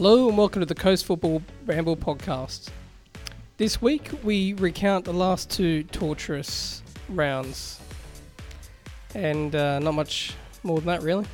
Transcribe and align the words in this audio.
Hello 0.00 0.28
and 0.28 0.38
welcome 0.38 0.60
to 0.60 0.66
the 0.66 0.76
Coast 0.76 1.06
Football 1.06 1.42
Ramble 1.66 1.96
podcast. 1.96 2.68
This 3.56 3.82
week 3.82 4.12
we 4.22 4.52
recount 4.52 5.04
the 5.04 5.12
last 5.12 5.50
two 5.50 5.82
torturous 5.82 6.84
rounds, 7.08 7.80
and 9.16 9.56
uh, 9.56 9.80
not 9.80 9.94
much 9.94 10.36
more 10.62 10.76
than 10.76 10.86
that, 10.86 11.02
really. 11.02 11.26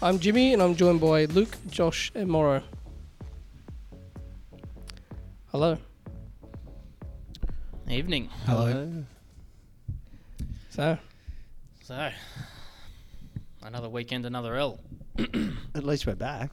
I'm 0.00 0.20
Jimmy 0.20 0.52
and 0.52 0.62
I'm 0.62 0.76
joined 0.76 1.00
by 1.00 1.24
Luke, 1.24 1.56
Josh, 1.68 2.12
and 2.14 2.28
Morrow. 2.28 2.62
Hello. 5.46 5.76
Evening. 7.90 8.28
Hello. 8.46 9.04
So, 10.70 10.96
So, 11.82 12.10
another 13.64 13.88
weekend, 13.88 14.24
another 14.24 14.54
L. 14.54 14.78
At 15.74 15.84
least 15.84 16.06
we're 16.06 16.14
back. 16.14 16.52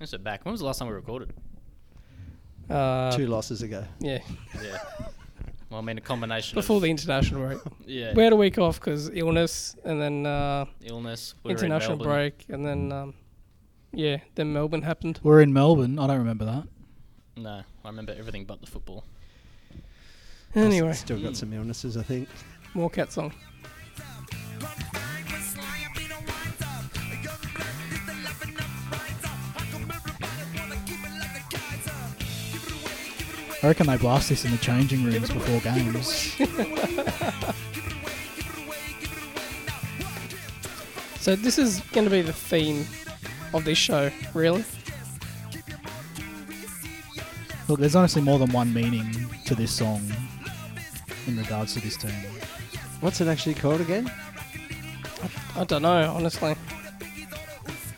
Is 0.00 0.12
it 0.12 0.22
back? 0.22 0.44
When 0.44 0.52
was 0.52 0.60
the 0.60 0.66
last 0.66 0.78
time 0.78 0.88
we 0.88 0.94
recorded? 0.94 1.32
uh, 2.68 3.12
Two 3.12 3.26
losses 3.26 3.62
ago. 3.62 3.84
yeah, 4.00 4.18
Yeah. 4.62 4.78
well, 5.70 5.80
I 5.80 5.82
mean, 5.82 5.98
a 5.98 6.00
combination 6.00 6.54
before 6.56 6.76
of 6.76 6.82
the 6.82 6.90
international 6.90 7.46
break. 7.46 7.58
yeah, 7.86 8.12
We 8.14 8.22
had 8.22 8.32
a 8.32 8.36
week 8.36 8.58
off 8.58 8.78
because 8.80 9.08
illness, 9.14 9.76
and 9.84 10.00
then 10.02 10.26
uh, 10.26 10.66
illness, 10.82 11.34
we 11.42 11.48
were 11.48 11.52
in 11.52 11.56
international 11.64 11.96
Melbourne. 11.96 12.12
break, 12.14 12.44
and 12.48 12.66
then 12.66 12.92
um, 12.92 13.14
yeah, 13.92 14.18
then 14.34 14.52
Melbourne 14.52 14.82
happened. 14.82 15.20
We're 15.22 15.40
in 15.40 15.52
Melbourne. 15.52 15.98
I 15.98 16.06
don't 16.08 16.18
remember 16.18 16.44
that. 16.44 16.64
No, 17.36 17.62
I 17.84 17.88
remember 17.88 18.14
everything 18.18 18.44
but 18.44 18.60
the 18.60 18.66
football. 18.66 19.04
Anyway, 20.54 20.92
Still 20.94 21.20
got 21.20 21.36
some 21.36 21.52
illnesses, 21.52 21.96
I 21.96 22.02
think. 22.02 22.28
more 22.74 22.88
cat 22.90 23.12
song. 23.12 23.32
I 33.66 33.70
reckon 33.70 33.88
they 33.88 33.96
blast 33.96 34.28
this 34.28 34.44
in 34.44 34.52
the 34.52 34.58
changing 34.58 35.02
rooms 35.02 35.28
before 35.28 35.58
games. 35.58 36.36
So 41.18 41.34
this 41.34 41.58
is 41.58 41.80
going 41.92 42.04
to 42.04 42.10
be 42.10 42.22
the 42.22 42.32
theme 42.32 42.86
of 43.52 43.64
this 43.64 43.76
show, 43.76 44.12
really. 44.34 44.64
Look, 47.66 47.80
there's 47.80 47.96
honestly 47.96 48.22
more 48.22 48.38
than 48.38 48.52
one 48.52 48.72
meaning 48.72 49.12
to 49.46 49.56
this 49.56 49.72
song 49.72 50.00
in 51.26 51.36
regards 51.36 51.74
to 51.74 51.80
this 51.80 51.96
team. 51.96 52.14
What's 53.00 53.20
it 53.20 53.26
actually 53.26 53.54
called 53.54 53.80
again? 53.80 54.08
I 55.56 55.64
don't 55.64 55.82
know, 55.82 56.14
honestly. 56.14 56.54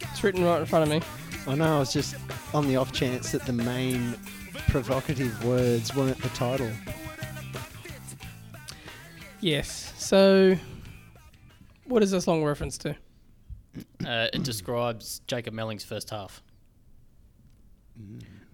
It's 0.00 0.24
written 0.24 0.44
right 0.44 0.61
in 0.61 0.64
front 0.64 0.84
of 0.84 0.89
me. 0.89 1.02
I 1.46 1.56
know, 1.56 1.77
I 1.77 1.78
was 1.80 1.92
just 1.92 2.16
on 2.55 2.66
the 2.69 2.77
off 2.77 2.91
chance 2.91 3.33
that 3.33 3.44
the 3.44 3.52
main 3.52 4.14
provocative 4.69 5.44
words 5.44 5.94
weren't 5.94 6.20
the 6.22 6.28
title. 6.30 6.70
Yes. 9.41 9.92
So, 9.97 10.56
what 11.86 12.02
is 12.02 12.11
this 12.11 12.24
song 12.24 12.44
reference 12.44 12.77
to? 12.78 12.91
Uh, 14.05 14.28
it 14.33 14.42
describes 14.42 15.20
Jacob 15.27 15.55
Melling's 15.55 15.84
first 15.84 16.11
half. 16.11 16.42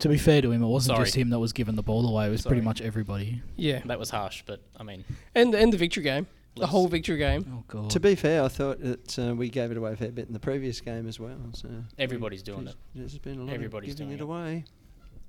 To 0.01 0.09
be 0.09 0.19
fair 0.19 0.43
to 0.43 0.51
him, 0.51 0.63
it 0.63 0.67
wasn't 0.67 0.97
Sorry. 0.97 1.07
just 1.07 1.17
him 1.17 1.31
that 1.31 1.39
was 1.39 1.53
giving 1.53 1.77
the 1.77 1.83
ball 1.83 2.07
away. 2.09 2.27
It 2.27 2.31
was 2.31 2.43
pretty 2.43 2.61
much 2.63 2.81
everybody. 2.81 3.43
Yeah, 3.57 3.81
That 3.87 3.99
was 3.99 4.11
harsh, 4.11 4.43
but 4.47 4.61
I 4.77 4.83
mean, 4.83 5.05
and 5.35 5.55
and 5.55 5.73
the 5.73 5.77
victory 5.79 6.03
game, 6.03 6.27
the 6.55 6.63
Let's- 6.63 6.73
whole 6.73 6.89
victory 6.89 7.17
game. 7.19 7.47
Oh 7.51 7.65
god. 7.69 7.91
To 7.91 8.01
be 8.01 8.15
fair, 8.15 8.43
I 8.43 8.49
thought 8.49 8.81
that 8.81 9.19
uh, 9.19 9.35
we 9.35 9.49
gave 9.49 9.71
it 9.71 9.77
away 9.77 9.93
a 9.93 9.97
fair 9.97 10.11
bit 10.13 10.27
in 10.27 10.33
the 10.35 10.41
previous 10.41 10.81
game 10.81 11.07
as 11.09 11.19
well. 11.19 11.39
So 11.55 11.69
everybody's 11.99 12.43
doing 12.43 12.67
it. 12.69 12.75
there's, 12.95 13.13
there's 13.13 13.19
been 13.19 13.39
a 13.41 13.45
lot 13.45 13.55
Everybody's 13.55 13.93
of 13.93 13.99
giving 13.99 14.17
doing 14.17 14.19
it 14.19 14.23
it. 14.23 14.25
away. 14.25 14.65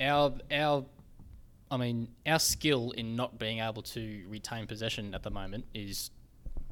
Our 0.01 0.33
our, 0.51 0.85
I 1.71 1.77
mean, 1.77 2.09
our 2.25 2.39
skill 2.39 2.91
in 2.91 3.15
not 3.15 3.39
being 3.39 3.59
able 3.59 3.81
to 3.83 4.23
retain 4.27 4.67
possession 4.67 5.13
at 5.13 5.23
the 5.23 5.31
moment 5.31 5.65
is 5.73 6.11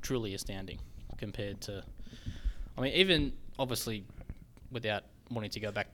truly 0.02 0.34
astounding 0.34 0.80
compared 1.18 1.62
to. 1.62 1.84
I 2.78 2.82
mean, 2.82 2.94
even 2.94 3.34
obviously, 3.58 4.06
without 4.72 5.04
wanting 5.30 5.52
to 5.52 5.60
go 5.60 5.72
back 5.72 5.88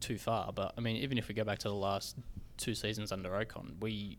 too 0.00 0.18
far, 0.18 0.52
but 0.52 0.74
I 0.76 0.80
mean, 0.80 0.96
even 0.96 1.18
if 1.18 1.28
we 1.28 1.34
go 1.34 1.44
back 1.44 1.58
to 1.60 1.68
the 1.68 1.74
last 1.74 2.16
two 2.56 2.74
seasons 2.74 3.12
under 3.12 3.30
Okon, 3.30 3.80
we 3.80 4.18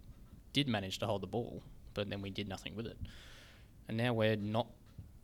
did 0.53 0.67
manage 0.67 0.99
to 0.99 1.05
hold 1.05 1.21
the 1.21 1.27
ball, 1.27 1.61
but 1.93 2.09
then 2.09 2.21
we 2.21 2.29
did 2.29 2.47
nothing 2.47 2.75
with 2.75 2.87
it, 2.87 2.97
and 3.87 3.97
now 3.97 4.13
we're 4.13 4.35
not. 4.35 4.67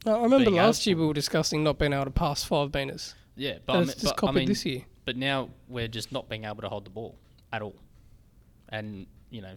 I 0.05 0.21
remember 0.21 0.51
last 0.51 0.85
year 0.87 0.95
we 0.95 1.05
were 1.05 1.13
discussing 1.13 1.63
not 1.63 1.77
being 1.77 1.91
able 1.91 2.05
to 2.05 2.11
pass 2.11 2.43
five 2.43 2.73
meters. 2.73 3.15
Yeah, 3.35 3.57
but, 3.65 3.75
I 3.75 3.79
it's 3.79 3.87
mean, 3.87 3.93
just 3.93 4.03
but, 4.03 4.11
I 4.11 4.27
copied 4.27 4.39
mean, 4.39 4.47
this 4.47 4.65
year. 4.65 4.81
But 5.09 5.17
now 5.17 5.49
we're 5.67 5.87
just 5.87 6.11
not 6.11 6.29
being 6.29 6.43
able 6.43 6.61
to 6.61 6.69
hold 6.69 6.85
the 6.85 6.91
ball 6.91 7.17
at 7.51 7.63
all. 7.63 7.73
And, 8.71 9.07
you 9.31 9.41
know, 9.41 9.55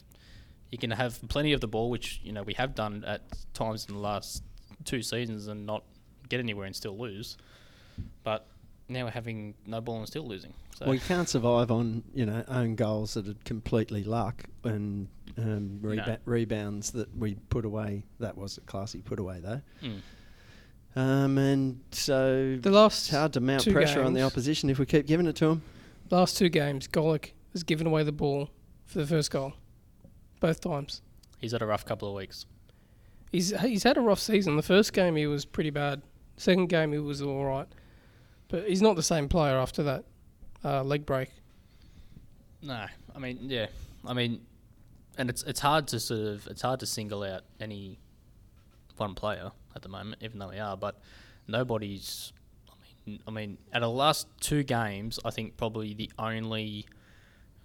you 0.71 0.79
can 0.79 0.91
have 0.91 1.21
plenty 1.29 1.53
of 1.53 1.61
the 1.61 1.69
ball, 1.69 1.91
which, 1.91 2.23
you 2.25 2.33
know, 2.33 2.43
we 2.43 2.55
have 2.55 2.75
done 2.75 3.05
at 3.07 3.21
times 3.53 3.85
in 3.87 3.95
the 3.95 4.01
last 4.01 4.43
two 4.87 5.03
seasons 5.03 5.49
and 5.49 5.67
not 5.67 5.85
get 6.31 6.41
anywhere 6.41 6.65
and 6.65 6.75
still 6.75 6.97
lose. 6.97 7.37
But 8.25 8.47
now 8.89 9.05
we're 9.05 9.11
having 9.11 9.53
no 9.67 9.83
ball 9.83 9.99
and 9.99 10.07
still 10.07 10.27
losing. 10.27 10.55
So 10.75 10.87
Well, 10.87 10.95
you 10.95 11.03
can't 11.03 11.29
survive 11.29 11.71
on 11.71 12.03
you 12.15 12.25
know 12.25 12.43
own 12.49 12.75
goals 12.75 13.13
that 13.13 13.29
are 13.29 13.35
completely 13.45 14.05
luck 14.05 14.45
and 14.65 15.07
um, 15.37 15.81
reba- 15.83 16.07
No. 16.07 16.17
rebounds 16.25 16.93
that 16.93 17.15
we 17.15 17.35
put 17.51 17.67
away. 17.67 18.05
That 18.21 18.39
was 18.39 18.57
a 18.57 18.63
classy 18.63 19.03
put 19.03 19.19
away 19.19 19.41
though. 19.41 19.61
Mm. 19.83 20.01
Um, 20.95 21.39
and 21.39 21.81
so 21.91 22.59
The 22.61 22.71
last 22.71 23.09
it's 23.09 23.17
hard 23.17 23.33
to 23.35 23.41
mount 23.41 23.63
two 23.63 23.73
pressure 23.73 24.03
on 24.03 24.13
the 24.13 24.23
opposition 24.23 24.69
if 24.69 24.79
we 24.79 24.85
keep 24.87 25.07
giving 25.07 25.27
it 25.27 25.37
to 25.37 25.47
them. 25.47 25.63
last 26.11 26.37
two 26.37 26.49
games, 26.51 26.87
Golick 26.87 27.33
has 27.53 27.63
given 27.63 27.87
away 27.87 28.03
the 28.03 28.13
ball 28.13 28.51
for 28.85 28.99
the 28.99 29.07
first 29.07 29.31
goal, 29.31 29.55
both 30.41 30.61
times. 30.61 31.01
he's 31.39 31.53
had 31.53 31.63
a 31.63 31.67
rough 31.67 31.85
couple 31.87 32.09
of 32.09 32.15
weeks. 32.15 32.45
He's 33.31 33.59
he's 33.61 33.83
had 33.85 33.97
a 33.97 34.03
rough 34.03 34.19
season. 34.21 34.57
The 34.57 34.63
first 34.63 34.93
game 34.93 35.17
he 35.17 35.27
was 35.27 35.47
pretty 35.47 35.71
bad. 35.71 36.03
Second 36.37 36.69
game 36.69 36.93
he 36.93 36.99
was 36.99 37.23
all 37.23 37.45
right, 37.47 37.67
but 38.49 38.69
he's 38.69 38.83
not 38.83 38.95
the 38.97 39.03
same 39.03 39.29
player 39.29 39.57
after 39.57 39.83
that 39.85 40.05
uh, 40.63 40.83
leg 40.83 41.07
break. 41.07 41.31
No, 42.61 42.85
I 43.15 43.19
mean, 43.19 43.39
yeah, 43.41 43.67
I 44.07 44.13
mean, 44.13 44.43
and 45.17 45.31
it's 45.31 45.43
it's 45.45 45.61
hard 45.61 45.89
to 45.89 46.01
sort 46.01 46.21
of 46.21 46.47
it's 46.49 46.61
hard 46.61 46.81
to 46.81 46.87
single 46.87 47.23
out 47.23 47.45
any 47.59 47.99
one 48.99 49.15
player 49.15 49.53
at 49.75 49.83
the 49.83 49.89
moment, 49.89 50.23
even 50.23 50.39
though 50.39 50.49
we 50.49 50.59
are, 50.59 50.77
but 50.77 51.01
nobody's. 51.49 52.33
I 52.69 52.75
mean, 53.11 53.21
I 53.27 53.31
mean, 53.31 53.59
of 53.73 53.81
the 53.83 53.91
last 53.91 54.27
two 54.41 54.63
games, 54.63 55.19
I 55.25 55.31
think 55.31 55.57
probably 55.57 55.95
the 55.95 56.11
only 56.19 56.87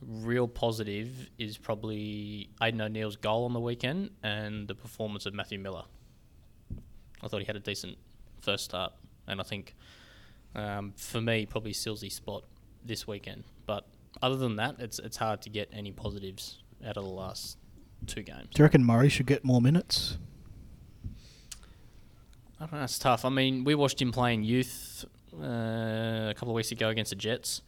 real 0.01 0.47
positive 0.47 1.29
is 1.37 1.57
probably 1.57 2.49
Aiden 2.61 2.81
O'Neill's 2.81 3.15
goal 3.15 3.45
on 3.45 3.53
the 3.53 3.59
weekend 3.59 4.11
and 4.23 4.67
the 4.67 4.75
performance 4.75 5.25
of 5.25 5.33
Matthew 5.33 5.59
Millar. 5.59 5.83
I 7.21 7.27
thought 7.27 7.39
he 7.39 7.45
had 7.45 7.55
a 7.55 7.61
decent 7.61 7.97
first 8.41 8.65
start, 8.65 8.93
and 9.27 9.39
I 9.39 9.43
think 9.43 9.75
um, 10.55 10.93
for 10.95 11.21
me 11.21 11.45
probably 11.45 11.73
seals 11.73 12.01
his 12.01 12.13
spot 12.13 12.43
this 12.85 13.07
weekend. 13.07 13.43
But 13.65 13.87
other 14.21 14.35
than 14.35 14.55
that, 14.57 14.75
it's 14.79 14.99
it's 14.99 15.17
hard 15.17 15.41
to 15.43 15.49
get 15.49 15.69
any 15.73 15.91
positives 15.91 16.59
out 16.85 16.97
of 16.97 17.03
the 17.03 17.09
last 17.09 17.57
two 18.05 18.21
games. 18.21 18.47
Do 18.53 18.61
you 18.61 18.63
reckon 18.63 18.83
Murray 18.83 19.09
should 19.09 19.25
get 19.25 19.43
more 19.43 19.61
minutes? 19.61 20.17
I 22.59 22.65
don't 22.65 22.73
know. 22.79 22.83
It's 22.83 22.97
tough. 22.99 23.23
I 23.25 23.29
mean, 23.29 23.63
we 23.63 23.75
watched 23.75 24.01
him 24.01 24.11
playing 24.11 24.43
youth 24.43 25.05
uh, 25.33 25.45
a 26.29 26.33
couple 26.35 26.49
of 26.49 26.55
weeks 26.55 26.71
ago 26.71 26.89
against 26.89 27.09
the 27.11 27.15
Jets, 27.15 27.61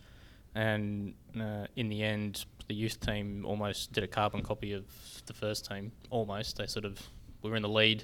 and 0.56 1.14
uh, 1.40 1.68
in 1.76 1.90
the 1.90 2.04
end, 2.04 2.46
the 2.68 2.74
youth 2.76 3.00
team 3.00 3.46
almost 3.46 3.92
did 3.94 4.04
a 4.04 4.08
carbon 4.08 4.42
copy 4.42 4.74
of 4.74 4.86
the 5.28 5.34
first 5.34 5.70
team. 5.70 5.92
Almost, 6.10 6.58
they 6.58 6.66
sort 6.66 6.86
of 6.86 7.00
we 7.44 7.50
were 7.50 7.56
in 7.56 7.62
the 7.62 7.70
lead, 7.70 8.04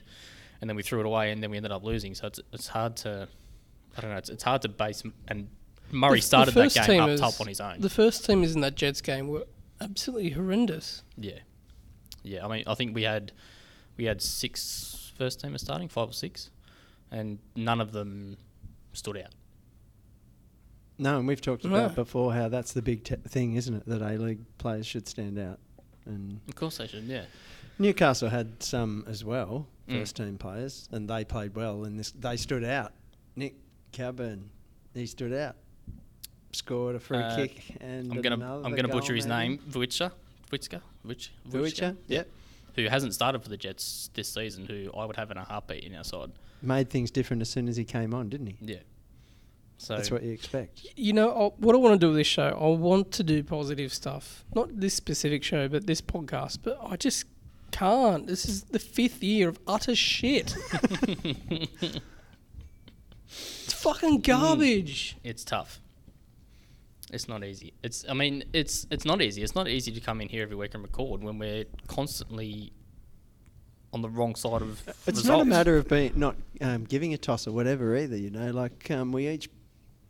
and 0.61 0.69
then 0.69 0.75
we 0.77 0.83
threw 0.83 0.99
it 0.99 1.05
away, 1.05 1.31
and 1.31 1.41
then 1.41 1.49
we 1.51 1.57
ended 1.57 1.71
up 1.71 1.83
losing. 1.83 2.13
So 2.13 2.27
it's 2.27 2.39
it's 2.53 2.67
hard 2.67 2.95
to, 2.97 3.27
I 3.97 4.01
don't 4.01 4.11
know. 4.11 4.17
It's, 4.17 4.29
it's 4.29 4.43
hard 4.43 4.61
to 4.63 4.69
base 4.69 5.03
and 5.27 5.49
Murray 5.91 6.13
The- 6.19 6.21
the 6.21 6.21
started 6.27 6.53
that 6.55 6.87
game 6.87 7.01
up 7.01 7.09
is- 7.09 7.19
top 7.19 7.39
on 7.41 7.47
his 7.47 7.59
own. 7.61 7.79
The 7.81 7.89
first 7.89 8.25
team 8.25 8.43
is 8.43 8.53
in 8.55 8.61
that 8.61 8.75
Jets 8.75 9.01
game 9.01 9.27
were 9.27 9.45
absolutely 9.81 10.31
horrendous. 10.31 11.01
Yeah, 11.17 11.39
yeah. 12.23 12.45
I 12.45 12.49
mean, 12.49 12.63
I 12.67 12.75
think 12.75 12.93
we 12.95 13.03
had 13.03 13.31
we 13.97 14.05
had 14.05 14.21
six 14.21 15.11
first 15.17 15.41
teamers 15.41 15.61
starting, 15.61 15.87
five 15.89 16.09
or 16.09 16.13
six, 16.13 16.49
and 17.15 17.39
none 17.55 17.79
of 17.81 17.91
them 17.93 18.35
stood 18.93 19.17
out. 19.17 19.31
No, 20.97 21.17
and 21.19 21.27
we've 21.27 21.41
talked 21.41 21.63
No. 21.65 21.71
about 21.75 21.95
before 21.95 22.33
how 22.33 22.47
that's 22.49 22.73
the 22.73 22.81
big 22.81 23.03
te- 23.03 23.15
thing, 23.15 23.55
isn't 23.55 23.73
it? 23.73 23.85
That 23.85 24.01
A 24.01 24.17
League 24.17 24.39
players 24.57 24.85
should 24.85 25.07
stand 25.07 25.37
out. 25.39 25.59
And 26.05 26.39
Of 26.47 26.55
course 26.55 26.77
they 26.77 26.87
should. 26.87 27.03
Yeah, 27.03 27.25
Newcastle 27.79 28.29
had 28.29 28.61
some 28.63 29.03
as 29.07 29.23
well, 29.25 29.67
Mm. 29.87 29.99
first 29.99 30.15
team 30.15 30.37
players, 30.37 30.87
and 30.91 31.09
they 31.09 31.25
played 31.25 31.55
well. 31.55 31.83
And 31.85 31.99
this, 31.99 32.11
they 32.11 32.37
stood 32.37 32.63
out. 32.63 32.93
Nick 33.35 33.55
Coburn, 33.91 34.49
he 34.93 35.05
stood 35.05 35.33
out. 35.33 35.55
Scored 36.53 36.95
a 36.95 36.99
free 36.99 37.17
Uh, 37.17 37.35
kick, 37.35 37.75
and 37.81 38.09
I'm 38.11 38.21
gonna 38.21 38.35
another 38.35 38.63
I'm 38.65 38.75
gonna 38.75 38.87
butcher 38.87 39.13
his 39.15 39.25
maybe. 39.27 39.49
name, 39.55 39.59
Vujica, 39.69 40.11
Vujica, 40.49 40.81
Vujica, 41.05 41.29
Vujica, 41.49 41.97
yep. 42.07 42.29
who 42.75 42.85
hasn't 42.85 43.13
started 43.13 43.41
for 43.43 43.49
the 43.49 43.57
Jets 43.57 44.09
this 44.13 44.29
season, 44.29 44.65
who 44.65 44.89
I 44.95 45.03
would 45.03 45.17
have 45.17 45.31
in 45.31 45.37
a 45.37 45.43
heartbeat 45.43 45.83
in 45.83 45.93
our 45.95 46.05
side. 46.05 46.31
Made 46.65 46.89
things 46.89 47.11
different 47.11 47.41
as 47.41 47.49
soon 47.49 47.67
as 47.67 47.77
he 47.77 47.83
came 47.85 48.13
on, 48.13 48.29
didn't 48.29 48.47
he? 48.47 48.57
Yeah, 48.61 48.77
So 49.77 49.95
That's 49.95 50.11
what 50.11 50.23
you 50.23 50.31
expect. 50.31 50.85
You 50.95 51.13
know 51.13 51.29
i 51.29 51.61
what 51.61 51.75
I 51.75 51.77
want 51.77 51.93
to 51.93 51.99
do 51.99 52.07
with 52.07 52.17
this 52.17 52.27
show. 52.27 52.57
I 52.59 52.67
want 52.77 53.11
to 53.13 53.23
do 53.23 53.43
positive 53.43 53.93
stuff, 53.93 54.45
not 54.53 54.69
this 54.71 54.93
specific 54.93 55.43
show, 55.43 55.67
but 55.67 55.87
this 55.87 56.01
podcast. 56.01 56.59
But 56.63 56.79
I 56.81 56.95
just 56.95 57.25
can't. 57.71 58.27
This 58.27 58.45
is 58.45 58.63
the 58.63 58.79
fifth 58.79 59.21
year 59.23 59.49
of 59.49 59.59
utter 59.67 59.95
shit. 59.95 60.55
it's 63.27 63.73
fucking 63.73 64.21
garbage. 64.21 65.15
Mm. 65.17 65.29
it's 65.29 65.43
tough. 65.43 65.81
It's 67.11 67.27
not 67.27 67.43
easy. 67.43 67.73
It's 67.83 68.05
I 68.09 68.13
mean 68.13 68.43
it's 68.53 68.87
it's 68.89 69.05
not 69.05 69.21
easy. 69.21 69.43
It's 69.43 69.55
not 69.55 69.67
easy 69.67 69.91
to 69.91 70.01
come 70.01 70.21
in 70.21 70.29
here 70.29 70.43
every 70.43 70.55
week 70.55 70.73
and 70.73 70.83
record 70.83 71.23
when 71.23 71.37
we're 71.37 71.65
constantly 71.87 72.73
on 73.95 74.01
the 74.01 74.09
wrong 74.09 74.35
side 74.35 74.61
of 74.61 74.83
It's 74.87 75.07
results. 75.07 75.25
not 75.25 75.41
a 75.41 75.45
matter 75.45 75.77
of 75.77 75.87
being 75.87 76.11
not 76.15 76.35
um, 76.61 76.83
giving 76.83 77.13
a 77.13 77.17
toss 77.17 77.47
or 77.47 77.53
whatever 77.53 77.95
either. 77.97 78.17
You 78.17 78.29
know, 78.29 78.51
like 78.51 78.91
um, 78.91 79.11
we 79.13 79.27
each, 79.29 79.49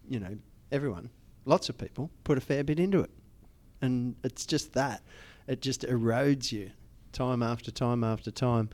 you 0.09 0.19
know, 0.19 0.35
everyone, 0.71 1.09
lots 1.45 1.69
of 1.69 1.77
people 1.77 2.09
put 2.23 2.37
a 2.37 2.41
fair 2.41 2.63
bit 2.63 2.79
into 2.79 2.99
it, 2.99 3.11
and 3.81 4.15
it's 4.23 4.45
just 4.45 4.73
that. 4.73 5.03
It 5.47 5.61
just 5.61 5.83
erodes 5.83 6.51
you, 6.51 6.71
time 7.13 7.43
after 7.43 7.69
time 7.71 8.03
after 8.03 8.31
time. 8.31 8.69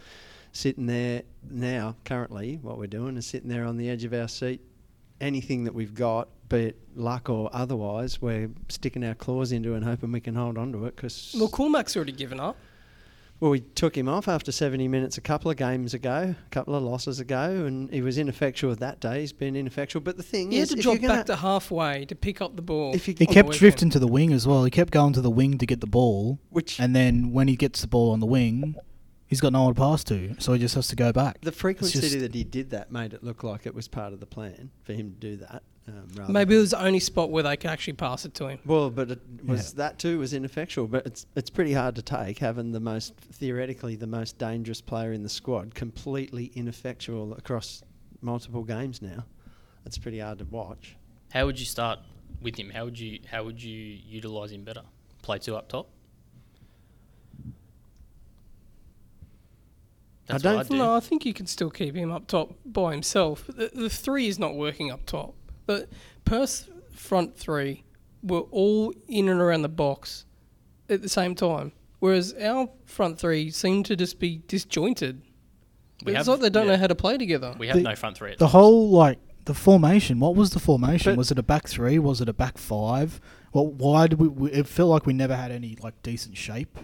Sitting 0.53 0.85
there 0.85 1.23
now, 1.49 1.95
currently, 2.05 2.59
what 2.61 2.77
we're 2.77 2.87
doing 2.87 3.15
is 3.17 3.25
sitting 3.25 3.49
there 3.49 3.65
on 3.65 3.77
the 3.77 3.89
edge 3.89 4.03
of 4.05 4.13
our 4.13 4.27
seat. 4.29 4.61
Anything 5.19 5.65
that 5.65 5.73
we've 5.73 5.93
got, 5.93 6.29
be 6.49 6.57
it 6.67 6.77
luck 6.95 7.29
or 7.29 7.49
otherwise, 7.53 8.21
we're 8.21 8.49
sticking 8.69 9.03
our 9.03 9.13
claws 9.13 9.51
into 9.51 9.75
and 9.75 9.83
hoping 9.83 10.11
we 10.11 10.19
can 10.19 10.35
hold 10.35 10.57
on 10.57 10.71
to 10.71 10.85
it. 10.87 10.95
Because 10.95 11.35
Well, 11.37 11.47
Cormac's 11.47 11.95
already 11.95 12.11
given 12.13 12.39
up. 12.39 12.57
Well, 13.41 13.49
we 13.49 13.59
took 13.61 13.97
him 13.97 14.07
off 14.07 14.27
after 14.27 14.51
70 14.51 14.87
minutes 14.87 15.17
a 15.17 15.21
couple 15.21 15.49
of 15.49 15.57
games 15.57 15.95
ago, 15.95 16.35
a 16.39 16.49
couple 16.51 16.75
of 16.75 16.83
losses 16.83 17.19
ago, 17.19 17.65
and 17.65 17.89
he 17.91 18.03
was 18.03 18.19
ineffectual 18.19 18.75
that 18.75 18.99
day. 18.99 19.21
He's 19.21 19.33
been 19.33 19.55
ineffectual. 19.55 20.03
But 20.03 20.15
the 20.15 20.23
thing 20.23 20.53
is, 20.53 20.53
He 20.53 20.59
had 20.59 20.69
to 20.69 20.77
if 20.77 21.01
drop 21.01 21.17
back 21.17 21.25
to 21.25 21.35
halfway 21.37 22.05
to 22.05 22.13
pick 22.13 22.39
up 22.39 22.55
the 22.55 22.61
ball. 22.61 22.93
if 22.93 23.07
you, 23.07 23.15
He 23.17 23.25
kept 23.25 23.53
drifting 23.53 23.89
to 23.89 23.99
the 23.99 24.07
wing 24.07 24.31
as 24.31 24.45
well. 24.45 24.63
He 24.63 24.69
kept 24.69 24.91
going 24.91 25.13
to 25.13 25.21
the 25.21 25.31
wing 25.31 25.57
to 25.57 25.65
get 25.65 25.81
the 25.81 25.87
ball, 25.87 26.37
which 26.49 26.79
and 26.79 26.95
then 26.95 27.31
when 27.31 27.47
he 27.47 27.55
gets 27.55 27.81
the 27.81 27.87
ball 27.87 28.11
on 28.11 28.19
the 28.19 28.27
wing, 28.27 28.75
he's 29.25 29.41
got 29.41 29.53
no 29.53 29.63
one 29.63 29.73
to 29.73 29.79
pass 29.81 30.03
to, 30.03 30.35
so 30.37 30.53
he 30.53 30.59
just 30.59 30.75
has 30.75 30.87
to 30.89 30.95
go 30.95 31.11
back. 31.11 31.41
the 31.41 31.51
frequency 31.51 32.19
that 32.19 32.35
he 32.35 32.43
did 32.43 32.69
that 32.69 32.91
made 32.91 33.11
it 33.11 33.23
look 33.23 33.43
like 33.43 33.65
it 33.65 33.73
was 33.73 33.87
part 33.87 34.13
of 34.13 34.19
the 34.19 34.27
plan 34.27 34.69
for 34.83 34.93
him 34.93 35.09
to 35.09 35.17
do 35.17 35.35
that. 35.37 35.63
Um, 35.87 36.31
Maybe 36.31 36.55
it 36.55 36.59
was 36.59 36.71
the 36.71 36.83
only 36.83 36.99
spot 36.99 37.31
where 37.31 37.43
they 37.43 37.57
could 37.57 37.69
actually 37.71 37.93
pass 37.93 38.23
it 38.23 38.33
to 38.35 38.47
him. 38.47 38.59
Well, 38.65 38.89
but 38.91 39.11
it 39.11 39.19
was 39.43 39.71
Yeah. 39.73 39.77
that 39.77 39.99
too 39.99 40.19
was 40.19 40.33
ineffectual. 40.33 40.87
But 40.87 41.05
it's 41.07 41.25
it's 41.35 41.49
pretty 41.49 41.73
hard 41.73 41.95
to 41.95 42.01
take 42.01 42.37
having 42.39 42.71
the 42.71 42.79
most 42.79 43.15
theoretically 43.15 43.95
the 43.95 44.07
most 44.07 44.37
dangerous 44.37 44.79
player 44.79 45.11
in 45.11 45.23
the 45.23 45.29
squad 45.29 45.73
completely 45.73 46.51
ineffectual 46.55 47.33
across 47.33 47.83
multiple 48.21 48.63
games 48.63 49.01
now. 49.01 49.25
It's 49.85 49.97
pretty 49.97 50.19
hard 50.19 50.37
to 50.39 50.45
watch. 50.45 50.95
How 51.31 51.45
would 51.47 51.59
you 51.59 51.65
start 51.65 51.99
with 52.41 52.57
him? 52.57 52.69
How 52.69 52.85
would 52.85 52.99
you 52.99 53.19
how 53.29 53.43
would 53.43 53.61
you 53.61 53.75
utilize 53.75 54.51
him 54.51 54.63
better? 54.63 54.83
Play 55.23 55.39
two 55.39 55.55
up 55.55 55.67
top. 55.67 55.89
That's 60.27 60.43
don't 60.43 60.55
what 60.55 60.65
I'd 60.67 60.69
do. 60.69 60.77
No, 60.77 60.95
I 60.95 60.99
think 60.99 61.25
you 61.25 61.33
can 61.33 61.47
still 61.47 61.69
keep 61.69 61.95
him 61.95 62.11
up 62.11 62.27
top 62.27 62.53
by 62.65 62.91
himself. 62.91 63.45
The, 63.47 63.71
the 63.73 63.89
three 63.89 64.27
is 64.27 64.37
not 64.39 64.55
working 64.55 64.91
up 64.91 65.05
top. 65.05 65.33
The 65.79 65.87
Perth's 66.25 66.69
front 66.93 67.35
three 67.35 67.83
were 68.23 68.41
all 68.51 68.93
in 69.07 69.29
and 69.29 69.39
around 69.41 69.61
the 69.63 69.69
box 69.69 70.25
at 70.89 71.01
the 71.01 71.09
same 71.09 71.35
time, 71.35 71.71
whereas 71.99 72.33
our 72.41 72.69
front 72.85 73.19
three 73.19 73.49
seem 73.49 73.83
to 73.83 73.95
just 73.95 74.19
be 74.19 74.41
disjointed. 74.47 75.21
We 76.03 76.11
it's 76.15 76.19
have- 76.19 76.27
like 76.27 76.39
they 76.41 76.49
don't 76.49 76.65
yeah. 76.67 76.73
know 76.73 76.77
how 76.79 76.87
to 76.87 76.95
play 76.95 77.17
together. 77.17 77.55
We 77.57 77.67
have 77.67 77.77
The- 77.77 77.83
no 77.83 77.95
front 77.95 78.17
three. 78.17 78.31
At 78.33 78.37
The 78.39 78.45
times. 78.45 78.51
whole 78.53 78.89
like 78.91 79.19
the 79.45 79.53
formation. 79.53 80.19
What 80.19 80.35
was 80.35 80.51
the 80.51 80.59
formation? 80.59 81.13
But- 81.13 81.17
was 81.17 81.31
it 81.31 81.39
a 81.39 81.43
back 81.43 81.67
three? 81.67 81.97
Was 81.99 82.21
it 82.21 82.29
a 82.29 82.33
back 82.33 82.57
five? 82.57 83.19
Well, 83.53 83.67
why 83.67 84.07
did 84.07 84.19
we, 84.19 84.27
we? 84.27 84.51
It 84.51 84.67
felt 84.67 84.89
like 84.89 85.05
we 85.05 85.13
never 85.13 85.35
had 85.35 85.51
any 85.51 85.77
like 85.81 86.01
decent 86.03 86.37
shape. 86.37 86.77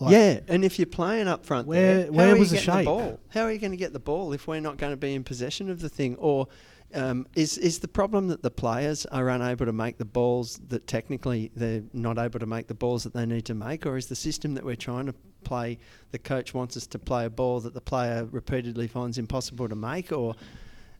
Like, 0.00 0.12
yeah, 0.12 0.40
and 0.48 0.64
if 0.64 0.76
you're 0.78 0.86
playing 0.86 1.28
up 1.28 1.46
front, 1.46 1.68
Where- 1.68 2.02
there, 2.04 2.12
where 2.12 2.28
how 2.28 2.34
are 2.34 2.38
was 2.38 2.52
you 2.52 2.58
the 2.58 2.66
getting 2.66 2.80
shape? 2.80 2.86
ball? 2.86 3.20
How 3.28 3.42
are 3.42 3.52
you 3.52 3.58
going 3.58 3.70
to 3.70 3.76
get 3.76 3.92
the 3.92 4.00
ball 4.00 4.32
if 4.32 4.46
we're 4.48 4.58
not 4.60 4.76
going 4.76 4.92
to 4.92 4.96
be 4.96 5.14
in 5.14 5.22
possession 5.22 5.70
of 5.70 5.80
the 5.80 5.88
thing? 5.88 6.16
Or 6.16 6.48
um, 6.94 7.26
is 7.34 7.58
is 7.58 7.80
the 7.80 7.88
problem 7.88 8.28
that 8.28 8.42
the 8.42 8.50
players 8.50 9.04
are 9.06 9.28
unable 9.28 9.66
to 9.66 9.72
make 9.72 9.98
the 9.98 10.04
balls 10.04 10.60
that 10.68 10.86
technically 10.86 11.50
they're 11.54 11.82
not 11.92 12.18
able 12.18 12.38
to 12.38 12.46
make 12.46 12.66
the 12.68 12.74
balls 12.74 13.04
that 13.04 13.12
they 13.12 13.26
need 13.26 13.44
to 13.46 13.54
make, 13.54 13.86
or 13.86 13.96
is 13.96 14.06
the 14.06 14.14
system 14.14 14.54
that 14.54 14.64
we're 14.64 14.76
trying 14.76 15.06
to 15.06 15.14
play, 15.42 15.78
the 16.10 16.18
coach 16.18 16.54
wants 16.54 16.76
us 16.76 16.86
to 16.86 16.98
play 16.98 17.26
a 17.26 17.30
ball 17.30 17.60
that 17.60 17.74
the 17.74 17.80
player 17.80 18.26
repeatedly 18.30 18.86
finds 18.86 19.18
impossible 19.18 19.68
to 19.68 19.76
make, 19.76 20.12
or 20.12 20.34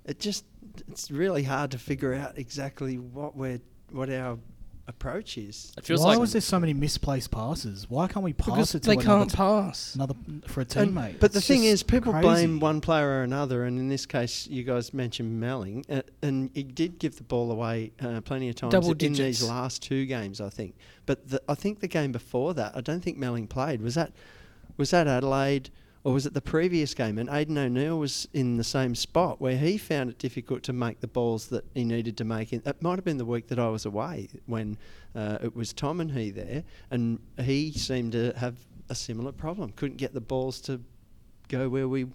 it 0.05 0.21
just 0.21 0.45
it's 0.89 1.11
really 1.11 1.43
hard 1.43 1.71
to 1.71 1.79
figure 1.79 2.15
out 2.15 2.37
exactly 2.39 2.99
what 2.99 3.37
we're 3.37 3.61
what 3.91 4.11
our 4.11 4.39
approach 4.87 5.39
is. 5.39 5.73
It 5.79 5.85
feels 5.85 6.01
Why 6.03 6.09
like 6.11 6.19
was 6.19 6.33
there 6.33 6.41
so 6.41 6.61
many 6.61 6.75
misplaced 6.75 7.31
passes? 7.31 7.89
Why 7.89 8.07
can't 8.07 8.23
we 8.25 8.33
pass 8.35 8.47
because 8.47 8.75
it 8.75 8.83
to 8.83 8.89
they 8.89 8.93
another, 8.95 9.07
can't 9.07 9.31
t- 9.31 9.37
pass. 9.37 9.95
another 9.95 10.15
for 10.47 10.61
a 10.61 10.67
And- 10.77 10.95
teammate? 10.95 11.21
but 11.21 11.33
the 11.33 11.39
It's 11.39 11.47
thing 11.47 11.63
just 11.63 11.73
is, 11.73 11.83
people 11.83 12.13
crazy. 12.13 12.27
blame 12.29 12.61
one 12.61 12.81
player 12.81 13.09
or 13.09 13.23
another, 13.23 13.65
and 13.65 13.79
in 13.79 13.89
this 13.89 14.05
case, 14.07 14.47
you 14.47 14.63
guys 14.63 14.93
mentioned 14.93 15.41
Melling, 15.41 15.85
uh, 15.89 16.03
and 16.23 16.51
he 16.55 16.63
did 16.63 16.99
give 16.99 17.17
the 17.17 17.23
ball 17.25 17.51
away 17.51 17.93
uh, 18.01 18.21
plenty 18.21 18.49
of 18.51 18.57
times 18.57 18.73
Double 18.73 18.93
in 18.93 18.99
digits. 18.99 19.41
these 19.41 19.49
last 19.49 19.83
two 19.83 20.05
games, 20.07 20.41
I 20.41 20.51
think. 20.51 20.75
But 21.07 21.29
the, 21.29 21.43
I 21.49 21.55
think 21.55 21.81
the 21.81 21.89
game 21.89 22.13
before 22.13 22.53
that, 22.55 22.77
I 22.77 22.81
don't 22.83 23.01
think 23.03 23.17
Melling 23.17 23.47
played. 23.47 23.81
Was 23.81 23.95
that 23.95 24.13
was 24.77 24.91
that 24.91 25.07
Adelaide? 25.07 25.71
Or 26.05 26.13
was 26.13 26.27
it 26.27 26.35
the 26.35 26.43
previous 26.43 26.93
game? 26.93 27.17
And 27.19 27.31
Aiden 27.31 27.57
O'Neill 27.57 27.99
was 27.99 28.29
in 28.35 28.59
the 28.59 28.65
same 28.65 28.95
spot 28.95 29.41
where 29.41 29.57
he 29.57 29.79
found 29.79 30.11
it 30.11 30.19
difficult 30.19 30.63
to 30.65 30.73
make 30.75 31.01
the 31.01 31.09
balls 31.09 31.47
that 31.49 31.65
he 31.75 31.83
needed 31.83 32.19
to 32.19 32.25
make. 32.25 32.53
It 32.53 32.83
might 32.83 32.97
have 32.97 33.05
been 33.05 33.17
the 33.17 33.25
week 33.25 33.49
that 33.49 33.59
I 33.59 33.69
was 33.69 33.87
away 33.87 34.29
when 34.45 34.77
uh, 35.15 35.39
it 35.43 35.57
was 35.57 35.73
Tom 35.73 36.03
and 36.03 36.13
he 36.13 36.31
there, 36.31 36.63
and 36.91 37.19
he 37.41 37.73
seemed 37.73 38.13
to 38.13 38.35
have 38.37 38.55
a 38.91 38.95
similar 38.95 39.33
problem. 39.33 39.73
Couldn't 39.77 39.97
get 39.97 40.13
the 40.13 40.21
balls 40.21 40.61
to 40.63 40.83
go 41.49 41.71
where 41.71 41.89
we 41.89 42.07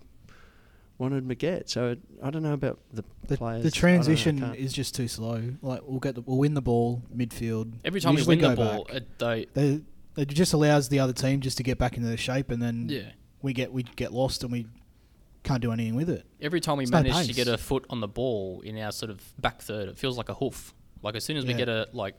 wanted 1.00 1.28
to 1.28 1.34
get. 1.36 1.68
So 1.70 1.90
it, 1.90 2.00
I 2.22 2.30
don't 2.30 2.44
know 2.44 2.54
about 2.54 2.78
the, 2.94 3.04
The, 3.28 3.38
players. 3.38 3.64
the 3.64 3.68
I 3.68 3.70
know, 3.70 3.72
transition 3.72 4.54
is 4.54 4.72
just 4.72 4.94
too 4.94 5.08
slow. 5.08 5.42
Like 5.64 5.82
we'll 5.84 6.00
get 6.00 6.14
the, 6.14 6.22
we'll 6.22 6.38
win 6.38 6.54
the 6.54 6.62
ball 6.62 7.02
midfield. 7.16 7.74
every 7.84 8.02
time 8.02 8.14
we 8.14 8.24
win 8.24 8.40
the 8.40 8.56
ball, 8.56 8.84
back. 8.84 8.96
it, 8.98 9.18
they 9.18 9.48
They, 9.54 9.82
it 10.18 10.28
just 10.28 10.54
allows 10.54 10.90
the 10.90 11.00
other 11.00 11.14
team 11.14 11.40
just 11.40 11.58
to 11.58 11.64
get 11.64 11.80
back 11.80 11.98
into 11.98 12.10
the 12.10 12.18
shape, 12.18 12.52
and 12.52 12.62
then 12.62 12.88
yeah. 12.90 13.02
We 13.42 13.54
get 13.54 13.72
we 13.72 13.84
get 13.84 14.14
lost 14.14 14.44
and 14.44 14.52
we 14.52 14.68
can't 15.44 15.62
do 15.62 15.72
anything 15.72 15.96
with 15.96 16.10
it. 16.10 16.26
Every 16.42 16.60
time 16.60 16.78
we 16.78 16.84
It's 16.84 16.92
no 16.92 16.98
manage 17.02 17.14
to 17.14 17.28
pace. 17.28 17.36
get 17.36 17.48
a 17.48 17.58
foot 17.58 17.86
on 17.90 18.02
the 18.02 18.08
ball 18.08 18.62
in 18.62 18.78
our 18.78 18.92
sort 18.92 19.10
of 19.10 19.22
back 19.42 19.62
third, 19.62 19.88
it 19.90 19.98
feels 19.98 20.18
like 20.18 20.30
a 20.30 20.34
hoof. 20.34 20.74
Like 21.02 21.16
as 21.16 21.24
soon 21.24 21.38
as 21.38 21.46
we 21.46 21.52
Yeah. 21.52 21.58
get 21.58 21.70
a 21.70 21.88
like, 21.94 22.16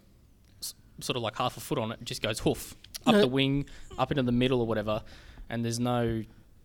s- 0.63 0.75
sort 1.01 1.17
of 1.17 1.23
like 1.23 1.37
half 1.37 1.57
a 1.57 1.61
foot 1.61 1.79
on 1.79 1.93
it, 1.93 1.99
it 2.01 2.05
just 2.07 2.23
goes 2.23 2.39
hoof 2.41 2.77
up 3.07 3.15
No. 3.15 3.21
the 3.21 3.29
wing, 3.29 3.67
up 3.99 4.11
into 4.11 4.23
the 4.23 4.33
middle 4.33 4.61
or 4.61 4.67
whatever, 4.67 5.03
and 5.51 5.65
there's 5.65 5.79
no, 5.79 6.23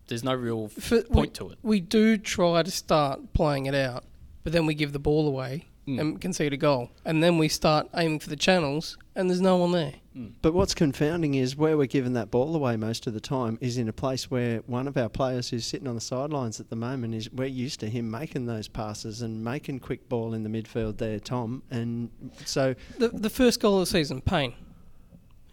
there's 0.08 0.24
no 0.24 0.34
real 0.34 0.66
f- 0.76 0.84
For- 0.84 1.02
point 1.04 1.32
we, 1.32 1.34
to 1.48 1.50
it. 1.52 1.58
We 1.62 1.80
do 1.82 2.18
try 2.18 2.64
to 2.64 2.72
start 2.72 3.34
playing 3.34 3.66
it 3.66 3.76
out, 3.76 4.06
but 4.44 4.54
then 4.54 4.66
we 4.66 4.76
give 4.76 4.94
the 4.94 5.00
ball 5.00 5.28
away 5.28 5.66
Mm. 5.88 6.00
and 6.02 6.22
concede 6.22 6.52
a 6.52 6.58
goal, 6.58 6.90
and 7.06 7.22
then 7.22 7.38
we 7.38 7.48
start 7.48 7.88
aiming 7.96 8.20
for 8.20 8.30
the 8.30 8.36
channels, 8.36 8.98
and 9.16 9.30
there's 9.30 9.40
no 9.40 9.58
one 9.58 9.72
there. 9.72 9.94
But 10.42 10.54
what's 10.54 10.74
confounding 10.74 11.36
is 11.36 11.56
where 11.58 11.78
we're 11.78 11.86
giving 11.86 12.14
that 12.14 12.32
ball 12.32 12.56
away 12.56 12.76
most 12.76 13.06
of 13.06 13.14
the 13.14 13.20
time 13.20 13.58
is 13.62 13.78
in 13.78 13.88
a 13.90 13.94
place 13.94 14.32
where 14.32 14.60
one 14.66 14.88
of 14.88 14.98
our 14.98 15.10
players 15.10 15.50
who's 15.50 15.66
sitting 15.66 15.88
on 15.88 15.94
the 15.94 16.02
sidelines 16.02 16.60
at 16.60 16.70
the 16.70 16.76
moment 16.76 17.14
is 17.14 17.30
we're 17.32 17.46
used 17.48 17.82
to 17.82 17.90
him 17.90 18.10
making 18.10 18.46
those 18.46 18.68
passes 18.68 19.22
and 19.22 19.44
making 19.44 19.80
quick 19.80 20.10
ball 20.10 20.34
in 20.34 20.42
the 20.42 20.50
midfield 20.50 20.98
there, 20.98 21.20
Tom. 21.20 21.62
And 21.70 22.10
so, 22.46 22.74
The 22.98 23.10
the 23.10 23.30
first 23.30 23.60
goal 23.60 23.76
of 23.76 23.82
the 23.82 23.86
season, 23.86 24.22
Pain. 24.22 24.54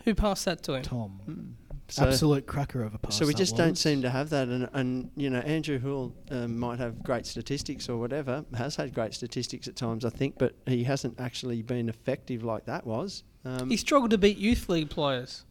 Who 0.04 0.14
passed 0.14 0.44
that 0.46 0.62
to 0.64 0.74
him? 0.74 0.82
Tom, 0.82 1.56
so 1.94 2.04
absolute 2.06 2.46
cracker 2.46 2.82
of 2.82 2.94
a 2.94 2.98
pass. 2.98 3.16
So 3.16 3.26
we 3.26 3.32
that 3.32 3.38
just 3.38 3.56
don't 3.56 3.76
seem 3.76 4.02
to 4.02 4.10
have 4.10 4.30
that, 4.30 4.48
and, 4.48 4.68
and 4.72 5.10
you 5.16 5.30
know 5.30 5.40
Andrew 5.40 5.78
Hoole 5.78 6.14
um, 6.30 6.58
might 6.58 6.78
have 6.78 7.02
great 7.02 7.26
statistics 7.26 7.88
or 7.88 7.98
whatever, 7.98 8.44
has 8.56 8.76
had 8.76 8.94
great 8.94 9.14
statistics 9.14 9.68
at 9.68 9.76
times, 9.76 10.04
I 10.04 10.10
think, 10.10 10.36
but 10.38 10.54
he 10.66 10.84
hasn't 10.84 11.20
actually 11.20 11.62
been 11.62 11.88
effective 11.88 12.42
like 12.44 12.64
that 12.66 12.86
was. 12.86 13.24
Um, 13.44 13.68
He 13.70 13.76
struggled 13.76 14.10
to 14.12 14.18
beat 14.18 14.38
youth 14.38 14.68
league 14.68 14.90
players. 14.90 15.44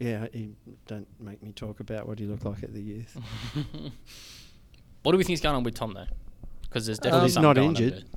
yeah, 0.00 0.26
he, 0.32 0.50
don't 0.86 1.06
make 1.20 1.42
me 1.42 1.52
talk 1.52 1.80
about 1.80 2.06
what 2.08 2.18
he 2.18 2.26
looked 2.26 2.44
like 2.44 2.62
at 2.62 2.72
the 2.74 2.82
youth. 2.82 3.16
What 5.02 5.12
do 5.12 5.18
we 5.18 5.24
think's 5.24 5.40
going 5.40 5.56
on 5.56 5.64
with 5.64 5.74
Tom 5.74 5.94
though? 5.94 6.06
Because 6.62 6.86
there's 6.86 6.98
Um, 7.00 7.02
definitely 7.02 7.26
he's 7.26 7.34
something 7.34 7.48
not 7.48 7.56
going 7.56 7.68
injured. 7.70 7.92
On 7.92 7.98
there. 7.98 8.08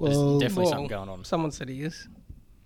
Well, 0.00 0.38
there's 0.38 0.40
definitely 0.50 0.62
Well, 0.64 0.72
something 0.72 0.88
going 0.88 1.08
on. 1.08 1.24
Someone 1.24 1.50
said 1.52 1.68
he 1.68 1.82
is. 1.82 2.08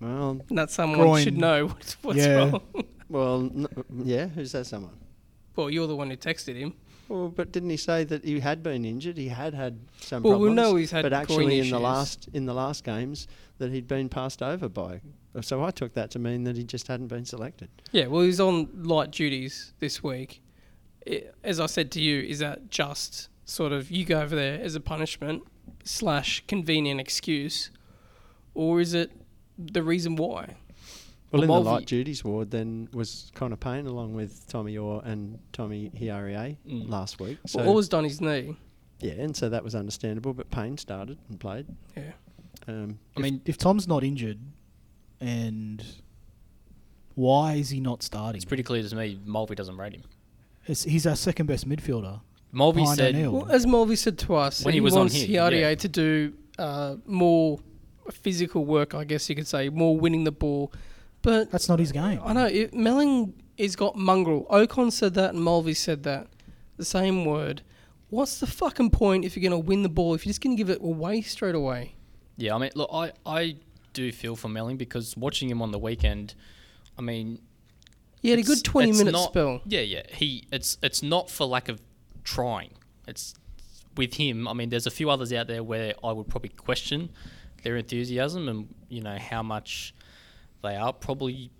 Well, 0.00 0.40
And 0.48 0.58
that 0.58 0.70
someone 0.70 0.98
Groin. 0.98 1.22
should 1.22 1.36
know 1.36 1.66
what's, 1.68 1.94
what's 2.02 2.18
Yeah. 2.18 2.36
wrong. 2.50 2.62
Well, 3.08 3.42
n- 3.42 3.66
yeah. 4.04 4.26
Who's 4.28 4.52
that? 4.52 4.66
Someone. 4.66 4.96
well, 5.56 5.70
you're 5.70 5.86
the 5.86 5.96
one 5.96 6.10
who 6.10 6.16
texted 6.16 6.56
him. 6.56 6.74
Well, 7.08 7.28
but 7.28 7.52
didn't 7.52 7.70
he 7.70 7.78
say 7.78 8.04
that 8.04 8.22
he 8.24 8.38
had 8.40 8.62
been 8.62 8.84
injured? 8.84 9.16
He 9.16 9.28
had 9.28 9.54
had 9.54 9.78
some 9.98 10.22
Well, 10.22 10.34
we 10.34 10.48
problems. 10.48 10.56
know 10.56 10.76
he's 10.76 10.90
had 10.90 11.02
but 11.04 11.14
actually 11.14 11.58
in 11.58 11.70
the 11.70 11.78
last 11.80 12.28
in 12.34 12.44
the 12.44 12.52
last 12.52 12.84
games 12.84 13.26
that 13.56 13.72
he'd 13.72 13.88
been 13.88 14.08
passed 14.10 14.42
over 14.42 14.68
by. 14.68 15.00
So 15.40 15.64
I 15.64 15.70
took 15.70 15.94
that 15.94 16.10
to 16.12 16.18
mean 16.18 16.44
that 16.44 16.56
he 16.56 16.64
just 16.64 16.86
hadn't 16.88 17.06
been 17.06 17.24
selected. 17.24 17.70
Yeah, 17.92 18.08
well, 18.08 18.22
he's 18.22 18.40
on 18.40 18.68
light 18.74 19.10
duties 19.10 19.72
this 19.78 20.02
week. 20.02 20.42
I 21.08 21.24
as 21.42 21.60
I 21.60 21.66
said 21.66 21.90
to 21.92 22.00
you, 22.02 22.20
is 22.20 22.40
that 22.40 22.68
just 22.70 23.30
sort 23.46 23.72
of 23.72 23.90
you 23.90 24.04
go 24.04 24.20
over 24.20 24.36
there 24.36 24.60
as 24.60 24.74
a 24.74 24.80
punishment 24.80 25.44
slash 25.84 26.44
convenient 26.46 27.00
excuse, 27.00 27.70
or 28.52 28.80
is 28.82 28.92
it 28.92 29.12
the 29.56 29.82
reason 29.82 30.16
why? 30.16 30.56
Well, 31.30 31.42
in 31.42 31.49
the 31.49 31.61
light 31.61 31.87
duties 31.87 32.25
ward, 32.25 32.50
then 32.50 32.88
was 32.92 33.30
Connor 33.35 33.56
Pain 33.56 33.87
along 33.87 34.14
with 34.14 34.47
Tommy 34.49 34.78
Oar 34.78 35.02
and 35.04 35.38
Tommy 35.52 35.90
Hiariej 35.90 36.56
Mm. 36.66 36.88
last 36.88 37.20
week. 37.20 37.38
So 37.47 37.58
well, 37.58 37.68
all 37.68 37.75
was 37.75 37.88
done 37.88 38.04
his 38.04 38.20
knee. 38.20 38.56
yeah, 39.00 39.12
and 39.12 39.37
so 39.37 39.49
that 39.50 39.62
was 39.62 39.75
understandable. 39.75 40.32
But 40.32 40.50
Payne 40.50 40.78
started 40.78 41.18
and 41.28 41.38
played. 41.38 41.66
Yeah. 41.97 42.12
Um, 42.66 42.99
I 43.16 43.20
mean, 43.20 43.40
if 43.44 43.58
Tom's 43.58 43.87
not 43.87 44.02
injured, 44.04 44.38
and 45.20 45.85
why 47.14 47.54
is 47.54 47.70
he 47.70 47.80
not 47.80 48.02
starting? 48.02 48.37
it's 48.37 48.44
pretty 48.44 48.62
clear 48.62 48.82
to 48.82 48.97
me 48.97 49.18
Mulvey 49.25 49.54
doesn't 49.54 49.76
rate 49.76 49.94
him. 49.94 50.02
It's- 50.64 50.85
he's 50.85 51.06
our 51.06 51.16
second 51.16 51.47
best 51.47 51.68
midfielder. 51.68 52.20
Mulvey 52.52 52.80
Behind 52.80 52.97
said 52.97 53.14
Well, 53.30 53.50
as 53.50 53.66
Mulvey 53.66 53.97
said 53.97 54.18
to 54.20 54.35
us, 54.35 54.64
When 54.64 54.73
he, 54.73 54.76
he 54.78 54.80
was 54.80 54.94
on 54.94 55.00
wants 55.00 55.14
here, 55.16 55.42
Hiardier 55.42 55.61
yeah. 55.70 55.75
to 55.75 55.88
do 55.88 56.32
uh, 56.58 56.97
more 57.06 57.58
physical 58.11 58.64
work, 58.64 58.94
I 58.94 59.04
guess 59.04 59.28
you 59.28 59.37
could 59.37 59.47
say, 59.47 59.68
more 59.68 59.99
winning 59.99 60.25
the 60.25 60.32
ball. 60.32 60.73
But 61.22 61.50
That's 61.50 61.68
not 61.68 61.78
his 61.78 61.92
game. 61.92 62.20
I 62.25 62.32
know 62.32 62.46
it, 62.46 62.72
Melling 62.75 63.34
has 63.58 63.75
got 63.76 63.96
mongrel. 63.96 64.46
Okon 64.50 64.92
said 64.92 65.14
that, 65.14 65.34
and 65.34 65.42
Mulvey 65.42 65.75
said 65.75 66.02
that. 66.04 66.28
The 66.76 66.84
same 66.84 67.25
word. 67.25 67.62
What's 68.10 68.38
the 68.40 68.46
fucking 68.46 68.90
point 68.90 69.25
if 69.25 69.37
you're 69.37 69.48
going 69.50 69.60
to 69.62 69.66
win 69.66 69.82
the 69.82 69.88
ball 69.88 70.14
if 70.14 70.25
you're 70.25 70.30
just 70.30 70.40
going 70.40 70.56
to 70.56 70.60
give 70.60 70.70
it 70.70 70.80
away 70.80 71.20
straight 71.22 71.54
away? 71.56 71.94
Yeah, 72.37 72.54
I 72.54 72.58
mean, 72.58 72.70
look, 72.76 72.88
I, 72.92 73.12
I 73.26 73.56
do 73.92 74.12
feel 74.12 74.37
for 74.37 74.48
Melling 74.48 74.76
because 74.76 75.16
watching 75.16 75.50
him 75.50 75.60
on 75.60 75.72
the 75.72 75.78
weekend, 75.78 76.34
I 76.96 77.02
mean, 77.02 77.40
He 78.22 78.30
had 78.30 78.38
a 78.38 78.42
good 78.42 78.62
20 78.62 78.90
it's 78.90 78.98
minute 78.98 79.12
not- 79.12 79.30
spell. 79.30 79.60
Yeah, 79.66 79.80
yeah. 79.80 80.02
He 80.12 80.46
it's 80.52 80.78
it's 80.82 81.02
not 81.02 81.28
for 81.28 81.44
lack 81.46 81.68
of 81.68 81.80
trying. 82.22 82.70
It's 83.08 83.34
with 83.96 84.14
him. 84.14 84.46
I 84.46 84.52
mean, 84.52 84.68
there's 84.68 84.87
a 84.87 84.90
few 84.92 85.10
others 85.10 85.32
out 85.32 85.48
there 85.48 85.64
where 85.64 85.94
I 86.04 86.12
would 86.12 86.28
probably 86.28 86.50
question 86.50 87.10
their 87.64 87.76
enthusiasm 87.76 88.48
and 88.48 88.72
you 88.88 89.00
know 89.02 89.18
how 89.18 89.42
much 89.42 89.92
they 90.62 90.76
are 90.76 90.92
probably 90.92 91.50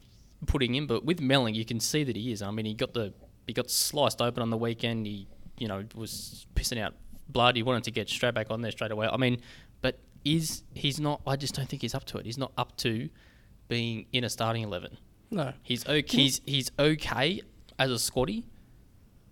putting 0.47 0.75
in. 0.75 0.87
But 0.87 1.05
with 1.05 1.21
Melling, 1.21 1.55
you 1.55 1.65
can 1.65 1.81
see 1.81 2.05
that 2.05 2.17
he 2.17 2.33
is. 2.33 2.43
I 2.43 2.51
mean, 2.51 2.67
he 2.67 2.75
got 2.75 2.95
the 2.95 3.13
he 3.47 3.53
got 3.53 3.71
sliced 3.71 4.21
open 4.21 4.43
on 4.43 4.51
the 4.51 4.57
weekend. 4.57 5.07
He 5.07 5.27
you 5.59 5.69
know 5.69 5.85
was 5.95 6.47
pissing 6.55 6.81
out 6.81 6.95
blood. 7.29 7.57
He 7.57 7.63
wanted 7.63 7.85
to 7.85 7.91
get 7.91 8.09
straight 8.09 8.35
back 8.35 8.51
on 8.51 8.63
there 8.63 8.73
straight 8.73 8.91
away. 8.91 9.09
I 9.11 9.17
mean, 9.17 9.41
but 9.81 9.99
is 10.25 10.63
he's 10.75 11.01
not? 11.01 11.21
I 11.27 11.37
just 11.37 11.55
don't 11.55 11.69
think 11.69 11.83
he's 11.83 11.95
up 11.95 12.05
to 12.07 12.19
it. 12.19 12.27
He's 12.27 12.39
not 12.39 12.53
up 12.57 12.77
to 12.79 13.09
being 13.69 14.07
in 14.13 14.25
a 14.25 14.29
starting 14.29 14.63
eleven. 14.63 14.99
No. 15.31 15.53
He's 15.63 15.87
okay. 15.87 16.17
He's 16.17 16.41
he's 16.47 16.71
okay 16.79 17.41
as 17.79 17.91
a 17.91 17.99
squatty, 17.99 18.45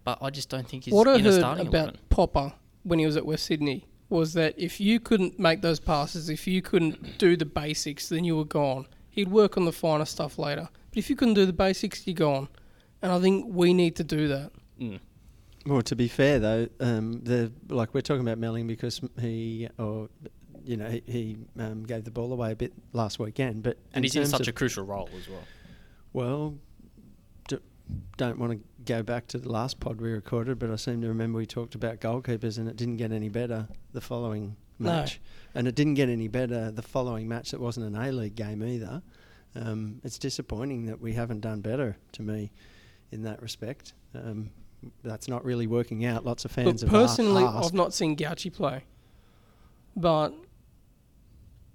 but 0.04 0.18
I 0.20 0.30
just 0.30 0.48
don't 0.48 0.68
think 0.68 0.84
he's 0.84 0.94
what 0.94 1.08
I 1.08 1.14
in 1.14 1.20
a 1.20 1.30
heard 1.30 1.38
starting 1.38 1.66
about 1.68 1.82
eleven. 1.82 2.00
Popper 2.10 2.52
when 2.82 2.98
he 2.98 3.06
was 3.06 3.16
at 3.16 3.26
West 3.26 3.46
Sydney 3.46 3.84
was 4.08 4.34
that 4.34 4.54
if 4.56 4.80
you 4.80 5.00
couldn't 5.00 5.38
make 5.38 5.62
those 5.62 5.80
passes, 5.80 6.30
if 6.30 6.46
you 6.46 6.62
couldn't 6.62 7.18
do 7.18 7.36
the 7.36 7.44
basics, 7.44 8.08
then 8.08 8.24
you 8.24 8.36
were 8.36 8.44
gone. 8.44 8.86
He'd 9.16 9.28
work 9.28 9.56
on 9.56 9.64
the 9.64 9.72
finer 9.72 10.04
stuff 10.04 10.38
later. 10.38 10.68
But 10.90 10.98
if 10.98 11.10
you 11.10 11.16
couldn't 11.16 11.34
do 11.34 11.46
the 11.46 11.52
basics, 11.52 12.06
you're 12.06 12.14
gone. 12.14 12.48
And 13.02 13.10
I 13.10 13.18
think 13.20 13.46
we 13.48 13.74
need 13.74 13.96
to 13.96 14.04
do 14.04 14.28
that. 14.28 14.52
Mm. 14.80 15.00
Well, 15.66 15.82
to 15.82 15.96
be 15.96 16.06
fair 16.06 16.38
though, 16.38 16.68
um, 16.80 17.22
the 17.24 17.50
like 17.68 17.92
we're 17.94 18.02
talking 18.02 18.20
about 18.22 18.38
Melling 18.38 18.66
because 18.68 19.00
he 19.20 19.68
or 19.78 20.08
you 20.64 20.76
know 20.76 20.88
he, 20.88 21.02
he 21.06 21.36
um, 21.58 21.84
gave 21.84 22.04
the 22.04 22.10
ball 22.10 22.32
away 22.32 22.52
a 22.52 22.56
bit 22.56 22.72
last 22.92 23.18
weekend, 23.18 23.62
but 23.62 23.76
And 23.92 24.04
he's 24.04 24.14
in 24.14 24.26
such 24.26 24.46
a 24.48 24.52
crucial 24.52 24.84
role 24.84 25.08
as 25.18 25.28
well. 25.28 25.44
well. 26.12 26.54
D- 27.48 27.58
don't 28.16 28.38
want 28.38 28.52
to 28.52 28.60
go 28.84 29.02
back 29.02 29.26
to 29.28 29.38
the 29.38 29.50
last 29.50 29.80
pod 29.80 30.00
we 30.00 30.10
recorded, 30.12 30.58
but 30.58 30.70
I 30.70 30.76
seem 30.76 31.00
to 31.02 31.08
remember 31.08 31.38
we 31.38 31.46
talked 31.46 31.74
about 31.74 32.00
goalkeepers, 32.00 32.58
and 32.58 32.68
it 32.68 32.76
didn't 32.76 32.98
get 32.98 33.10
any 33.12 33.28
better 33.28 33.66
the 33.92 34.00
following 34.00 34.56
No. 34.78 34.90
match, 34.90 35.20
and 35.54 35.66
it 35.66 35.74
didn't 35.74 35.94
get 35.94 36.08
any 36.08 36.28
better 36.28 36.70
the 36.70 36.82
following 36.82 37.28
match 37.28 37.50
that 37.52 37.60
wasn't 37.60 37.86
an 37.86 37.96
A 37.96 38.12
League 38.12 38.34
game 38.34 38.62
either. 38.62 39.02
Um, 39.54 40.00
it's 40.04 40.18
disappointing 40.18 40.86
that 40.86 41.00
we 41.00 41.14
haven't 41.14 41.40
done 41.40 41.60
better 41.60 41.96
to 42.12 42.22
me 42.22 42.52
in 43.10 43.22
that 43.22 43.40
respect. 43.40 43.94
Um, 44.14 44.50
that's 45.02 45.28
not 45.28 45.44
really 45.44 45.66
working 45.66 46.04
out. 46.04 46.24
Lots 46.24 46.44
of 46.44 46.50
fans 46.50 46.82
Look, 46.82 46.92
have 46.92 47.00
personally, 47.00 47.42
asked. 47.42 47.68
I've 47.68 47.74
not 47.74 47.94
seen 47.94 48.16
Gauci 48.16 48.52
play. 48.52 48.84
But 49.96 50.34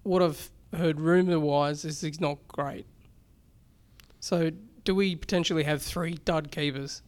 what 0.03 0.21
I've 0.21 0.51
heard 0.75 0.99
rumour 0.99 1.39
wise 1.39 1.83
is 1.83 2.01
he's 2.01 2.21
not 2.21 2.37
great. 2.47 2.85
So 4.19 4.51
do 4.83 4.93
we 4.93 5.15
potentially 5.15 5.63
have 5.63 5.81
three 5.81 6.13
dud 6.25 6.51
keepers? 6.51 7.01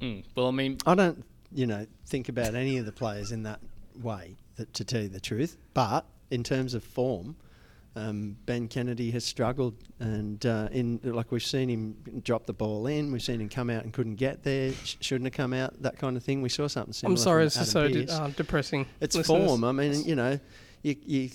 Mm. 0.00 0.24
Well, 0.34 0.48
I 0.48 0.50
mean, 0.50 0.78
I 0.86 0.94
don't, 0.94 1.24
you 1.52 1.66
know, 1.66 1.86
think 2.06 2.28
about 2.28 2.54
any 2.54 2.78
of 2.78 2.86
the 2.86 2.92
players 2.92 3.32
in 3.32 3.44
that 3.44 3.60
way, 4.02 4.36
that, 4.60 4.72
to 4.74 4.84
tell 4.84 5.02
you 5.02 5.08
the 5.08 5.20
truth. 5.20 5.56
But 5.74 6.06
in 6.30 6.42
terms 6.44 6.74
of 6.74 6.84
form, 6.84 7.36
um, 7.96 8.36
Ben 8.46 8.68
Kennedy 8.68 9.10
has 9.10 9.24
struggled, 9.24 9.74
and 9.98 10.44
uh, 10.46 10.68
in 10.70 11.00
like 11.02 11.32
we've 11.32 11.42
seen 11.42 11.68
him 11.68 11.96
drop 12.22 12.46
the 12.46 12.52
ball 12.52 12.86
in, 12.86 13.10
we've 13.10 13.22
seen 13.22 13.40
him 13.40 13.48
come 13.48 13.68
out 13.68 13.82
and 13.82 13.92
couldn't 13.92 14.14
get 14.14 14.44
there, 14.44 14.72
sh- 14.84 14.96
shouldn't 15.00 15.26
have 15.26 15.34
come 15.34 15.52
out, 15.52 15.82
that 15.82 15.98
kind 15.98 16.16
of 16.16 16.22
thing. 16.22 16.40
We 16.40 16.48
saw 16.48 16.68
something 16.68 16.92
similar. 16.92 17.14
I'm 17.14 17.16
sorry, 17.16 17.44
this 17.44 17.56
is 17.56 17.68
so 17.70 17.88
de- 17.88 18.06
uh, 18.12 18.28
depressing. 18.36 18.86
It's 19.00 19.16
listeners. 19.16 19.44
form. 19.44 19.64
I 19.64 19.72
mean, 19.72 20.04
you 20.04 20.14
know, 20.14 20.38
you, 20.82 20.94
you, 21.04 21.30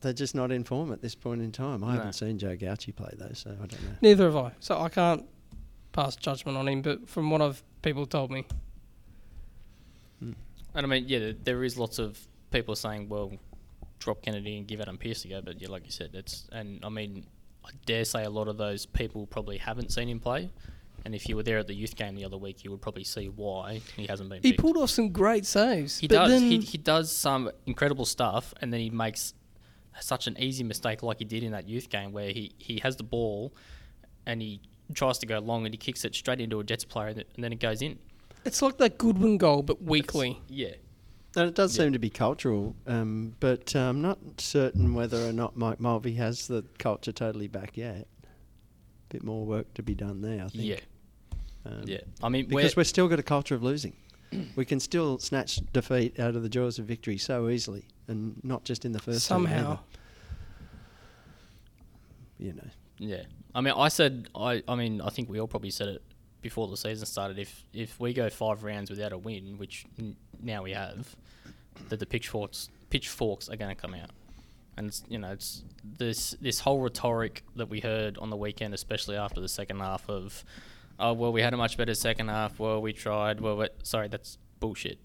they're 0.00 0.12
just 0.12 0.34
not 0.36 0.52
in 0.52 0.62
form 0.62 0.92
at 0.92 1.02
this 1.02 1.16
point 1.16 1.42
in 1.42 1.50
time. 1.50 1.82
I 1.82 1.88
No. 1.88 1.96
haven't 1.98 2.12
seen 2.12 2.38
Joe 2.38 2.56
Gauci 2.56 2.94
play 2.94 3.10
though, 3.18 3.32
so 3.34 3.50
I 3.50 3.66
don't 3.66 3.82
know. 3.82 3.96
Neither 4.00 4.24
have 4.26 4.36
I. 4.36 4.52
So 4.60 4.78
I 4.80 4.88
can't 4.88 5.24
pass 5.90 6.14
judgment 6.14 6.56
on 6.56 6.68
him, 6.68 6.80
but 6.82 7.08
from 7.08 7.28
what 7.30 7.42
I've 7.42 7.60
people 7.82 8.06
told 8.06 8.30
me, 8.30 8.44
and 10.74 10.86
I 10.86 10.88
mean, 10.88 11.04
yeah, 11.06 11.32
there- 11.42 11.64
is 11.64 11.76
lots 11.78 11.98
of 11.98 12.18
people 12.50 12.74
saying, 12.74 13.08
well, 13.08 13.32
drop 13.98 14.22
Kennedy 14.22 14.56
and 14.58 14.66
give 14.66 14.80
Adam 14.80 14.96
Pearce 14.98 15.24
a 15.24 15.28
go. 15.28 15.40
But 15.42 15.60
yeah, 15.60 15.68
like 15.68 15.84
you 15.84 15.92
said, 15.92 16.10
it's 16.14 16.46
and 16.52 16.84
I 16.84 16.88
mean, 16.88 17.26
I 17.64 17.70
dare 17.86 18.04
say 18.04 18.24
a 18.24 18.30
lot 18.30 18.48
of 18.48 18.56
those 18.56 18.86
people 18.86 19.26
probably 19.26 19.58
haven't 19.58 19.92
seen 19.92 20.08
him 20.08 20.20
play. 20.20 20.50
And 21.04 21.14
if 21.14 21.28
you 21.28 21.36
were 21.36 21.42
there 21.44 21.58
at 21.58 21.66
the 21.68 21.74
youth 21.74 21.94
game 21.96 22.16
the 22.16 22.24
other 22.24 22.36
week, 22.36 22.64
you 22.64 22.70
would 22.70 22.82
probably 22.82 23.04
see 23.04 23.28
why 23.28 23.80
he 23.96 24.06
hasn't 24.06 24.28
been. 24.28 24.42
he 24.42 24.50
picked. 24.50 24.60
pulled 24.60 24.76
off 24.76 24.90
some 24.90 25.10
great 25.10 25.46
saves. 25.46 25.98
He 25.98 26.08
but 26.08 26.14
does. 26.16 26.30
Then 26.30 26.42
He, 26.42 26.58
he 26.58 26.76
does 26.78 27.10
some 27.12 27.50
incredible 27.66 28.04
stuff, 28.04 28.52
and 28.60 28.72
then 28.72 28.80
he 28.80 28.90
makes 28.90 29.34
such 30.00 30.26
an 30.26 30.36
easy 30.38 30.64
mistake 30.64 31.02
like 31.02 31.18
he 31.18 31.24
did 31.24 31.42
in 31.42 31.52
that 31.52 31.68
youth 31.68 31.88
game 31.88 32.12
where 32.12 32.30
he, 32.30 32.52
he 32.58 32.78
has 32.80 32.96
the 32.96 33.02
ball 33.02 33.52
and 34.26 34.40
he 34.40 34.60
tries 34.94 35.18
to 35.18 35.26
go 35.26 35.38
long 35.38 35.64
and 35.66 35.74
he 35.74 35.78
kicks 35.78 36.04
it 36.04 36.14
straight 36.14 36.40
into 36.40 36.60
a 36.60 36.64
Jets 36.64 36.84
player 36.84 37.08
and 37.08 37.24
then 37.36 37.52
it 37.52 37.58
goes 37.60 37.82
in. 37.82 37.98
It's 38.48 38.60
like 38.62 38.78
that 38.78 38.98
Goodwin 38.98 39.38
goal, 39.38 39.62
but 39.62 39.82
weekly. 39.82 40.42
Yeah. 40.48 40.74
And 41.36 41.46
it 41.48 41.54
does 41.54 41.76
Yeah. 41.76 41.84
seem 41.84 41.92
to 41.92 41.98
be 41.98 42.10
cultural, 42.10 42.74
um, 42.86 43.36
but 43.38 43.76
uh, 43.76 43.80
I'm 43.80 44.00
not 44.02 44.18
certain 44.38 44.94
whether 44.94 45.28
or 45.28 45.32
not 45.32 45.56
Mike 45.56 45.78
Mulvey 45.78 46.14
has 46.14 46.48
the 46.48 46.64
culture 46.78 47.12
totally 47.12 47.46
back 47.48 47.76
yet. 47.76 48.08
Bit 49.10 49.22
more 49.22 49.44
work 49.46 49.72
to 49.74 49.82
be 49.82 49.94
done 49.94 50.20
there, 50.22 50.44
I 50.44 50.48
think. 50.48 50.64
Yeah. 50.64 50.80
Um, 51.64 51.82
Yeah. 51.86 52.00
I 52.22 52.28
mean, 52.28 52.46
Because 52.48 52.74
we're, 52.74 52.80
we're 52.80 52.84
still 52.84 53.06
got 53.08 53.18
a 53.20 53.22
culture 53.22 53.54
of 53.54 53.62
losing. 53.62 53.94
we 54.56 54.64
can 54.64 54.80
still 54.80 55.18
snatch 55.18 55.60
defeat 55.72 56.18
out 56.18 56.34
of 56.36 56.42
the 56.42 56.48
jaws 56.48 56.78
of 56.78 56.86
victory 56.86 57.16
so 57.18 57.48
easily, 57.48 57.84
and 58.08 58.38
not 58.42 58.64
just 58.64 58.84
in 58.84 58.92
the 58.92 58.98
first 58.98 59.20
team 59.28 59.36
Somehow. 59.46 59.54
either. 59.72 59.80
You 62.38 62.52
know, 62.54 62.68
yeah. 62.98 63.22
I 63.54 63.60
mean, 63.60 63.74
I 63.76 63.88
said, 63.88 64.28
I, 64.34 64.62
I 64.68 64.74
mean, 64.76 65.00
I 65.00 65.08
think 65.10 65.28
we 65.28 65.40
all 65.40 65.48
probably 65.48 65.70
said 65.70 65.88
it 65.88 66.02
before 66.40 66.68
the 66.68 66.76
season 66.76 67.06
started. 67.06 67.38
If 67.38 67.64
if 67.72 67.98
we 68.00 68.12
go 68.12 68.30
five 68.30 68.62
rounds 68.64 68.90
without 68.90 69.12
a 69.12 69.18
win, 69.18 69.58
which 69.58 69.84
n- 69.98 70.16
now 70.40 70.62
we 70.62 70.72
have, 70.72 71.14
that 71.88 71.98
the 71.98 72.06
pitchforks 72.06 72.68
pitchforks 72.90 73.48
are 73.48 73.56
going 73.56 73.74
to 73.74 73.80
come 73.80 73.94
out. 73.94 74.10
And 74.76 74.86
it's, 74.86 75.02
you 75.08 75.18
know, 75.18 75.32
it's 75.32 75.64
this 75.82 76.36
this 76.40 76.60
whole 76.60 76.80
rhetoric 76.80 77.42
that 77.56 77.68
we 77.68 77.80
heard 77.80 78.16
on 78.18 78.30
the 78.30 78.36
weekend, 78.36 78.74
especially 78.74 79.16
after 79.16 79.40
the 79.40 79.48
second 79.48 79.80
half 79.80 80.08
of, 80.08 80.44
oh 81.00 81.12
well, 81.14 81.32
we 81.32 81.42
had 81.42 81.52
a 81.52 81.56
much 81.56 81.76
better 81.76 81.94
second 81.94 82.28
half. 82.28 82.60
Well, 82.60 82.80
we 82.80 82.92
tried. 82.92 83.40
Well, 83.40 83.56
we, 83.56 83.68
sorry, 83.82 84.06
that's 84.08 84.38
bullshit. 84.60 84.98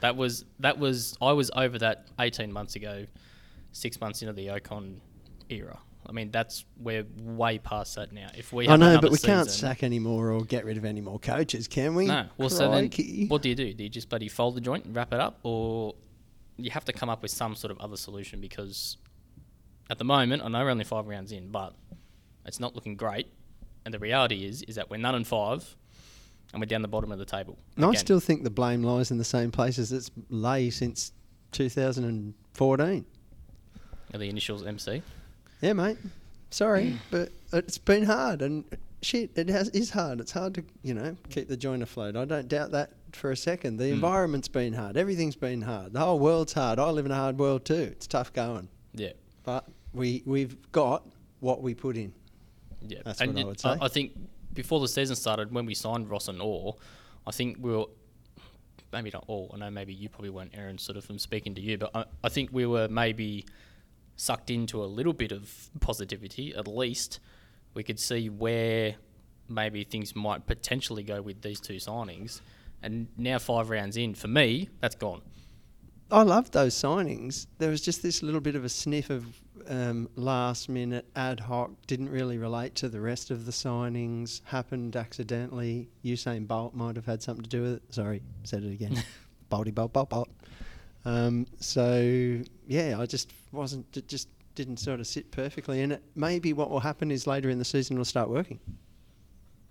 That 0.00 0.16
was 0.16 0.44
that 0.60 0.78
was 0.78 1.16
I 1.20 1.32
was 1.32 1.50
over 1.56 1.78
that 1.78 2.06
eighteen 2.20 2.52
months 2.52 2.76
ago, 2.76 3.06
six 3.72 4.00
months 4.00 4.22
into 4.22 4.32
the 4.32 4.46
Okon 4.48 4.98
era. 5.48 5.78
I 6.06 6.12
mean, 6.12 6.30
that's 6.30 6.64
we're 6.76 7.06
way 7.18 7.58
past 7.58 7.94
that 7.96 8.12
now. 8.12 8.28
If 8.36 8.52
we 8.52 8.68
I 8.68 8.76
know, 8.76 9.00
but 9.00 9.10
we 9.10 9.18
can't 9.18 9.50
sack 9.50 9.82
any 9.82 9.98
more 9.98 10.30
or 10.30 10.44
get 10.44 10.64
rid 10.64 10.76
of 10.76 10.84
any 10.84 11.00
more 11.00 11.18
coaches, 11.18 11.66
can 11.66 11.94
we? 11.94 12.06
no. 12.06 12.26
Well, 12.36 12.50
so 12.50 12.70
then 12.70 12.90
what 13.28 13.42
do 13.42 13.48
you 13.48 13.54
do? 13.54 13.72
Do 13.72 13.82
you 13.82 13.88
just 13.88 14.08
bloody 14.08 14.28
fold 14.28 14.56
the 14.56 14.60
joint 14.60 14.84
and 14.84 14.94
wrap 14.94 15.12
it 15.12 15.20
up, 15.20 15.38
or 15.42 15.94
you 16.56 16.70
have 16.70 16.84
to 16.84 16.92
come 16.92 17.08
up 17.08 17.22
with 17.22 17.30
some 17.30 17.54
sort 17.54 17.70
of 17.70 17.78
other 17.78 17.96
solution? 17.96 18.40
Because 18.40 18.98
at 19.90 19.98
the 19.98 20.04
moment, 20.04 20.42
I 20.42 20.48
know 20.48 20.62
we're 20.64 20.70
only 20.70 20.84
five 20.84 21.06
rounds 21.06 21.32
in, 21.32 21.50
but 21.50 21.74
it's 22.44 22.60
not 22.60 22.74
looking 22.74 22.96
great. 22.96 23.28
And 23.84 23.92
the 23.92 23.98
reality 23.98 24.44
is, 24.46 24.62
is 24.62 24.76
that 24.76 24.88
we're 24.90 24.96
none 24.96 25.14
and 25.14 25.26
five, 25.26 25.76
and 26.52 26.60
we're 26.60 26.66
down 26.66 26.82
the 26.82 26.88
bottom 26.88 27.12
of 27.12 27.18
the 27.18 27.24
table. 27.24 27.58
And 27.76 27.84
I 27.84 27.94
still 27.94 28.20
think 28.20 28.44
the 28.44 28.50
blame 28.50 28.82
lies 28.82 29.10
in 29.10 29.18
the 29.18 29.24
same 29.24 29.50
places 29.50 29.92
it's 29.92 30.10
lay 30.28 30.70
since 30.70 31.12
2014. 31.52 33.04
Are 34.12 34.18
the 34.18 34.28
initials 34.28 34.64
MC. 34.64 35.02
Yeah, 35.64 35.72
mate. 35.72 35.96
Sorry, 36.50 36.98
but 37.10 37.30
it's 37.54 37.78
been 37.78 38.04
hard 38.04 38.42
and 38.42 38.64
shit. 39.00 39.30
It 39.34 39.48
has 39.48 39.70
is 39.70 39.88
hard. 39.90 40.20
It's 40.20 40.30
hard 40.32 40.54
to 40.56 40.64
you 40.82 40.92
know 40.92 41.16
keep 41.30 41.48
the 41.48 41.56
joint 41.56 41.82
afloat. 41.82 42.16
I 42.16 42.26
don't 42.26 42.48
doubt 42.48 42.72
that 42.72 42.90
for 43.12 43.30
a 43.30 43.36
second. 43.36 43.78
The 43.78 43.84
Mm. 43.86 43.92
environment's 43.94 44.46
been 44.48 44.74
hard. 44.74 44.98
Everything's 44.98 45.36
been 45.36 45.62
hard. 45.62 45.94
The 45.94 46.00
whole 46.00 46.18
world's 46.18 46.52
hard. 46.52 46.78
I 46.78 46.90
live 46.90 47.06
in 47.06 47.12
a 47.12 47.16
hard 47.16 47.38
world 47.38 47.64
too. 47.64 47.88
It's 47.92 48.06
tough 48.06 48.30
going, 48.34 48.68
Yeah. 48.92 49.12
but 49.42 49.66
we 49.94 50.22
we've 50.26 50.70
got 50.70 51.06
what 51.40 51.62
we 51.62 51.74
put 51.74 51.96
in. 51.96 52.12
Yeah, 52.86 52.98
That's 53.02 53.22
and 53.22 53.32
what 53.34 53.40
I 53.42 53.44
would 53.46 53.60
say. 53.60 53.76
I, 53.80 53.88
think 53.88 54.12
before 54.52 54.80
the 54.80 54.88
season 54.88 55.16
started, 55.16 55.50
when 55.50 55.64
we 55.64 55.74
signed 55.74 56.10
Ross 56.10 56.28
and 56.28 56.42
Oar, 56.42 56.76
I 57.26 57.30
think 57.30 57.56
we 57.58 57.70
were 57.70 57.86
maybe 58.92 59.08
not 59.10 59.24
all. 59.28 59.50
I 59.54 59.56
know 59.56 59.70
maybe 59.70 59.94
you 59.94 60.10
probably 60.10 60.28
weren't, 60.28 60.50
Aaron, 60.54 60.76
sort 60.76 60.98
of 60.98 61.06
from 61.06 61.18
speaking 61.18 61.54
to 61.54 61.62
you, 61.62 61.78
but 61.78 61.90
I, 61.94 62.04
I 62.22 62.28
think 62.28 62.50
we 62.52 62.66
were 62.66 62.86
maybe 62.88 63.46
sucked 64.16 64.50
into 64.50 64.82
a 64.82 64.86
little 64.86 65.12
bit 65.12 65.32
of 65.32 65.70
positivity. 65.80 66.54
At 66.54 66.68
least 66.68 67.20
we 67.74 67.82
could 67.82 67.98
see 67.98 68.28
where 68.28 68.94
maybe 69.48 69.84
things 69.84 70.14
might 70.14 70.46
potentially 70.46 71.02
go 71.02 71.20
with 71.20 71.42
these 71.42 71.60
two 71.60 71.76
signings. 71.76 72.40
And 72.82 73.08
now 73.16 73.38
five 73.38 73.70
rounds 73.70 73.96
in, 73.96 74.14
for 74.14 74.28
me, 74.28 74.68
that's 74.80 74.94
gone. 74.94 75.22
I 76.10 76.22
loved 76.22 76.52
those 76.52 76.74
signings. 76.74 77.46
There 77.58 77.70
was 77.70 77.80
just 77.80 78.02
this 78.02 78.22
little 78.22 78.40
bit 78.40 78.54
of 78.54 78.64
a 78.64 78.68
sniff 78.68 79.10
of 79.10 79.24
um, 79.68 80.08
last 80.16 80.68
minute 80.68 81.06
ad 81.16 81.40
hoc, 81.40 81.70
didn't 81.86 82.10
really 82.10 82.38
relate 82.38 82.74
to 82.76 82.88
the 82.88 83.00
rest 83.00 83.30
of 83.30 83.46
the 83.46 83.52
signings, 83.52 84.42
happened 84.44 84.96
accidentally. 84.96 85.88
Usain 86.04 86.46
Bolt 86.46 86.74
might 86.74 86.96
have 86.96 87.06
had 87.06 87.22
something 87.22 87.42
to 87.42 87.48
do 87.48 87.62
with 87.62 87.72
it. 87.74 87.82
Sorry, 87.90 88.22
said 88.44 88.64
it 88.64 88.72
again. 88.72 89.02
Bolty 89.50 89.74
bolt 89.74 89.92
bolt 89.92 90.10
bolt. 90.10 90.28
Um, 91.04 91.46
so 91.60 92.40
yeah, 92.66 92.96
I 92.98 93.06
just 93.06 93.32
wasn't 93.52 93.96
it 93.96 94.08
just 94.08 94.28
didn't 94.54 94.76
sort 94.78 95.00
of 95.00 95.06
sit 95.06 95.30
perfectly 95.30 95.82
And 95.82 95.92
it. 95.92 96.02
Maybe 96.14 96.52
what 96.52 96.70
will 96.70 96.80
happen 96.80 97.10
is 97.10 97.26
later 97.26 97.50
in 97.50 97.58
the 97.58 97.64
season 97.64 97.96
will 97.96 98.04
start 98.04 98.28
working. 98.28 98.60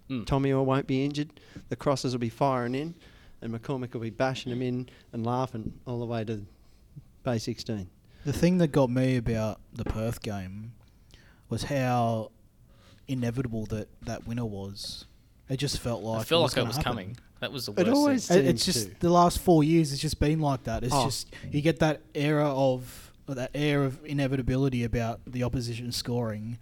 Mm. 0.10 0.26
Tommy 0.26 0.52
Oar 0.52 0.64
won't 0.64 0.88
be 0.88 1.06
injured. 1.06 1.40
The 1.70 1.76
crosses 1.76 2.14
will 2.14 2.20
be 2.20 2.30
firing 2.30 2.76
in, 2.76 2.96
and 3.42 3.54
McCormack 3.54 3.94
will 3.94 4.02
be 4.02 4.10
bashing 4.10 4.50
them 4.50 4.62
in 4.62 4.90
and 5.14 5.26
laughing 5.26 5.74
all 5.88 6.00
the 6.00 6.06
way 6.06 6.26
to 6.26 6.46
Bay 7.24 7.38
16. 7.38 7.90
The 8.26 8.34
thing 8.34 8.58
that 8.58 8.70
got 8.70 8.90
me 8.90 9.18
about 9.18 9.60
the 9.72 9.86
Perth 9.86 10.22
game 10.22 10.74
was 11.50 11.64
how 11.64 12.32
inevitable 13.08 13.66
that 13.68 13.88
that 14.02 14.28
winner 14.28 14.46
was. 14.46 15.06
It 15.54 15.58
just 15.58 15.80
felt 15.80 16.04
like 16.04 16.22
I 16.22 16.24
felt 16.24 16.44
like 16.44 16.58
it 16.58 16.68
was 16.68 16.78
happen. 16.78 16.92
coming. 16.92 17.18
That 17.40 17.52
was 17.52 17.66
the 17.68 17.74
It 17.74 17.78
worst 17.88 17.90
always- 17.96 18.28
thing. 18.28 18.40
It- 18.40 18.46
it's 18.48 18.66
just 18.66 18.88
to. 18.90 19.00
the 19.02 19.10
last 19.10 19.40
four 19.40 19.64
years. 19.64 19.92
It's 19.94 20.02
just 20.02 20.20
been 20.20 20.40
like 20.40 20.64
that. 20.64 20.84
It's 20.84 20.94
Oh. 20.96 21.06
just 21.06 21.28
you 21.52 21.62
get 21.62 21.80
that 21.80 22.02
era 22.16 22.50
of 22.50 23.12
or 23.28 23.36
that 23.36 23.52
air 23.54 23.84
of 23.84 24.04
inevitability 24.06 24.84
about 24.84 25.22
the 25.28 25.44
opposition 25.44 25.92
scoring, 25.92 26.58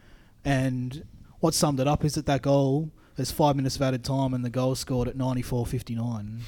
and 0.45 1.03
what 1.39 1.53
summed 1.53 1.79
it 1.79 1.87
up 1.87 2.03
is 2.05 2.13
that 2.15 2.25
that 2.27 2.41
goal. 2.41 2.91
There's 3.15 3.31
five 3.31 3.55
minutes 3.55 3.75
of 3.75 3.81
added 3.81 4.03
time, 4.03 4.33
and 4.33 4.43
the 4.43 4.49
goal 4.49 4.73
scored 4.75 5.07
at 5.07 5.15
94.59. 5.17 6.39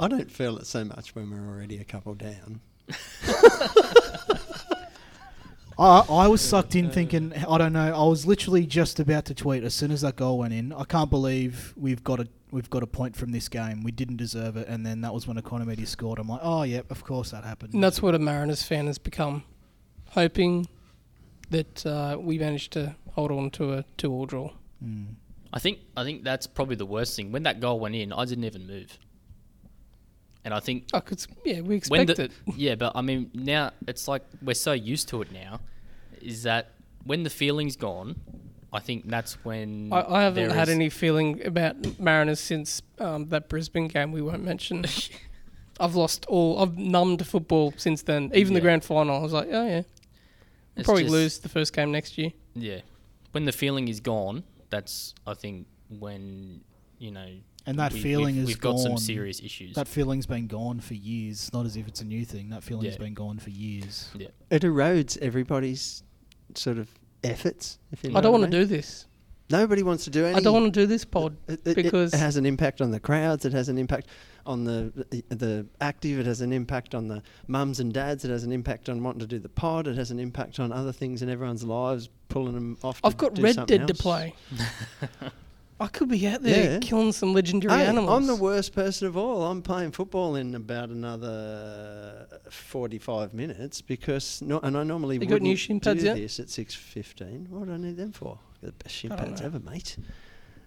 I 0.00 0.08
don't 0.08 0.30
feel 0.30 0.56
it 0.58 0.66
so 0.66 0.84
much 0.84 1.14
when 1.14 1.30
we're 1.30 1.46
already 1.54 1.78
a 1.78 1.84
couple 1.84 2.14
down. 2.14 2.60
I, 5.78 6.04
I 6.08 6.28
was 6.28 6.40
sucked 6.40 6.74
in 6.74 6.90
thinking, 6.90 7.32
I 7.48 7.58
don't 7.58 7.72
know. 7.72 7.94
I 7.94 8.06
was 8.08 8.26
literally 8.26 8.66
just 8.66 9.00
about 9.00 9.24
to 9.26 9.34
tweet 9.34 9.64
as 9.64 9.74
soon 9.74 9.90
as 9.90 10.02
that 10.02 10.16
goal 10.16 10.38
went 10.38 10.52
in. 10.52 10.72
I 10.72 10.84
can't 10.84 11.10
believe 11.10 11.74
we've 11.76 12.02
got 12.04 12.20
a 12.20 12.28
we've 12.50 12.70
got 12.70 12.82
a 12.82 12.86
point 12.86 13.16
from 13.16 13.32
this 13.32 13.48
game. 13.48 13.82
We 13.82 13.90
didn't 13.92 14.16
deserve 14.16 14.56
it, 14.56 14.68
and 14.68 14.84
then 14.84 15.00
that 15.00 15.12
was 15.12 15.26
when 15.26 15.36
Ikonomidis 15.36 15.88
scored. 15.88 16.18
I'm 16.18 16.28
like, 16.28 16.40
oh 16.42 16.62
yeah, 16.62 16.82
of 16.90 17.02
course 17.04 17.30
that 17.30 17.44
happened. 17.44 17.74
And 17.74 17.82
that's 17.82 18.02
what 18.02 18.14
a 18.14 18.18
Mariners 18.18 18.62
fan 18.62 18.86
has 18.86 18.98
become, 18.98 19.44
hoping 20.10 20.68
that 21.50 21.84
uh, 21.86 22.18
we 22.20 22.38
managed 22.38 22.72
to 22.72 22.94
hold 23.12 23.30
on 23.30 23.50
to 23.50 23.74
a 23.74 23.84
two-all 23.96 24.26
draw. 24.26 24.50
Mm. 24.84 25.14
I 25.52 25.58
think 25.58 25.80
I 25.96 26.04
think 26.04 26.24
that's 26.24 26.46
probably 26.46 26.76
the 26.76 26.86
worst 26.86 27.16
thing. 27.16 27.32
When 27.32 27.42
that 27.42 27.60
goal 27.60 27.80
went 27.80 27.94
in, 27.94 28.12
I 28.12 28.24
didn't 28.24 28.44
even 28.44 28.66
move. 28.66 28.98
And 30.44 30.52
I 30.52 30.60
think 30.60 30.90
could, 30.90 31.18
s- 31.18 31.28
yeah, 31.44 31.60
we 31.60 31.76
expect 31.76 32.16
the, 32.16 32.24
it. 32.24 32.32
yeah, 32.56 32.74
but 32.74 32.92
I 32.96 33.00
mean 33.00 33.30
now 33.32 33.70
it's 33.86 34.08
like 34.08 34.22
we're 34.42 34.54
so 34.54 34.72
used 34.72 35.08
to 35.10 35.22
it 35.22 35.30
now, 35.32 35.60
is 36.20 36.42
that 36.42 36.72
when 37.04 37.22
the 37.22 37.30
feeling's 37.30 37.76
gone, 37.76 38.16
I 38.72 38.80
think 38.80 39.08
that's 39.08 39.34
when 39.44 39.90
I, 39.92 40.02
I 40.02 40.22
haven't 40.22 40.50
had 40.50 40.68
any 40.68 40.88
feeling 40.88 41.44
about 41.44 42.00
Mariners 42.00 42.40
since 42.40 42.82
um, 42.98 43.28
that 43.28 43.48
Brisbane 43.48 43.86
game 43.88 44.10
we 44.12 44.20
won't 44.22 44.42
mention. 44.42 44.84
I've 45.80 45.94
lost 45.94 46.26
all. 46.26 46.58
I've 46.60 46.76
numbed 46.76 47.26
football 47.26 47.72
since 47.76 48.02
then. 48.02 48.30
Even 48.34 48.54
the 48.54 48.60
grand 48.60 48.84
final, 48.84 49.16
I 49.16 49.20
was 49.22 49.32
like, 49.32 49.48
oh 49.50 49.66
yeah, 49.66 49.82
we'll 50.76 50.84
probably 50.84 51.04
just- 51.04 51.12
lose 51.12 51.38
the 51.38 51.48
first 51.48 51.72
game 51.72 51.92
next 51.92 52.18
year. 52.18 52.32
Yeah, 52.54 52.80
when 53.30 53.44
the 53.44 53.52
feeling 53.52 53.88
is 53.88 54.00
gone, 54.00 54.42
that's 54.70 55.14
I 55.26 55.34
think 55.34 55.66
when 56.00 56.62
you 56.98 57.12
know. 57.12 57.28
And 57.66 57.78
that 57.78 57.92
we- 57.92 58.00
feeling 58.00 58.34
we've, 58.36 58.42
is 58.44 58.48
we've 58.48 58.60
got 58.60 58.78
some 58.78 58.92
gone. 58.92 58.98
serious 58.98 59.40
issues. 59.40 59.74
That 59.76 59.86
feeling's 59.88 60.26
been 60.26 60.46
gone 60.48 60.80
for 60.80 60.94
years. 60.94 61.42
It's 61.44 61.52
Not 61.52 61.64
as 61.66 61.76
if 61.76 61.86
it's 61.86 62.00
a 62.00 62.04
new 62.04 62.24
thing. 62.24 62.50
That 62.50 62.64
feeling's 62.64 62.94
Yeah. 62.94 62.98
been 62.98 63.14
gone 63.14 63.38
for 63.38 63.50
years. 63.50 64.10
yeah, 64.18 64.28
It 64.50 64.62
erodes 64.62 65.16
everybody's 65.18 66.02
sort 66.54 66.78
of 66.78 66.88
efforts. 67.22 67.78
If 67.92 68.02
you 68.02 68.10
know 68.10 68.18
I 68.18 68.20
don't 68.20 68.32
want 68.32 68.44
to 68.44 68.50
do 68.50 68.64
this. 68.64 69.06
Nobody 69.50 69.82
wants 69.82 70.04
to 70.04 70.10
do 70.10 70.24
anything. 70.24 70.38
I 70.38 70.42
don't 70.42 70.54
want 70.54 70.72
to 70.72 70.80
do 70.80 70.86
this 70.86 71.04
pod 71.04 71.36
It, 71.46 71.60
it- 71.64 71.68
it 71.68 71.76
because 71.76 72.12
has 72.14 72.36
an 72.36 72.46
impact 72.46 72.80
on 72.80 72.90
the 72.90 72.98
crowds. 73.00 73.44
It 73.44 73.52
has 73.52 73.68
an 73.68 73.76
impact 73.78 74.06
on 74.46 74.64
the 74.64 74.92
the 75.28 75.66
active. 75.80 76.18
It 76.18 76.26
has 76.26 76.40
an 76.40 76.52
impact 76.52 76.94
on 76.96 77.06
the 77.06 77.22
mums 77.46 77.78
and 77.78 77.92
dads. 77.92 78.24
It 78.24 78.30
has 78.30 78.42
an 78.44 78.50
impact 78.50 78.88
on 78.88 79.02
wanting 79.04 79.20
to 79.20 79.26
do 79.26 79.38
the 79.38 79.48
pod. 79.50 79.86
It 79.86 79.96
has 79.96 80.10
an 80.10 80.18
impact 80.18 80.58
on 80.58 80.72
other 80.72 80.90
things 80.92 81.22
in 81.22 81.28
everyone's 81.28 81.62
lives, 81.64 82.08
pulling 82.28 82.54
them 82.54 82.76
off. 82.82 83.00
I've 83.04 83.12
to 83.12 83.16
got 83.18 83.34
do 83.34 83.42
Red 83.42 83.54
something 83.56 83.78
Dead 83.78 83.86
to 83.88 83.92
else. 83.94 84.00
play. 84.00 84.34
I 85.80 85.88
could 85.88 86.08
be 86.08 86.26
out 86.28 86.42
there 86.42 86.72
Yeah. 86.74 86.78
killing 86.78 87.10
some 87.12 87.34
legendary 87.34 87.74
Hey, 87.76 87.86
animals. 87.86 88.10
I'm 88.16 88.26
the 88.26 88.36
worst 88.36 88.72
person 88.72 89.08
of 89.08 89.16
all. 89.16 89.44
I'm 89.44 89.62
playing 89.62 89.90
football 89.92 90.36
in 90.36 90.54
about 90.54 90.90
another 90.90 92.26
45 92.50 93.34
minutes 93.34 93.80
because 93.82 94.40
no, 94.42 94.60
and 94.62 94.76
I 94.76 94.84
normally 94.84 95.16
You 95.16 95.20
got 95.22 95.26
wouldn't 95.34 95.42
new 95.48 95.56
shin 95.56 95.80
pads 95.80 96.00
do 96.00 96.06
yet? 96.06 96.16
this 96.16 96.38
at 96.38 96.46
6:15. 96.50 97.48
What 97.48 97.66
do 97.66 97.72
I 97.74 97.76
need 97.78 97.96
them 97.96 98.12
for? 98.12 98.38
They're 98.60 98.70
the 98.70 98.84
best 98.84 98.94
shin 98.94 99.10
I 99.12 99.16
don't 99.16 99.28
pads 99.30 99.40
know. 99.40 99.46
ever, 99.48 99.58
mate. 99.60 99.96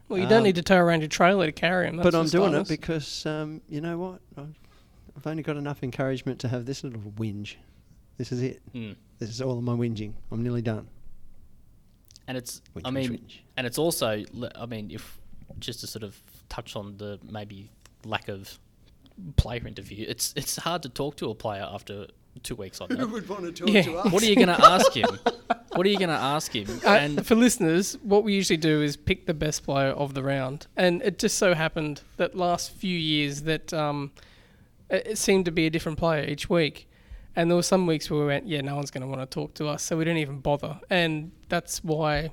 well, 0.10 0.20
you 0.20 0.28
don't 0.28 0.39
um, 0.39 0.44
need 0.44 0.56
to 0.56 0.62
tow 0.63 0.78
around 0.78 1.00
your 1.02 1.08
trailer 1.08 1.46
to 1.46 1.52
carry 1.54 1.86
them. 1.88 1.98
but 1.98 2.13
I'm 2.13 2.28
doing 2.28 2.54
it 2.54 2.68
because 2.68 3.26
um, 3.26 3.62
you 3.70 3.80
know 3.82 3.98
what? 3.98 4.20
I've, 4.38 4.60
I've 5.15 5.28
only 5.28 5.44
got 5.44 5.56
enough 5.56 5.82
encouragement 5.82 6.39
to 6.41 6.50
have 6.50 6.65
this 6.65 6.84
little 6.84 7.00
whinge. 7.00 7.56
This 8.18 8.32
is 8.34 8.41
it. 8.41 8.62
Mm. 8.74 8.96
This 9.20 9.30
is 9.30 9.41
all 9.41 9.58
of 9.58 9.63
my 9.63 9.74
whinging. 9.74 10.13
I'm 10.32 10.44
nearly 10.44 10.62
done. 10.62 10.88
And 12.28 12.38
it's 12.38 12.62
Whinge, 12.76 12.82
I 12.86 12.92
mean, 12.92 13.10
whinge. 13.12 13.38
and 13.58 13.68
it's 13.68 13.78
also 13.78 14.24
I 14.56 14.66
mean 14.66 14.92
if 14.92 15.20
just 15.60 15.80
to 15.82 15.88
sort 15.88 16.04
of 16.04 16.20
touch 16.50 16.76
on 16.76 16.98
the 16.98 17.20
maybe 17.30 17.70
lack 18.06 18.28
of 18.28 18.60
player 19.38 19.66
interview, 19.68 20.06
it's 20.08 20.34
it's 20.36 20.58
hard 20.58 20.84
to 20.84 20.90
talk 20.90 21.16
to 21.18 21.30
a 21.30 21.36
player 21.36 21.68
after 21.72 22.08
two 22.44 22.56
weeks 22.56 22.82
like 22.82 22.90
that. 22.90 23.10
would 23.10 23.30
want 23.30 23.44
to 23.44 23.52
talk 23.52 23.70
Yeah. 23.70 23.82
to 23.84 23.98
us? 23.98 24.12
what 24.12 24.22
are 24.22 24.26
you 24.26 24.36
going 24.36 24.50
to 24.50 24.66
ask 24.66 24.92
him? 24.94 25.08
What 25.76 25.86
are 25.86 25.90
you 25.90 25.98
going 25.98 26.08
to 26.10 26.16
ask 26.16 26.56
him? 26.56 26.68
Uh, 26.86 26.90
and 26.92 27.28
for 27.28 27.36
listeners, 27.36 27.98
what 28.02 28.24
we 28.24 28.34
usually 28.34 28.56
do 28.56 28.82
is 28.82 28.96
pick 28.96 29.26
the 29.26 29.34
best 29.34 29.66
player 29.66 29.90
of 29.90 30.14
the 30.14 30.24
round, 30.24 30.68
and 30.78 31.02
it 31.02 31.20
just 31.20 31.38
so 31.38 31.54
happened 31.54 32.02
that 32.16 32.34
last 32.34 32.72
few 32.72 32.98
years 32.98 33.42
that 33.42 33.74
um, 33.74 34.12
it, 34.90 35.06
it 35.06 35.18
seemed 35.18 35.44
to 35.46 35.52
be 35.52 35.66
a 35.66 35.70
different 35.70 35.98
player 35.98 36.24
each 36.30 36.50
week, 36.50 36.88
and 37.36 37.50
there 37.50 37.56
were 37.56 37.63
some 37.63 37.86
weeks 37.88 38.10
where 38.10 38.19
we 38.19 38.26
went, 38.26 38.48
yeah, 38.48 38.62
no 38.62 38.76
one's 38.76 38.91
going 38.91 39.02
to 39.02 39.08
want 39.08 39.21
to 39.21 39.26
talk 39.26 39.54
to 39.56 39.67
us, 39.67 39.84
so 39.84 39.98
we 39.98 40.06
didn't 40.06 40.19
even 40.19 40.39
bother, 40.39 40.80
and 40.89 41.32
that's 41.50 41.84
why 41.84 42.32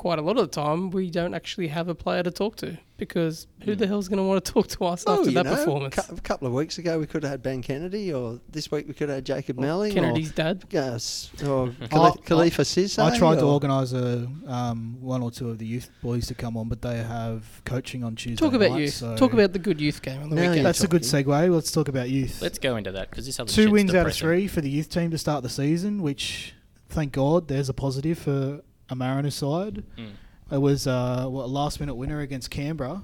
quite 0.00 0.18
a 0.18 0.22
lot 0.22 0.38
of 0.38 0.50
the 0.50 0.54
time 0.62 0.90
we 0.90 1.10
don't 1.10 1.34
actually 1.34 1.68
have 1.68 1.86
a 1.88 1.94
player 1.94 2.22
to 2.22 2.30
talk 2.30 2.56
to 2.56 2.78
because 2.96 3.46
who 3.64 3.74
the 3.76 3.86
hell's 3.86 4.08
going 4.08 4.16
to 4.18 4.22
want 4.22 4.42
to 4.42 4.52
talk 4.52 4.66
to 4.66 4.84
us 4.86 5.04
Oh, 5.06 5.18
after 5.20 5.30
that 5.32 5.44
know, 5.44 5.54
performance? 5.56 5.94
cou- 5.94 6.14
a 6.14 6.20
couple 6.20 6.46
of 6.48 6.54
weeks 6.54 6.78
ago, 6.78 6.98
we 6.98 7.06
could 7.06 7.22
have 7.22 7.30
had 7.32 7.42
Ben 7.42 7.60
Kennedy, 7.62 8.12
or 8.12 8.40
this 8.50 8.70
week 8.70 8.88
we 8.88 8.94
could 8.94 9.08
have 9.10 9.16
had 9.18 9.24
Jacob 9.26 9.58
Or 9.58 9.62
Melling, 9.62 9.92
Kennedy's 9.92 10.32
dad. 10.32 10.64
yes, 10.70 11.30
or 11.46 11.68
I- 11.82 11.86
Kalifa 12.30 12.64
Cisse. 12.64 12.98
I 12.98 13.16
tried 13.18 13.38
to 13.40 13.44
organise 13.46 13.92
a 13.92 14.26
um, 14.46 14.96
one 15.00 15.22
or 15.22 15.30
two 15.30 15.50
of 15.50 15.58
the 15.58 15.66
youth 15.66 15.90
boys 16.02 16.26
to 16.28 16.34
come 16.34 16.56
on, 16.56 16.68
but 16.70 16.80
they 16.82 16.96
have 17.02 17.44
coaching 17.64 18.02
on 18.02 18.16
Tuesday. 18.16 18.42
Talk 18.44 18.54
about 18.54 18.70
night, 18.72 18.80
youth. 18.80 18.94
so 18.94 19.16
Talk 19.16 19.32
about 19.34 19.52
the 19.52 19.58
good 19.58 19.80
youth 19.80 20.00
game 20.02 20.22
on 20.22 20.30
the 20.30 20.36
Now 20.36 20.40
weekend. 20.42 20.56
you're 20.56 20.64
That's 20.64 20.82
a 20.84 20.88
good 20.88 21.02
segue. 21.02 21.54
Let's 21.54 21.72
talk 21.72 21.88
about 21.88 22.08
youth. 22.08 22.40
let's 22.42 22.58
go 22.58 22.76
into 22.76 22.92
that 22.92 23.10
because 23.10 23.26
this 23.26 23.38
other 23.38 23.50
Two 23.50 23.62
shit's 23.62 23.72
wins 23.72 23.94
out 23.94 24.06
of 24.06 24.14
three 24.14 24.46
for 24.46 24.60
the 24.62 24.70
youth 24.70 24.88
team 24.88 25.10
to 25.10 25.18
start 25.18 25.42
the 25.42 25.48
season, 25.50 26.00
which, 26.02 26.54
thank 26.88 27.12
God, 27.12 27.48
there's 27.48 27.68
a 27.68 27.74
positive 27.74 28.18
for 28.18 28.60
a 28.90 28.96
Mariners 28.96 29.34
side. 29.34 29.84
Mm. 29.96 30.10
It 30.52 30.58
was 30.58 30.86
uh, 30.86 31.26
what, 31.28 31.44
a 31.44 31.46
last 31.46 31.80
minute 31.80 31.94
winner 31.94 32.20
against 32.20 32.50
Canberra. 32.50 33.02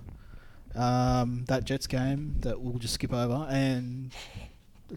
Um, 0.75 1.45
that 1.49 1.65
Jets 1.65 1.87
game 1.87 2.37
that 2.41 2.61
we'll 2.61 2.79
just 2.79 2.95
skip 2.95 3.13
over, 3.13 3.47
and 3.49 4.13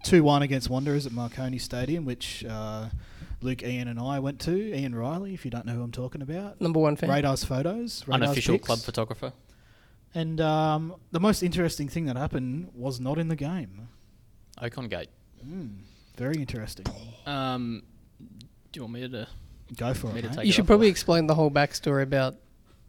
two 0.04 0.23
one 0.23 0.41
against 0.41 0.69
Wanderers 0.69 1.06
at 1.06 1.13
Marconi 1.13 1.58
Stadium, 1.58 2.04
which 2.04 2.43
uh, 2.43 2.89
Luke, 3.41 3.63
Ian, 3.63 3.88
and 3.88 3.99
I 3.99 4.19
went 4.19 4.41
to. 4.41 4.75
Ian 4.75 4.93
Riley, 4.93 5.34
if 5.34 5.45
you 5.45 5.52
don't 5.52 5.65
know 5.65 5.73
who 5.73 5.82
I'm 5.82 5.91
talking 5.91 6.21
about. 6.21 6.60
Number 6.60 6.80
one 6.80 6.97
fan. 6.97 7.10
Radar's 7.10 7.45
photos, 7.45 8.04
Radar's 8.08 8.28
Unofficial 8.28 8.56
pics. 8.56 8.65
club 8.65 8.80
photographer. 8.80 9.32
And 10.13 10.41
um, 10.41 10.95
the 11.12 11.19
most 11.19 11.43
interesting 11.43 11.88
thing 11.88 12.06
that 12.08 12.17
happened 12.17 12.71
was 12.73 12.99
not 12.99 13.17
in 13.17 13.28
the 13.28 13.36
game. 13.36 13.88
Okon 14.62 14.89
Gate. 14.89 15.10
Mm, 15.47 15.84
very 16.17 16.36
interesting. 16.36 16.86
Um, 17.25 17.84
do 18.71 18.80
you 18.80 18.82
want 18.84 18.93
me 18.93 19.08
to? 19.08 19.28
Go 19.77 19.93
for 19.93 20.15
it. 20.17 20.36
mate. 20.36 20.45
You 20.45 20.51
should 20.51 20.67
probably 20.67 20.88
explain 20.88 21.27
the 21.27 21.36
whole 21.36 21.51
backstory 21.51 22.03
about 22.03 22.36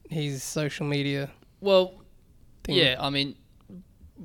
his 0.08 0.42
social 0.42 0.86
media 0.86 1.30
Well, 1.60 1.94
thing. 2.64 2.76
yeah. 2.76 2.96
I 2.98 3.10
mean, 3.10 3.36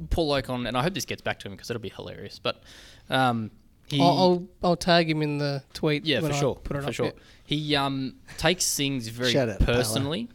Paul 0.10 0.32
Okon, 0.32 0.68
and 0.68 0.78
I 0.78 0.82
hope 0.84 0.94
this 0.94 1.06
gets 1.06 1.22
back 1.22 1.40
to 1.40 1.48
him 1.48 1.54
because 1.54 1.70
it'll 1.70 1.82
be 1.82 1.90
hilarious. 1.90 2.40
But 2.40 2.62
um, 3.10 3.52
he, 3.88 4.02
I'll, 4.02 4.08
I'll 4.10 4.48
I'll 4.64 4.76
tag 4.76 5.10
him 5.10 5.22
in 5.22 5.38
the 5.38 5.64
tweet. 5.74 6.06
yeah, 6.06 6.22
when 6.22 6.32
for 6.32 6.38
I 6.38 6.40
sure, 6.40 6.56
Put 6.56 6.78
it 6.78 6.82
for 6.84 6.88
up 6.90 6.94
sure. 6.94 7.06
yeah. 7.08 7.12
He 7.46 7.76
um 7.76 8.16
takes 8.38 8.76
things 8.76 9.08
very 9.10 9.32
Shout 9.32 9.50
out 9.50 9.60
to 9.60 9.66
Paolo. 9.66 9.78
personally, 9.78 10.30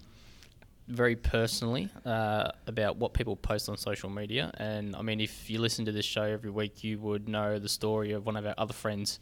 very 0.89 1.17
personally 1.17 1.89
uh, 2.05 2.51
about 2.67 2.97
what 2.97 3.13
people 3.15 3.35
post 3.37 3.69
on 3.69 3.77
social 3.77 4.09
media. 4.11 4.51
And 4.59 4.95
I 4.95 5.03
mean, 5.03 5.21
if 5.21 5.51
you 5.51 5.59
listen 5.61 5.85
to 5.87 5.93
this 5.93 6.05
show 6.05 6.23
every 6.23 6.51
week, 6.51 6.85
you 6.85 6.99
would 7.01 7.29
know 7.29 7.59
the 7.59 7.69
story 7.69 8.13
of 8.13 8.25
one 8.27 8.37
of 8.37 8.47
our 8.47 8.55
other 8.57 8.73
friends 8.75 9.19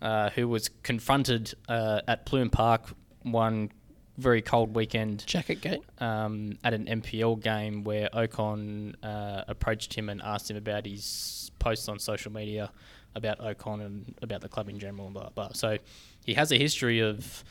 uh, 0.00 0.30
who 0.30 0.48
was 0.48 0.68
confronted 0.82 1.54
uh, 1.68 2.00
at 2.06 2.26
Pluim 2.26 2.50
Park 2.50 2.86
one 3.22 3.70
very 4.16 4.42
cold 4.42 4.74
weekend 4.74 5.24
Jacket 5.26 5.60
gate. 5.60 5.80
um, 5.98 6.58
at 6.64 6.74
an 6.74 6.86
MPL 6.86 7.40
game 7.40 7.84
where 7.84 8.08
Okon 8.12 8.94
uh, 9.02 9.44
approached 9.46 9.94
him 9.94 10.08
and 10.08 10.20
asked 10.22 10.50
him 10.50 10.56
about 10.56 10.86
his 10.86 11.50
posts 11.60 11.88
on 11.88 11.98
social 11.98 12.32
media 12.32 12.70
about 13.14 13.38
Okon 13.38 13.84
and 13.84 14.14
about 14.22 14.40
the 14.40 14.48
club 14.48 14.68
in 14.68 14.78
general 14.78 15.06
and 15.06 15.14
blah 15.14 15.24
blah. 15.30 15.30
blah. 15.30 15.48
So 15.52 15.78
he 16.24 16.34
has 16.34 16.50
a 16.52 16.58
history 16.58 17.00
of 17.00 17.44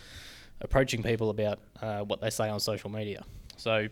approaching 0.61 1.03
people 1.03 1.29
about 1.29 1.59
uh, 1.81 1.99
what 2.01 2.21
they 2.21 2.29
say 2.29 2.49
on 2.49 2.59
social 2.59 2.89
media. 2.89 3.23
So 3.55 3.87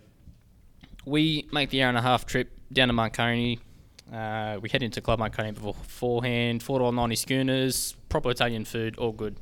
we 1.05 1.47
make 1.51 1.69
the 1.69 1.83
hour 1.83 1.89
and 1.89 1.97
a 1.97 2.01
half 2.01 2.25
trip 2.25 2.51
down 2.73 2.87
to 2.89 2.93
Marconi. 2.93 3.59
Uh, 4.11 4.59
we 4.61 4.69
head 4.69 4.83
into 4.83 5.01
Club 5.01 5.19
Marconi 5.19 5.51
beforehand. 5.51 6.61
Four 6.61 6.79
dollar 6.79 6.91
ninety 6.91 7.15
schooners, 7.15 7.95
proper 8.09 8.29
Italian 8.31 8.65
food, 8.65 8.97
all 8.97 9.11
good. 9.11 9.37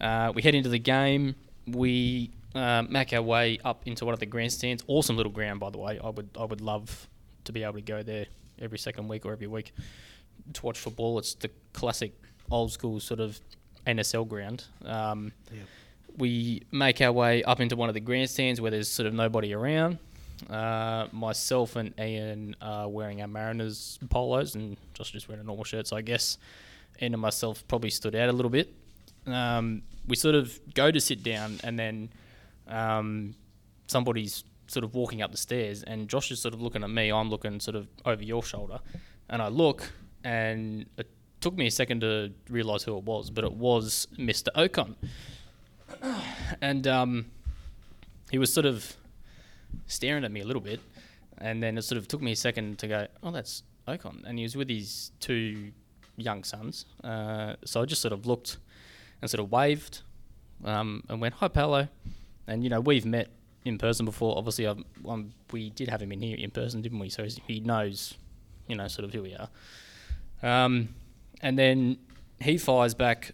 Uh, 0.00 0.32
we 0.34 0.42
head 0.42 0.54
into 0.54 0.68
the 0.68 0.78
game. 0.78 1.34
We 1.66 2.30
uh, 2.54 2.82
make 2.88 3.12
our 3.12 3.22
way 3.22 3.58
up 3.64 3.86
into 3.86 4.04
one 4.04 4.14
of 4.14 4.20
the 4.20 4.26
grandstands. 4.26 4.82
Awesome 4.86 5.16
little 5.16 5.32
ground, 5.32 5.60
by 5.60 5.70
the 5.70 5.78
way. 5.78 5.98
I 6.02 6.08
would 6.08 6.30
I 6.38 6.44
would 6.44 6.60
love 6.60 7.08
to 7.44 7.52
be 7.52 7.62
able 7.62 7.74
to 7.74 7.80
go 7.80 8.02
there 8.02 8.26
every 8.60 8.78
second 8.78 9.08
week 9.08 9.24
or 9.26 9.32
every 9.32 9.46
week 9.46 9.72
to 10.54 10.66
watch 10.66 10.78
football. 10.78 11.18
It's 11.18 11.34
the 11.34 11.50
classic 11.72 12.12
old 12.50 12.72
school 12.72 13.00
sort 13.00 13.20
of 13.20 13.40
NSL 13.86 14.26
ground. 14.28 14.64
Um, 14.84 15.32
We 16.18 16.62
make 16.72 17.00
our 17.00 17.12
way 17.12 17.42
up 17.44 17.60
into 17.60 17.76
one 17.76 17.88
of 17.88 17.94
the 17.94 18.00
grandstands 18.00 18.60
where 18.60 18.70
there's 18.70 18.88
sort 18.88 19.06
of 19.06 19.14
nobody 19.14 19.54
around. 19.54 19.98
Uh, 20.48 21.06
myself 21.12 21.76
and 21.76 21.92
Ian 21.98 22.56
are 22.60 22.88
wearing 22.88 23.20
our 23.20 23.28
Mariners 23.28 23.98
polos, 24.08 24.54
and 24.54 24.76
Josh 24.94 25.10
just 25.10 25.28
wearing 25.28 25.42
a 25.42 25.46
normal 25.46 25.64
shirt. 25.64 25.86
So 25.86 25.96
I 25.96 26.02
guess 26.02 26.38
Ian 27.00 27.14
and 27.14 27.20
myself 27.20 27.66
probably 27.68 27.90
stood 27.90 28.14
out 28.14 28.28
a 28.28 28.32
little 28.32 28.50
bit. 28.50 28.72
Um, 29.26 29.82
we 30.06 30.16
sort 30.16 30.34
of 30.34 30.58
go 30.74 30.90
to 30.90 31.00
sit 31.00 31.22
down, 31.22 31.60
and 31.62 31.78
then 31.78 32.10
um, 32.68 33.34
somebody's 33.86 34.44
sort 34.66 34.84
of 34.84 34.94
walking 34.94 35.20
up 35.20 35.30
the 35.30 35.36
stairs, 35.36 35.82
and 35.82 36.08
Josh 36.08 36.30
is 36.30 36.40
sort 36.40 36.54
of 36.54 36.62
looking 36.62 36.82
at 36.84 36.90
me. 36.90 37.10
I'm 37.10 37.28
looking 37.28 37.60
sort 37.60 37.76
of 37.76 37.88
over 38.04 38.22
your 38.22 38.42
shoulder, 38.42 38.80
and 39.28 39.42
I 39.42 39.48
look, 39.48 39.92
and 40.24 40.86
it 40.96 41.10
took 41.40 41.56
me 41.56 41.66
a 41.66 41.70
second 41.70 42.00
to 42.00 42.32
realise 42.48 42.82
who 42.82 42.96
it 42.96 43.04
was, 43.04 43.30
but 43.30 43.44
it 43.44 43.52
was 43.52 44.06
Mr. 44.16 44.48
Okon, 44.56 44.94
and 46.60 46.86
um, 46.86 47.26
he 48.30 48.38
was 48.38 48.52
sort 48.52 48.66
of 48.66 48.96
staring 49.86 50.24
at 50.24 50.32
me 50.32 50.40
a 50.40 50.44
little 50.44 50.62
bit, 50.62 50.80
and 51.38 51.62
then 51.62 51.78
it 51.78 51.82
sort 51.82 51.98
of 51.98 52.08
took 52.08 52.22
me 52.22 52.32
a 52.32 52.36
second 52.36 52.78
to 52.78 52.88
go, 52.88 53.06
oh, 53.22 53.30
that's 53.30 53.62
Okon, 53.88 54.24
and 54.26 54.38
he 54.38 54.44
was 54.44 54.56
with 54.56 54.68
his 54.68 55.12
two 55.20 55.72
young 56.16 56.44
sons. 56.44 56.86
Uh, 57.02 57.54
so 57.64 57.82
I 57.82 57.84
just 57.84 58.02
sort 58.02 58.12
of 58.12 58.26
looked 58.26 58.58
and 59.20 59.30
sort 59.30 59.40
of 59.40 59.50
waved 59.50 60.02
um, 60.64 61.02
and 61.08 61.20
went, 61.20 61.34
hi, 61.34 61.48
Paolo. 61.48 61.88
And, 62.46 62.64
you 62.64 62.70
know, 62.70 62.80
we've 62.80 63.06
met 63.06 63.28
in 63.64 63.78
person 63.78 64.04
before. 64.06 64.36
Obviously, 64.36 64.66
I've, 64.66 64.82
um, 65.06 65.32
we 65.50 65.70
did 65.70 65.88
have 65.88 66.02
him 66.02 66.12
in 66.12 66.20
here 66.20 66.36
in 66.36 66.50
person, 66.50 66.82
didn't 66.82 66.98
we? 66.98 67.08
So 67.08 67.26
he 67.46 67.60
knows, 67.60 68.14
you 68.66 68.76
know, 68.76 68.88
sort 68.88 69.04
of 69.04 69.12
who 69.12 69.22
we 69.22 69.34
are. 69.34 69.48
Um, 70.42 70.90
and 71.40 71.58
then 71.58 71.98
he 72.40 72.58
fires 72.58 72.94
back, 72.94 73.32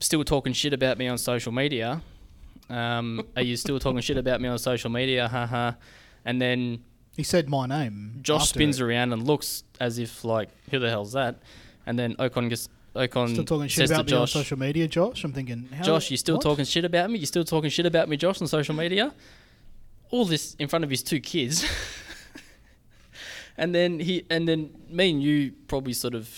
still 0.00 0.24
talking 0.24 0.52
shit 0.52 0.72
about 0.72 0.98
me 0.98 1.08
on 1.08 1.18
social 1.18 1.52
media. 1.52 2.02
Um, 2.70 3.26
are 3.36 3.42
you 3.42 3.56
still 3.56 3.78
talking 3.78 4.00
shit 4.00 4.16
about 4.16 4.40
me 4.40 4.48
on 4.48 4.58
social 4.58 4.90
media? 4.90 5.28
Haha. 5.28 5.72
And 6.24 6.40
then 6.40 6.84
He 7.16 7.22
said 7.22 7.48
my 7.48 7.66
name. 7.66 8.18
Josh 8.22 8.48
spins 8.50 8.80
it. 8.80 8.84
around 8.84 9.12
and 9.12 9.26
looks 9.26 9.64
as 9.80 9.98
if 9.98 10.24
like, 10.24 10.48
who 10.70 10.78
the 10.78 10.88
hell's 10.88 11.12
that? 11.12 11.42
And 11.86 11.98
then 11.98 12.14
Okon 12.16 12.48
gets 12.48 12.68
Okon 12.94 13.30
Still 13.30 13.44
talking 13.44 13.68
shit 13.68 13.90
about 13.90 14.06
me 14.06 14.12
on 14.16 14.26
social 14.26 14.58
media, 14.58 14.88
Josh. 14.88 15.22
I'm 15.24 15.32
thinking, 15.32 15.68
how, 15.72 15.82
Josh, 15.84 16.10
you 16.10 16.16
still 16.16 16.36
what? 16.36 16.42
talking 16.42 16.64
shit 16.64 16.84
about 16.84 17.10
me? 17.10 17.18
You 17.18 17.26
still 17.26 17.44
talking 17.44 17.70
shit 17.70 17.86
about 17.86 18.08
me, 18.08 18.16
Josh, 18.16 18.40
on 18.40 18.48
social 18.48 18.74
media? 18.74 19.14
All 20.10 20.24
this 20.24 20.54
in 20.58 20.66
front 20.68 20.84
of 20.84 20.90
his 20.90 21.02
two 21.02 21.20
kids. 21.20 21.64
and 23.56 23.74
then 23.74 24.00
he 24.00 24.24
and 24.30 24.48
then 24.48 24.70
me 24.88 25.10
and 25.10 25.22
you 25.22 25.52
probably 25.68 25.92
sort 25.92 26.14
of 26.14 26.28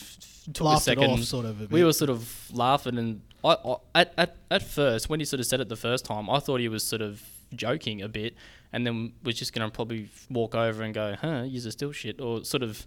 took 0.52 0.66
Laughed 0.66 0.88
a 0.88 0.92
it 0.92 0.98
second. 0.98 1.10
off, 1.10 1.22
sort 1.24 1.46
of. 1.46 1.62
A 1.62 1.66
we 1.66 1.84
were 1.84 1.92
sort 1.92 2.10
of 2.10 2.50
laughing 2.52 2.98
and 2.98 3.22
I, 3.44 3.56
I 3.64 3.76
at, 3.94 4.14
at 4.16 4.36
at 4.50 4.62
first 4.62 5.08
when 5.08 5.20
he 5.20 5.26
sort 5.26 5.40
of 5.40 5.46
said 5.46 5.60
it 5.60 5.68
the 5.68 5.76
first 5.76 6.04
time, 6.04 6.30
I 6.30 6.38
thought 6.38 6.60
he 6.60 6.68
was 6.68 6.84
sort 6.84 7.02
of 7.02 7.22
joking 7.54 8.00
a 8.02 8.08
bit 8.08 8.34
and 8.72 8.86
then 8.86 9.12
was 9.22 9.34
just 9.34 9.52
gonna 9.52 9.70
probably 9.70 10.08
walk 10.30 10.54
over 10.54 10.82
and 10.82 10.94
go, 10.94 11.16
huh, 11.20 11.42
you're 11.46 11.70
still 11.70 11.92
shit 11.92 12.20
or 12.20 12.44
sort 12.44 12.62
of 12.62 12.86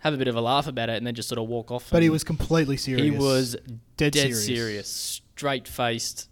have 0.00 0.12
a 0.14 0.16
bit 0.16 0.26
of 0.28 0.34
a 0.36 0.40
laugh 0.40 0.66
about 0.66 0.88
it 0.90 0.96
and 0.96 1.06
then 1.06 1.14
just 1.14 1.28
sort 1.28 1.38
of 1.38 1.48
walk 1.48 1.70
off. 1.70 1.88
But 1.90 2.02
he 2.02 2.10
was 2.10 2.24
completely 2.24 2.76
serious. 2.76 3.04
he 3.04 3.10
was 3.10 3.52
dead, 3.96 4.12
dead, 4.12 4.34
serious. 4.34 4.44
serious, 4.44 4.88
straight 5.34 5.68
faced, 5.68 6.28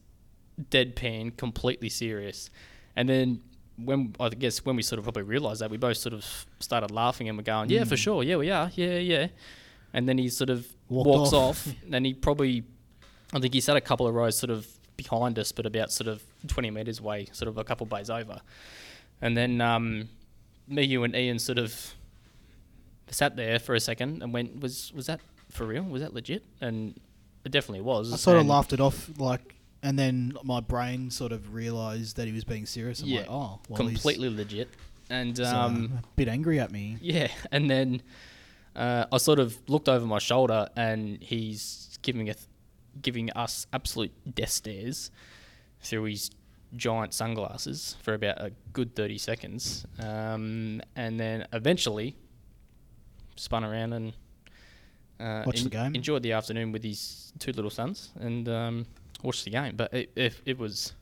deadpan, 0.70 1.36
completely 1.36 1.88
serious. 1.88 2.50
And 2.96 3.08
then 3.08 3.40
when 3.76 4.14
I 4.20 4.28
guess 4.30 4.64
when 4.64 4.76
we 4.76 4.82
sort 4.82 4.98
of 4.98 5.04
probably 5.04 5.22
realised 5.22 5.60
that, 5.62 5.70
we 5.70 5.76
both 5.76 5.96
sort 5.96 6.12
of 6.12 6.46
started 6.58 6.90
laughing 6.90 7.28
and 7.28 7.38
we're 7.38 7.44
going, 7.44 7.70
"Yeah, 7.70 7.84
for 7.84 7.94
Mm. 7.94 7.98
sure, 7.98 8.22
yeah, 8.22 8.36
we 8.36 8.50
are, 8.50 8.70
yeah, 8.74 8.98
yeah." 8.98 9.28
And 9.92 10.08
then 10.08 10.18
he 10.18 10.28
sort 10.28 10.50
of 10.50 10.66
Walked 10.88 11.06
walks 11.08 11.32
off. 11.32 11.66
off, 11.68 11.74
and 11.92 12.04
he 12.04 12.12
probably, 12.14 12.64
I 13.32 13.38
think 13.40 13.54
he 13.54 13.60
sat 13.60 13.76
a 13.76 13.80
couple 13.80 14.06
of 14.06 14.14
rows 14.14 14.36
sort 14.38 14.50
of 14.50 14.66
behind 14.96 15.38
us, 15.38 15.52
but 15.52 15.66
about 15.66 15.92
sort 15.92 16.08
of 16.08 16.22
twenty 16.46 16.70
meters 16.70 16.98
away, 17.00 17.26
sort 17.32 17.48
of 17.48 17.58
a 17.58 17.64
couple 17.64 17.84
of 17.84 17.90
bays 17.90 18.10
over. 18.10 18.40
And 19.22 19.36
then 19.36 19.60
um, 19.60 20.08
me, 20.66 20.82
you, 20.84 21.04
and 21.04 21.14
Ian 21.14 21.38
sort 21.38 21.58
of 21.58 21.94
sat 23.10 23.36
there 23.36 23.58
for 23.58 23.74
a 23.74 23.80
second 23.80 24.22
and 24.22 24.32
went, 24.32 24.60
"Was 24.60 24.92
was 24.94 25.06
that 25.06 25.20
for 25.50 25.64
real? 25.66 25.82
Was 25.84 26.02
that 26.02 26.14
legit?" 26.14 26.44
And 26.60 26.98
it 27.44 27.52
definitely 27.52 27.82
was. 27.82 28.12
I 28.12 28.16
sort 28.16 28.38
of 28.38 28.46
laughed 28.46 28.72
it 28.72 28.80
off, 28.80 29.10
like, 29.18 29.54
and 29.82 29.98
then 29.98 30.36
my 30.44 30.60
brain 30.60 31.10
sort 31.10 31.32
of 31.32 31.54
realised 31.54 32.16
that 32.16 32.26
he 32.26 32.32
was 32.32 32.44
being 32.44 32.66
serious. 32.66 33.00
I'm 33.02 33.08
Yeah, 33.08 33.20
like, 33.20 33.30
oh, 33.30 33.60
well, 33.68 33.76
completely 33.76 34.28
legit. 34.28 34.68
And 35.08 35.40
um, 35.40 35.98
a 36.02 36.06
bit 36.16 36.28
angry 36.28 36.60
at 36.60 36.70
me. 36.70 36.96
yeah, 37.00 37.28
and 37.50 37.68
then 37.70 38.02
uh, 38.76 39.06
I 39.10 39.16
sort 39.18 39.38
of 39.40 39.58
looked 39.68 39.88
over 39.88 40.06
my 40.06 40.18
shoulder, 40.18 40.68
and 40.76 41.20
he's 41.22 41.98
giving 42.02 42.28
a 42.30 42.34
th- 42.34 42.46
giving 43.02 43.30
us 43.32 43.66
absolute 43.72 44.12
death 44.34 44.50
stares 44.50 45.10
through 45.80 46.04
his 46.04 46.30
giant 46.76 47.12
sunglasses 47.14 47.96
for 48.02 48.14
about 48.14 48.40
a 48.40 48.52
good 48.72 48.94
thirty 48.94 49.18
seconds, 49.18 49.84
um, 49.98 50.80
and 50.96 51.18
then 51.18 51.46
eventually 51.52 52.16
spun 53.36 53.64
around 53.64 53.92
and. 53.92 54.12
Uh, 55.18 55.42
Watched 55.44 55.64
the 55.64 55.70
game? 55.70 55.94
Enjoyed 55.94 56.22
the 56.22 56.32
afternoon 56.32 56.72
with 56.72 56.82
his 56.82 57.32
two 57.38 57.52
little 57.52 57.70
sons 57.70 58.08
and 58.18 58.48
um, 58.48 58.86
watched 59.22 59.44
the 59.44 59.50
game. 59.50 59.76
But 59.76 59.92
it, 59.92 60.10
it, 60.16 60.34
it 60.46 60.58
was 60.58 60.94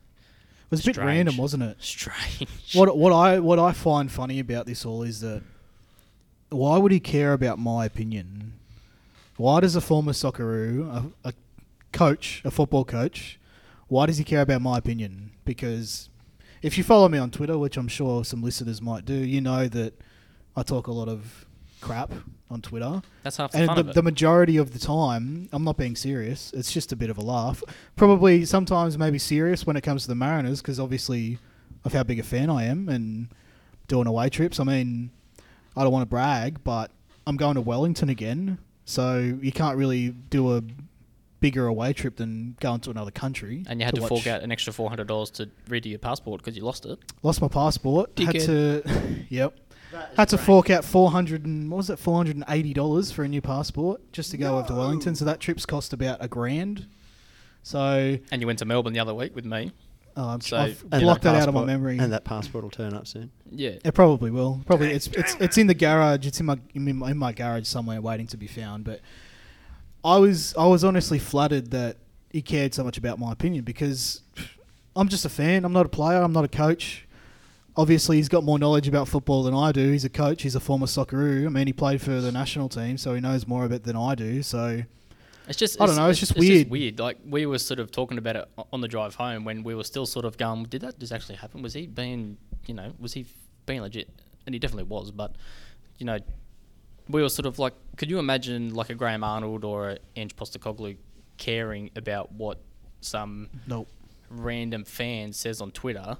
It 0.64 0.70
was 0.72 0.81
a 0.81 0.87
bit 0.87 0.96
random, 0.96 1.37
wasn't 1.37 1.62
it? 1.62 1.77
strange. 1.79 2.48
What 2.74 2.96
what 2.96 3.12
I 3.12 3.38
what 3.38 3.61
I 3.61 3.70
find 3.72 4.11
funny 4.11 4.40
about 4.40 4.66
this 4.66 4.85
all 4.85 5.05
is 5.05 5.20
that 5.20 5.42
why 6.51 6.79
would 6.79 6.90
he 6.90 6.98
care 6.98 7.33
about 7.33 7.61
my 7.61 7.85
opinion? 7.85 8.55
Why 9.37 9.61
does 9.61 9.77
a 9.77 9.81
former 9.81 10.11
Socceroo, 10.12 11.12
a, 11.24 11.29
a 11.29 11.33
coach, 11.99 12.43
a 12.45 12.51
football 12.51 12.85
coach, 12.85 13.39
why 13.89 14.07
does 14.07 14.19
he 14.19 14.25
care 14.25 14.43
about 14.43 14.63
my 14.63 14.79
opinion? 14.79 15.33
Because 15.45 16.11
if 16.63 16.79
you 16.79 16.85
follow 16.85 17.09
me 17.09 17.19
on 17.19 17.31
Twitter, 17.31 17.59
which 17.59 17.77
I'm 17.77 17.89
sure 17.89 18.25
some 18.25 18.43
listeners 18.43 18.81
might 18.81 19.05
do, 19.05 19.15
you 19.15 19.41
know 19.41 19.67
that 19.69 19.95
I 20.57 20.63
talk 20.63 20.87
a 20.87 20.93
lot 20.93 21.09
of 21.09 21.47
crap 21.81 22.13
on 22.51 22.61
Twitter. 22.63 23.03
That's 23.23 23.37
half 23.37 23.53
the 23.53 23.59
And 23.59 23.67
fun 23.67 23.77
the, 23.77 23.81
of 23.81 23.89
it. 23.91 23.95
the 23.95 24.03
majority 24.03 24.57
of 24.57 24.73
the 24.73 24.79
time, 24.79 25.49
I'm 25.53 25.65
not 25.65 25.77
being 25.77 25.97
serious. 25.97 26.53
It's 26.53 26.73
just 26.73 26.93
a 26.93 26.97
bit 26.97 27.11
of 27.11 27.19
a 27.19 27.21
laugh. 27.21 27.63
Probably 27.97 28.45
sometimes 28.45 28.97
maybe 28.99 29.19
serious 29.19 29.67
when 29.67 29.77
it 29.77 29.83
comes 29.83 30.03
to 30.03 30.09
the 30.09 30.15
Mariners 30.15 30.61
because 30.61 30.81
obviously 30.81 31.39
of 31.85 31.93
how 31.93 32.03
big 32.03 32.19
a 32.19 32.23
fan 32.23 32.51
I 32.51 32.65
am 32.65 32.89
and 32.89 33.29
doing 33.87 34.07
away 34.07 34.29
trips. 34.29 34.59
I 34.61 34.65
mean, 34.65 35.11
I 35.77 35.83
don't 35.83 35.93
want 35.93 36.03
to 36.03 36.07
brag, 36.07 36.63
but 36.65 36.91
I'm 37.27 37.37
going 37.37 37.55
to 37.55 37.61
Wellington 37.61 38.09
again, 38.09 38.59
so 38.85 39.19
you 39.41 39.53
can't 39.53 39.77
really 39.77 40.11
do 40.11 40.57
a 40.57 40.63
bigger 41.40 41.66
away 41.66 41.92
trip 41.92 42.16
than 42.16 42.57
going 42.61 42.81
to 42.81 42.90
another 42.90 43.11
country. 43.11 43.64
And 43.68 43.81
you 43.81 43.85
had 43.87 43.94
to, 43.94 44.01
watch- 44.01 44.09
fork 44.09 44.27
out 44.27 44.42
an 44.42 44.51
extra 44.53 44.72
four 44.72 44.88
hundred 44.88 45.07
dollars 45.09 45.31
to 45.33 45.48
redo 45.68 45.87
your 45.87 45.98
passport 45.98 46.40
because 46.42 46.57
you 46.57 46.64
lost 46.64 46.85
it. 46.87 46.98
Lost 47.22 47.40
my 47.40 47.48
passport. 47.48 48.11
Had 48.18 48.29
Dickhead. 48.35 48.44
to, 48.85 49.24
yep. 49.29 49.57
Had 50.16 50.29
to 50.31 50.38
fork 50.38 50.68
out 50.70 50.85
four 50.85 51.11
hundred 51.11 51.46
and 51.46 51.70
what 51.70 51.79
was 51.79 51.90
it, 51.90 51.98
four 51.98 52.16
hundred 52.16 52.37
and 52.37 52.44
eighty 52.48 52.74
dollars 52.74 53.11
for 53.11 53.22
a 53.24 53.29
new 53.29 53.40
passport 53.40 54.01
just 54.12 54.31
to 54.33 54.37
go 54.37 54.59
over 54.59 54.68
to 54.68 54.74
Wellington. 54.74 55.14
So 55.14 55.24
that 55.24 55.40
trip's 55.40 55.64
cost 55.64 55.92
about 55.92 56.18
a 56.22 56.29
grand. 56.29 56.87
So 57.62 58.18
And 58.31 58.40
you 58.40 58.46
went 58.46 58.59
to 58.61 58.64
Melbourne 58.64 58.92
the 58.92 59.01
other 59.01 59.14
week 59.14 59.35
with 59.35 59.44
me. 59.44 59.72
Oh, 60.16 60.29
I'm 60.31 60.40
So- 60.40 60.57
I've 60.57 60.85
And 60.90 61.03
blocked 61.03 61.22
that, 61.22 61.37
out 61.37 61.48
of 61.48 61.55
my 61.55 61.64
memory. 61.64 61.98
And 61.98 62.12
that 62.12 62.24
passport 62.24 62.64
will 62.64 62.70
turn 62.70 62.92
up 62.92 63.07
soon. 63.07 63.31
Yeah. 63.51 63.77
It 63.85 63.94
probably 63.94 64.31
will. 64.31 64.61
Probably 64.66 64.90
it's 64.90 65.07
it's 65.09 65.35
it's 65.37 65.57
in 65.59 65.68
the 65.68 65.74
garage. 65.74 66.27
It's 66.27 66.40
in 66.40 66.46
my 66.46 66.59
in 66.74 66.96
my, 66.96 67.11
in 67.12 67.16
my 67.18 67.33
garage 67.33 67.66
somewhere, 67.66 68.01
waiting 68.01 68.27
to 68.29 68.37
be 68.37 68.46
found. 68.46 68.85
But 68.85 69.01
I 70.05 70.19
was 70.19 70.55
I 70.57 70.67
was 70.67 70.85
honestly 70.85 71.19
flattered 71.19 71.71
that 71.73 71.97
he 72.31 72.43
cared 72.43 72.75
so 72.75 72.85
much 72.85 72.99
about 72.99 73.19
my 73.19 73.33
opinion 73.33 73.65
because 73.65 74.23
I'm 74.95 75.09
just 75.09 75.25
a 75.25 75.29
fan. 75.29 75.65
I'm 75.65 75.73
not 75.73 75.87
a 75.87 75.89
player. 75.89 76.23
I'm 76.23 76.33
not 76.33 76.45
a 76.45 76.49
coach. 76.49 77.07
Obviously, 77.77 78.17
he's 78.17 78.29
got 78.29 78.43
more 78.43 78.59
knowledge 78.59 78.89
about 78.89 79.07
football 79.07 79.45
than 79.45 79.55
I 79.55 79.71
do. 79.71 79.93
He's 79.93 80.05
a 80.05 80.09
coach. 80.11 80.43
He's 80.43 80.57
a 80.57 80.61
former 80.61 80.87
Socceroo. 80.87 81.47
I 81.47 81.49
mean, 81.49 81.69
he 81.69 81.73
played 81.73 82.01
for 82.03 82.21
the 82.21 82.33
national 82.33 82.69
team, 82.69 82.99
so 82.99 83.15
he 83.15 83.21
knows 83.21 83.47
more 83.47 83.65
of 83.65 83.71
it 83.71 83.85
than 83.85 83.95
I 83.95 84.17
do. 84.17 84.43
So 84.43 84.83
It's 85.47 85.57
just 85.57 85.81
I 85.81 85.87
don't 85.87 85.95
know, 85.95 86.09
it's 86.09 86.19
just 86.19 86.37
weird. 86.37 86.69
weird. 86.71 86.99
Like 86.99 87.19
we 87.25 87.47
were 87.47 87.59
sort 87.59 87.79
of 87.79 87.93
talking 87.93 88.19
about 88.19 88.35
it 88.37 88.49
on 88.73 88.81
the 88.81 88.89
drive 88.89 89.15
home 89.15 89.45
when 89.45 89.63
we 89.63 89.75
were 89.77 89.85
still 89.85 90.07
sort 90.07 90.25
of 90.25 90.37
going, 90.37 90.65
did 90.65 90.81
that 90.81 90.99
just 90.99 91.13
actually 91.13 91.37
happen? 91.37 91.63
Was 91.63 91.75
he 91.75 91.87
being, 91.87 92.37
you 92.67 92.75
know, 92.75 92.93
was 92.99 93.13
he 93.13 93.27
being 93.67 93.81
legit? 93.81 94.11
And 94.45 94.55
he 94.55 94.59
definitely 94.59 94.85
was. 94.85 95.13
But 95.13 95.37
you 95.99 96.07
know, 96.07 96.19
we 97.09 97.23
were 97.23 97.29
sort 97.29 97.47
of 97.47 97.59
like, 97.59 97.75
could 97.97 98.11
you 98.11 98.18
imagine 98.18 98.75
like 98.75 98.90
a 98.90 98.94
Graham 98.94 99.25
Arnold 99.25 99.64
or 99.64 99.90
a 99.90 99.99
Ange 100.16 100.37
Postecoglou 100.37 100.97
caring 101.38 101.90
about 101.97 102.33
what 102.33 102.61
some 103.01 103.49
nope. 103.66 103.88
random 104.31 104.85
fan 104.85 105.33
says 105.33 105.61
on 105.61 105.71
Twitter. 105.71 106.18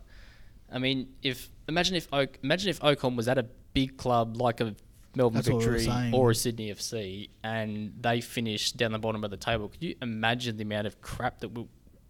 I 0.73 0.79
mean, 0.79 1.09
if 1.23 1.49
imagine 1.69 1.97
if 1.97 2.09
Oak, 2.13 2.39
imagine 2.43 2.71
if 2.71 2.81
Okon 2.81 3.17
was 3.17 3.29
at 3.29 3.39
a 3.39 3.47
big 3.75 3.97
club 3.97 4.37
like 4.37 4.61
a 4.61 4.75
Melbourne 5.15 5.37
That's 5.37 5.49
what 5.49 5.67
we 5.67 5.79
Victory 5.79 6.13
or 6.13 6.31
a 6.31 6.35
Sydney 6.35 6.71
FC, 6.71 7.31
and 7.43 7.93
they 8.01 8.21
finished 8.21 8.77
down 8.77 8.93
the 8.93 8.99
bottom 8.99 9.25
of 9.25 9.31
the 9.31 9.37
table. 9.37 9.69
Could 9.69 9.83
you 9.83 9.95
imagine 10.03 10.57
the 10.57 10.63
amount 10.63 10.87
of 10.87 11.01
crap 11.01 11.41
that 11.41 11.49
w- 11.49 11.69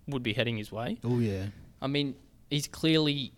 would 0.09 0.23
be 0.23 0.33
heading 0.33 0.57
his 0.57 0.71
way? 0.73 0.99
Oh 1.05 1.19
yeah. 1.19 1.47
I 1.81 1.87
mean, 1.87 2.17
he's 2.51 2.67
clearly 2.67 3.33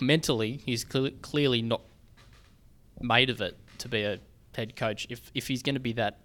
mentally 0.00 0.60
he's 0.64 0.84
cle 0.84 1.10
clearly 1.22 1.60
not 1.60 1.80
made 3.00 3.30
of 3.30 3.40
it 3.40 3.56
to 3.78 3.88
be 3.88 4.02
a 4.02 4.18
head 4.58 4.76
coach. 4.76 5.06
If 5.08 5.30
if 5.34 5.48
he's 5.48 5.62
going 5.62 5.74
to 5.76 5.80
be 5.80 5.92
that 5.94 6.18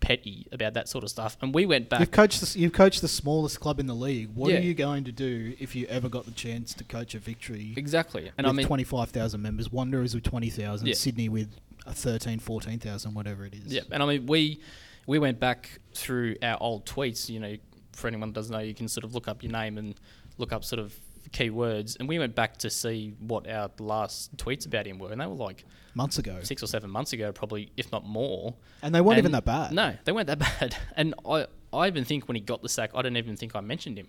petty 0.00 0.46
about 0.52 0.74
that 0.74 0.88
sort 0.88 1.02
of 1.02 1.10
stuff, 1.10 1.36
and 1.42 1.52
we 1.52 1.66
went 1.66 1.88
back. 1.88 2.00
You've 2.00 2.12
coached 2.12 2.40
the, 2.40 2.58
you've 2.58 2.72
coached 2.72 3.00
the 3.00 3.08
smallest 3.08 3.58
club 3.58 3.80
in 3.80 3.86
the 3.86 3.94
league. 3.94 4.28
What 4.34 4.52
Yeah. 4.52 4.58
are 4.58 4.60
you 4.62 4.74
going 4.74 5.02
to 5.04 5.12
do 5.12 5.54
if 5.58 5.74
you 5.74 5.86
ever 5.86 6.08
got 6.08 6.24
the 6.24 6.30
chance 6.30 6.72
to 6.74 6.84
coach 6.84 7.14
a 7.16 7.18
victory 7.18 7.74
Exactly, 7.76 8.30
and 8.38 8.46
with 8.46 8.54
I 8.54 8.56
mean, 8.58 8.66
25,000 8.66 9.42
members, 9.42 9.72
Wanderers 9.72 10.14
with 10.14 10.22
20,000, 10.22 10.86
Yeah. 10.86 10.94
Sydney 10.94 11.28
with 11.28 11.48
a 11.84 11.92
13, 11.92 12.38
14,000, 12.38 13.12
whatever 13.14 13.44
it 13.44 13.54
is. 13.54 13.72
Yeah, 13.72 13.82
and 13.90 14.02
I 14.02 14.06
mean 14.06 14.26
we 14.26 14.60
we 15.06 15.18
went 15.18 15.40
back 15.40 15.80
through 15.94 16.36
our 16.42 16.58
old 16.60 16.84
tweets. 16.86 17.28
You 17.28 17.40
know, 17.40 17.56
for 17.92 18.06
anyone 18.06 18.28
that 18.28 18.34
doesn't 18.34 18.52
know, 18.52 18.60
you 18.60 18.74
can 18.74 18.86
sort 18.88 19.04
of 19.04 19.14
look 19.14 19.26
up 19.26 19.42
your 19.42 19.50
name 19.52 19.78
and 19.78 19.94
look 20.36 20.52
up 20.52 20.62
sort 20.64 20.78
of 20.78 20.94
keywords, 21.32 21.98
and 21.98 22.08
we 22.08 22.18
went 22.18 22.34
back 22.34 22.56
to 22.58 22.70
see 22.70 23.14
what 23.18 23.48
our 23.48 23.70
last 23.78 24.36
tweets 24.36 24.66
about 24.66 24.86
him 24.86 24.98
were, 24.98 25.10
and 25.12 25.20
they 25.20 25.26
were 25.26 25.34
like 25.34 25.64
Months 25.94 26.18
ago. 26.18 26.38
six 26.42 26.62
or 26.62 26.66
seven 26.66 26.90
months 26.90 27.12
ago, 27.12 27.32
probably 27.32 27.70
if 27.76 27.90
not 27.90 28.06
more. 28.06 28.54
And 28.82 28.94
they 28.94 29.00
weren't 29.00 29.18
even 29.18 29.32
that 29.32 29.44
bad. 29.44 29.72
No, 29.72 29.94
they 30.04 30.12
weren't 30.12 30.28
that 30.28 30.38
bad. 30.60 30.76
And 30.96 31.14
I 31.28 31.46
I 31.72 31.86
even 31.86 32.04
think 32.04 32.28
when 32.28 32.34
he 32.34 32.40
got 32.40 32.62
the 32.62 32.68
sack, 32.68 32.90
I 32.94 33.02
didn't 33.02 33.16
even 33.16 33.36
think 33.36 33.54
I 33.54 33.60
mentioned 33.60 33.98
him. 33.98 34.08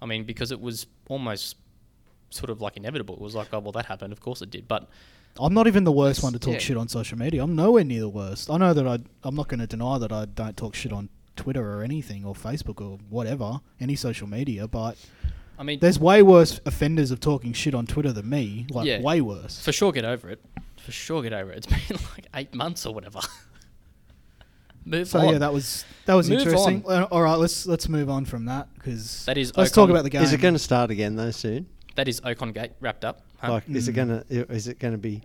I 0.00 0.06
mean, 0.06 0.24
because 0.24 0.52
it 0.52 0.60
was 0.60 0.86
almost 1.08 1.56
sort 2.30 2.50
of 2.50 2.60
like 2.60 2.76
inevitable. 2.76 3.14
It 3.14 3.20
was 3.20 3.34
like, 3.34 3.48
oh 3.52 3.58
well, 3.60 3.72
that 3.72 3.86
happened. 3.86 4.12
Of 4.12 4.20
course 4.20 4.42
it 4.42 4.50
did. 4.50 4.68
But 4.68 4.88
I'm 5.38 5.54
not 5.54 5.66
even 5.66 5.84
the 5.84 5.92
worst 5.92 6.22
one 6.22 6.32
to 6.32 6.38
talk 6.38 6.54
yeah. 6.54 6.58
shit 6.58 6.76
on 6.76 6.88
social 6.88 7.18
media. 7.18 7.42
I'm 7.42 7.54
nowhere 7.54 7.84
near 7.84 8.00
the 8.00 8.08
worst. 8.08 8.50
I 8.50 8.56
know 8.56 8.72
that 8.72 8.86
I, 8.86 8.98
I'm 9.22 9.34
not 9.34 9.48
going 9.48 9.60
to 9.60 9.66
deny 9.66 9.98
that 9.98 10.12
I 10.12 10.24
don't 10.24 10.56
talk 10.56 10.74
shit 10.74 10.92
on 10.92 11.08
Twitter 11.36 11.78
or 11.78 11.82
anything 11.82 12.24
or 12.24 12.34
Facebook 12.34 12.80
or 12.80 12.98
whatever, 13.10 13.60
any 13.78 13.94
social 13.94 14.26
media, 14.26 14.66
but 14.66 14.96
I 15.58 15.62
mean, 15.62 15.78
there's 15.80 15.98
way 15.98 16.22
worse 16.22 16.60
offenders 16.66 17.10
of 17.10 17.20
talking 17.20 17.52
shit 17.52 17.74
on 17.74 17.86
Twitter 17.86 18.12
than 18.12 18.28
me. 18.28 18.66
Like, 18.70 18.86
Yeah. 18.86 19.00
way 19.00 19.20
worse. 19.20 19.58
for 19.60 19.72
sure, 19.72 19.90
get 19.92 20.04
over 20.04 20.28
it. 20.30 20.40
For 20.78 20.92
sure, 20.92 21.22
get 21.22 21.32
over 21.32 21.50
it. 21.52 21.58
It's 21.58 21.66
been 21.88 21.98
like 22.14 22.26
eight 22.34 22.54
months 22.54 22.84
or 22.86 22.94
whatever. 22.94 23.20
Move 24.84 25.08
So 25.08 25.18
on. 25.18 25.32
yeah, 25.32 25.38
that 25.38 25.52
was 25.52 25.84
that 26.04 26.14
was 26.14 26.30
Move 26.30 26.40
interesting. 26.40 26.84
Uh, 26.86 27.08
All 27.10 27.22
right, 27.22 27.34
let's 27.34 27.66
let's 27.66 27.88
move 27.88 28.08
on 28.08 28.24
from 28.24 28.44
that 28.44 28.68
because 28.74 29.24
That 29.24 29.36
is 29.36 29.56
let's 29.56 29.72
Okon- 29.72 29.74
talk 29.74 29.90
about 29.90 30.04
the 30.04 30.10
game. 30.10 30.22
Is 30.22 30.32
it 30.32 30.40
going 30.40 30.54
to 30.54 30.60
start 30.60 30.90
again 30.92 31.16
though 31.16 31.32
soon? 31.32 31.66
that 31.96 32.06
is 32.08 32.20
Okon 32.20 32.52
Gate 32.54 32.72
wrapped 32.80 33.04
up. 33.06 33.22
huh? 33.38 33.52
Like, 33.52 33.68
is 33.70 33.88
it 33.88 33.92
Mm. 33.92 33.94
going 33.96 34.08
to? 34.08 34.52
Is 34.52 34.68
it 34.68 34.78
going 34.78 34.92
to 34.92 34.98
be? 34.98 35.22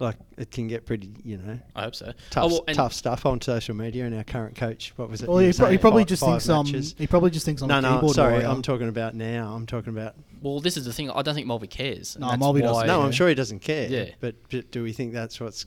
Like, 0.00 0.16
it 0.36 0.52
can 0.52 0.68
get 0.68 0.86
pretty, 0.86 1.10
you 1.24 1.38
know, 1.38 1.58
I 1.74 1.82
hope 1.82 1.94
so. 1.96 2.12
tough, 2.30 2.44
Oh, 2.44 2.48
well, 2.48 2.74
tough 2.74 2.92
stuff 2.92 3.26
on 3.26 3.40
social 3.40 3.74
media. 3.74 4.04
And 4.06 4.14
our 4.14 4.22
current 4.22 4.54
coach, 4.54 4.92
what 4.94 5.10
was 5.10 5.22
it? 5.22 5.28
Well, 5.28 5.38
he, 5.38 5.52
pro- 5.52 5.70
he 5.70 5.78
probably 5.78 6.02
five- 6.02 6.08
just 6.08 6.20
five 6.22 6.30
thinks 6.42 6.48
um 6.48 6.66
matches? 6.66 6.94
he 6.96 7.06
probably 7.08 7.30
just 7.30 7.44
thinks 7.44 7.62
I'm 7.62 7.68
No, 7.68 7.78
a 7.78 7.82
no, 7.82 7.94
keyboard 7.96 8.14
sorry. 8.14 8.32
warrior. 8.34 8.46
I'm 8.48 8.62
talking 8.62 8.88
about 8.88 9.16
now. 9.16 9.52
I'm 9.54 9.66
talking 9.66 9.92
about. 9.92 10.14
Well, 10.40 10.60
this 10.60 10.76
is 10.76 10.84
the 10.84 10.92
thing. 10.92 11.10
I 11.10 11.22
don't 11.22 11.34
think 11.34 11.48
Mulvey 11.48 11.66
cares. 11.66 12.16
No, 12.16 12.36
Mulvey 12.36 12.60
doesn't. 12.60 12.86
No, 12.86 13.02
I'm 13.02 13.10
sure 13.10 13.28
he 13.28 13.34
doesn't 13.34 13.58
care. 13.58 13.88
Yeah. 13.88 14.10
But, 14.20 14.36
but 14.50 14.70
do 14.70 14.84
we 14.84 14.92
think 14.92 15.12
that's 15.12 15.40
what's 15.40 15.66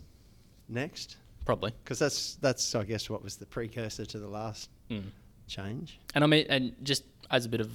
next? 0.69 1.17
Probably. 1.43 1.73
Because 1.83 1.99
that's 1.99 2.35
that's 2.35 2.73
I 2.75 2.83
guess 2.85 3.09
what 3.09 3.23
was 3.23 3.35
the 3.35 3.45
precursor 3.45 4.05
to 4.05 4.19
the 4.19 4.27
last 4.29 4.69
Mm. 4.89 5.03
change. 5.47 5.99
And 6.15 6.23
I 6.23 6.27
mean, 6.27 6.45
and 6.49 6.73
just 6.83 7.03
as 7.29 7.45
a 7.45 7.49
bit 7.49 7.59
of 7.61 7.69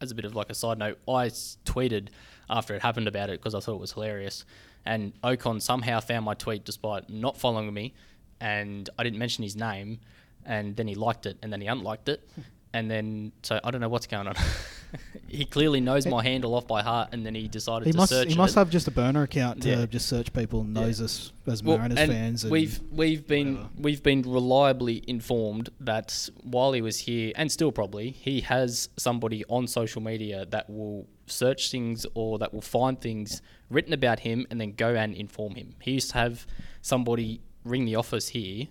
as 0.00 0.10
a 0.10 0.14
bit 0.14 0.24
of 0.24 0.34
like 0.36 0.50
a 0.50 0.54
side 0.54 0.78
note, 0.78 0.98
I 1.08 1.26
tweeted 1.64 2.08
after 2.50 2.74
it 2.74 2.82
happened 2.82 3.08
about 3.08 3.30
it 3.30 3.40
because 3.40 3.54
I 3.54 3.60
thought 3.60 3.74
it 3.74 3.80
was 3.80 3.92
hilarious. 3.92 4.44
And 4.92 5.12
Okon 5.22 5.60
somehow 5.60 6.00
found 6.00 6.24
my 6.24 6.32
tweet 6.34 6.64
despite 6.64 7.10
not 7.10 7.36
following 7.36 7.72
me, 7.74 7.92
and 8.40 8.88
I 8.98 9.02
didn't 9.04 9.18
mention 9.18 9.44
his 9.44 9.54
name, 9.54 10.00
and 10.46 10.74
then 10.76 10.88
he 10.88 10.94
liked 10.94 11.26
it, 11.26 11.36
and 11.42 11.52
then 11.52 11.60
he 11.60 11.66
unliked 11.66 12.08
it, 12.08 12.26
and 12.72 12.90
then 12.90 13.32
so 13.42 13.60
I 13.62 13.70
don't 13.70 13.82
know 13.82 13.90
what's 13.90 14.06
going 14.06 14.26
on. 14.28 14.34
he 15.28 15.44
clearly 15.44 15.80
knows 15.82 16.06
my 16.06 16.22
handle 16.22 16.54
off 16.54 16.66
by 16.66 16.80
heart, 16.82 17.10
and 17.12 17.26
then 17.26 17.34
he 17.34 17.48
decided 17.48 17.84
he 17.84 17.92
to 17.92 17.98
must 17.98 18.10
search 18.10 18.28
he 18.30 18.34
must 18.34 18.56
it. 18.56 18.60
have 18.60 18.70
just 18.70 18.88
a 18.88 18.90
burner 18.90 19.24
account 19.24 19.60
to 19.64 19.68
Yeah. 19.68 19.84
just 19.84 20.06
search 20.08 20.32
people 20.32 20.62
and 20.62 20.74
Yeah. 20.74 20.84
knows 20.84 21.02
us 21.02 21.32
as 21.46 21.62
Well, 21.62 21.76
Mariners 21.76 21.98
and 21.98 22.10
fans. 22.12 22.44
And 22.44 22.50
we've 22.50 22.80
we've 22.90 23.26
been 23.26 23.56
whatever. 23.56 23.70
we've 23.78 24.02
been 24.02 24.22
reliably 24.22 25.04
informed 25.06 25.68
that 25.80 26.30
while 26.42 26.72
he 26.72 26.80
was 26.80 27.00
here, 27.00 27.32
and 27.36 27.52
still 27.52 27.72
probably, 27.72 28.08
he 28.12 28.40
has 28.40 28.88
somebody 28.96 29.44
on 29.50 29.66
social 29.66 30.00
media 30.00 30.46
that 30.46 30.70
will 30.70 31.06
search 31.30 31.70
things 31.70 32.06
or 32.14 32.38
that 32.38 32.52
will 32.54 32.60
find 32.60 33.00
things 33.00 33.42
written 33.70 33.92
about 33.92 34.20
him 34.20 34.46
and 34.50 34.60
then 34.60 34.72
go 34.72 34.94
and 34.94 35.14
inform 35.14 35.54
him. 35.54 35.74
He 35.80 35.92
used 35.92 36.10
to 36.10 36.18
have 36.18 36.46
somebody 36.82 37.40
ring 37.64 37.84
the 37.84 37.96
office 37.96 38.28
here 38.28 38.66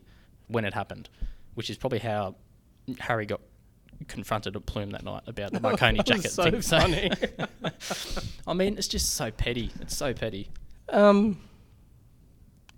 when 0.48 0.66
it 0.66 0.74
happened, 0.74 1.10
which 1.56 1.70
is 1.70 1.78
probably 1.78 2.00
how 2.00 2.36
Harry 3.00 3.26
got 3.26 3.42
confronted 4.08 4.56
at 4.56 4.66
Pluim 4.66 4.92
that 4.92 5.04
night 5.04 5.24
about 5.28 5.52
the 5.52 5.60
Marconi 5.62 5.98
That 5.98 6.10
was 6.10 6.36
jacket 6.36 6.64
so 6.64 6.80
thing. 6.80 7.12
funny. 7.42 7.72
I 8.48 8.54
mean, 8.54 8.78
it's 8.78 8.88
just 8.88 9.14
so 9.16 9.32
petty. 9.32 9.72
It's 9.82 9.96
so 9.98 10.14
petty. 10.14 10.50
Um, 10.90 11.40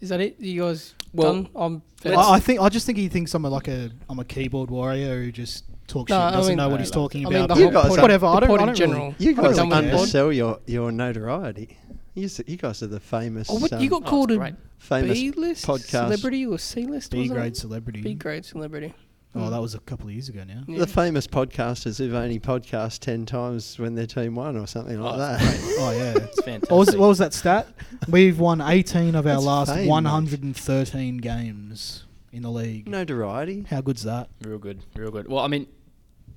is 0.02 0.10
that 0.10 0.22
it? 0.22 0.40
You 0.40 0.62
guys 0.62 0.96
Well, 1.14 1.34
done? 1.34 1.50
I'm 1.56 1.82
I, 2.06 2.34
I 2.36 2.40
think 2.40 2.62
I 2.62 2.70
just 2.70 2.86
think 2.86 2.98
he 2.98 3.10
thinks 3.10 3.34
I'm 3.34 3.44
a, 3.46 3.50
like 3.50 3.68
a 3.68 3.92
I'm 4.10 4.18
a 4.20 4.24
keyboard 4.26 4.72
warrior 4.72 5.22
who 5.22 5.32
just 5.32 5.66
talks 5.90 6.10
No, 6.10 6.16
shit, 6.16 6.22
I 6.24 6.32
doesn't 6.32 6.52
mean- 6.52 6.58
know 6.58 6.70
what 6.70 6.80
he's 6.80 6.92
no. 6.94 7.02
talking 7.02 7.26
I 7.26 7.30
mean, 7.30 7.44
about. 7.44 7.58
You 7.58 7.64
whole 7.66 7.74
guys 7.74 7.90
pod, 7.90 8.00
are- 8.00 8.02
whatever. 8.02 8.26
I 8.28 8.40
don't, 8.40 8.50
pod 8.50 8.60
I 8.62 8.66
don't 8.66 8.76
general. 8.76 9.02
Really, 9.02 9.16
You 9.20 9.32
I 9.32 9.34
don't 9.34 9.44
guys 9.46 9.56
done 9.58 9.70
really 9.70 9.70
with 9.70 9.72
care. 9.72 9.82
the 9.82 9.90
pod. 9.92 10.00
undersell 10.00 10.34
your 10.34 10.60
your 10.68 10.92
notoriety. 10.92 11.78
You 12.16 12.30
you 12.48 12.58
guys 12.58 12.82
are 12.84 12.88
the 12.88 13.00
famous. 13.00 13.48
Oh, 13.50 13.60
what, 13.60 13.74
um, 13.74 13.82
you 13.82 13.90
got 13.90 14.04
Oh, 14.06 14.10
called 14.10 14.32
it's 14.32 14.40
a 14.42 14.56
famous 14.78 15.20
B-list 15.20 15.66
podcast. 15.66 15.90
celebrity 15.90 16.46
or 16.46 16.58
C-list? 16.58 17.12
B-grade 17.12 17.56
celebrity. 17.58 18.02
B 18.02 18.14
grade 18.14 18.46
celebrity. 18.46 18.94
Oh, 19.36 19.52
that 19.52 19.62
was 19.62 19.76
a 19.76 19.80
couple 19.82 20.08
of 20.08 20.14
years 20.14 20.28
ago 20.28 20.44
now. 20.44 20.64
Yeah. 20.68 20.80
The 20.80 20.88
famous 20.88 21.28
podcasters 21.28 22.00
who've 22.00 22.16
only 22.16 22.40
podcast 22.40 23.00
ten 23.00 23.28
times 23.28 23.78
when 23.78 23.94
their 23.94 24.08
team 24.08 24.34
won 24.34 24.58
or 24.58 24.66
something 24.66 25.00
like 25.00 25.14
Oh, 25.14 25.18
that. 25.20 25.40
Oh 25.80 25.92
yeah. 25.92 26.14
It's 26.24 26.42
fantastic. 26.42 26.72
What 26.72 26.78
was 26.80 26.98
what 26.98 27.08
was 27.10 27.18
that 27.20 27.34
stat? 27.36 27.68
We've 28.10 28.40
won 28.40 28.60
18 28.60 29.10
of 29.14 29.28
our 29.28 29.34
That's 29.34 29.46
last 29.46 29.70
fame, 29.70 29.82
mate. 29.82 29.88
113 29.90 31.18
games 31.18 32.06
in 32.32 32.42
the 32.42 32.50
league. 32.50 32.88
Notoriety. 32.88 33.66
How 33.70 33.82
good's 33.82 34.04
that? 34.04 34.30
Real 34.44 34.58
good, 34.58 34.80
real 34.96 35.12
good. 35.12 35.28
Well, 35.28 35.44
I 35.44 35.48
mean, 35.48 35.68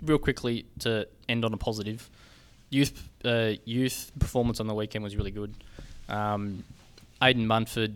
real 0.04 0.18
quickly 0.18 0.66
to 0.80 1.06
end 1.28 1.44
on 1.44 1.52
a 1.54 1.56
positive, 1.56 2.08
youth 2.70 3.08
uh, 3.24 3.52
youth 3.64 4.10
performance 4.18 4.60
on 4.60 4.66
the 4.66 4.74
weekend 4.74 5.04
was 5.04 5.16
really 5.16 5.30
good. 5.30 5.54
Um, 6.08 6.64
Aiden 7.20 7.46
Munford 7.46 7.94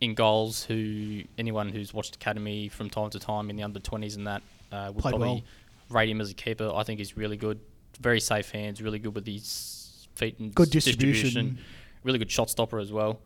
in 0.00 0.14
goals, 0.14 0.64
who 0.64 1.22
anyone 1.38 1.68
who's 1.68 1.92
watched 1.94 2.16
academy 2.16 2.68
from 2.68 2.90
time 2.90 3.10
to 3.10 3.18
time 3.18 3.50
in 3.50 3.56
the 3.56 3.62
under 3.62 3.80
twenties 3.80 4.16
and 4.16 4.26
that 4.26 4.42
uh, 4.72 4.90
would 4.94 5.02
Played 5.02 5.12
probably 5.12 5.28
well. 5.28 5.42
rate 5.90 6.08
him 6.10 6.20
as 6.20 6.30
a 6.30 6.34
keeper. 6.34 6.70
I 6.74 6.82
think 6.82 6.98
he's 6.98 7.16
really 7.16 7.36
good, 7.36 7.58
very 8.00 8.20
safe 8.20 8.50
hands, 8.50 8.80
really 8.82 8.98
good 8.98 9.14
with 9.14 9.26
his 9.26 10.06
feet 10.14 10.38
and 10.38 10.54
Good 10.54 10.68
s- 10.68 10.84
distribution. 10.84 11.58
really 12.04 12.18
good 12.18 12.30
shot 12.30 12.50
stopper 12.50 12.78
as 12.78 12.90
well. 12.92 13.20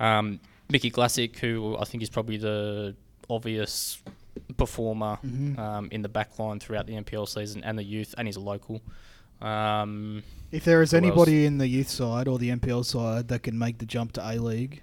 Um, 0.00 0.40
Mickey 0.70 0.90
Classic, 0.90 1.36
who 1.38 1.76
I 1.78 1.84
think 1.84 2.02
is 2.02 2.10
probably 2.10 2.36
the 2.36 2.94
obvious 3.30 4.02
performer 4.58 5.18
Mhm. 5.24 5.58
um, 5.58 5.88
in 5.90 6.02
the 6.02 6.08
back 6.10 6.38
line 6.38 6.60
throughout 6.60 6.86
the 6.86 6.94
NPL 6.94 7.24
season 7.26 7.64
and 7.64 7.78
the 7.78 7.82
youth, 7.84 8.14
and 8.18 8.28
he's 8.28 8.36
a 8.36 8.40
local. 8.40 8.82
Um, 9.40 10.22
If 10.50 10.64
there 10.64 10.82
is 10.82 10.90
Who 10.90 10.96
else? 10.98 11.04
anybody 11.04 11.46
in 11.46 11.58
the 11.58 11.68
youth 11.68 11.88
side 11.88 12.26
or 12.28 12.38
the 12.38 12.50
NPL 12.50 12.84
side 12.84 13.28
that 13.28 13.42
can 13.42 13.58
make 13.58 13.78
the 13.78 13.86
jump 13.86 14.12
to 14.12 14.20
A 14.26 14.36
League 14.38 14.82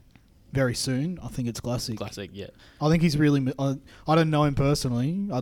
very 0.53 0.73
soon, 0.75 1.19
I 1.21 1.27
think 1.27 1.47
it's 1.47 1.59
Classic. 1.59 1.97
classic, 1.97 2.29
yeah. 2.33 2.47
I 2.79 2.89
think 2.89 3.03
he's 3.03 3.17
really. 3.17 3.51
I, 3.59 3.77
I 4.07 4.15
don't 4.15 4.29
know 4.29 4.43
him 4.45 4.55
personally. 4.55 5.27
I 5.31 5.41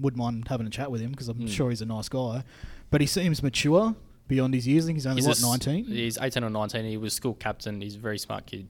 wouldn't 0.00 0.18
mind 0.18 0.48
having 0.48 0.66
a 0.66 0.70
chat 0.70 0.90
with 0.90 1.00
him 1.00 1.10
because 1.12 1.28
I'm 1.28 1.38
Mm. 1.40 1.48
sure 1.48 1.70
he's 1.70 1.82
a 1.82 1.86
nice 1.86 2.08
guy. 2.08 2.42
But 2.90 3.00
he 3.00 3.06
seems 3.06 3.42
mature. 3.42 3.94
beyond 4.26 4.52
his 4.52 4.66
years. 4.68 4.84
I 4.84 4.88
think 4.88 4.98
he's 4.98 5.06
only 5.06 5.22
He's 5.22 5.26
what 5.26 5.40
nineteen. 5.40 5.86
He's 5.86 6.18
18 6.18 6.44
or 6.44 6.50
19. 6.50 6.84
He 6.84 6.98
was 6.98 7.14
school 7.14 7.32
captain. 7.32 7.80
He's 7.80 7.94
a 7.94 7.98
very 7.98 8.18
smart 8.18 8.44
kid. 8.44 8.68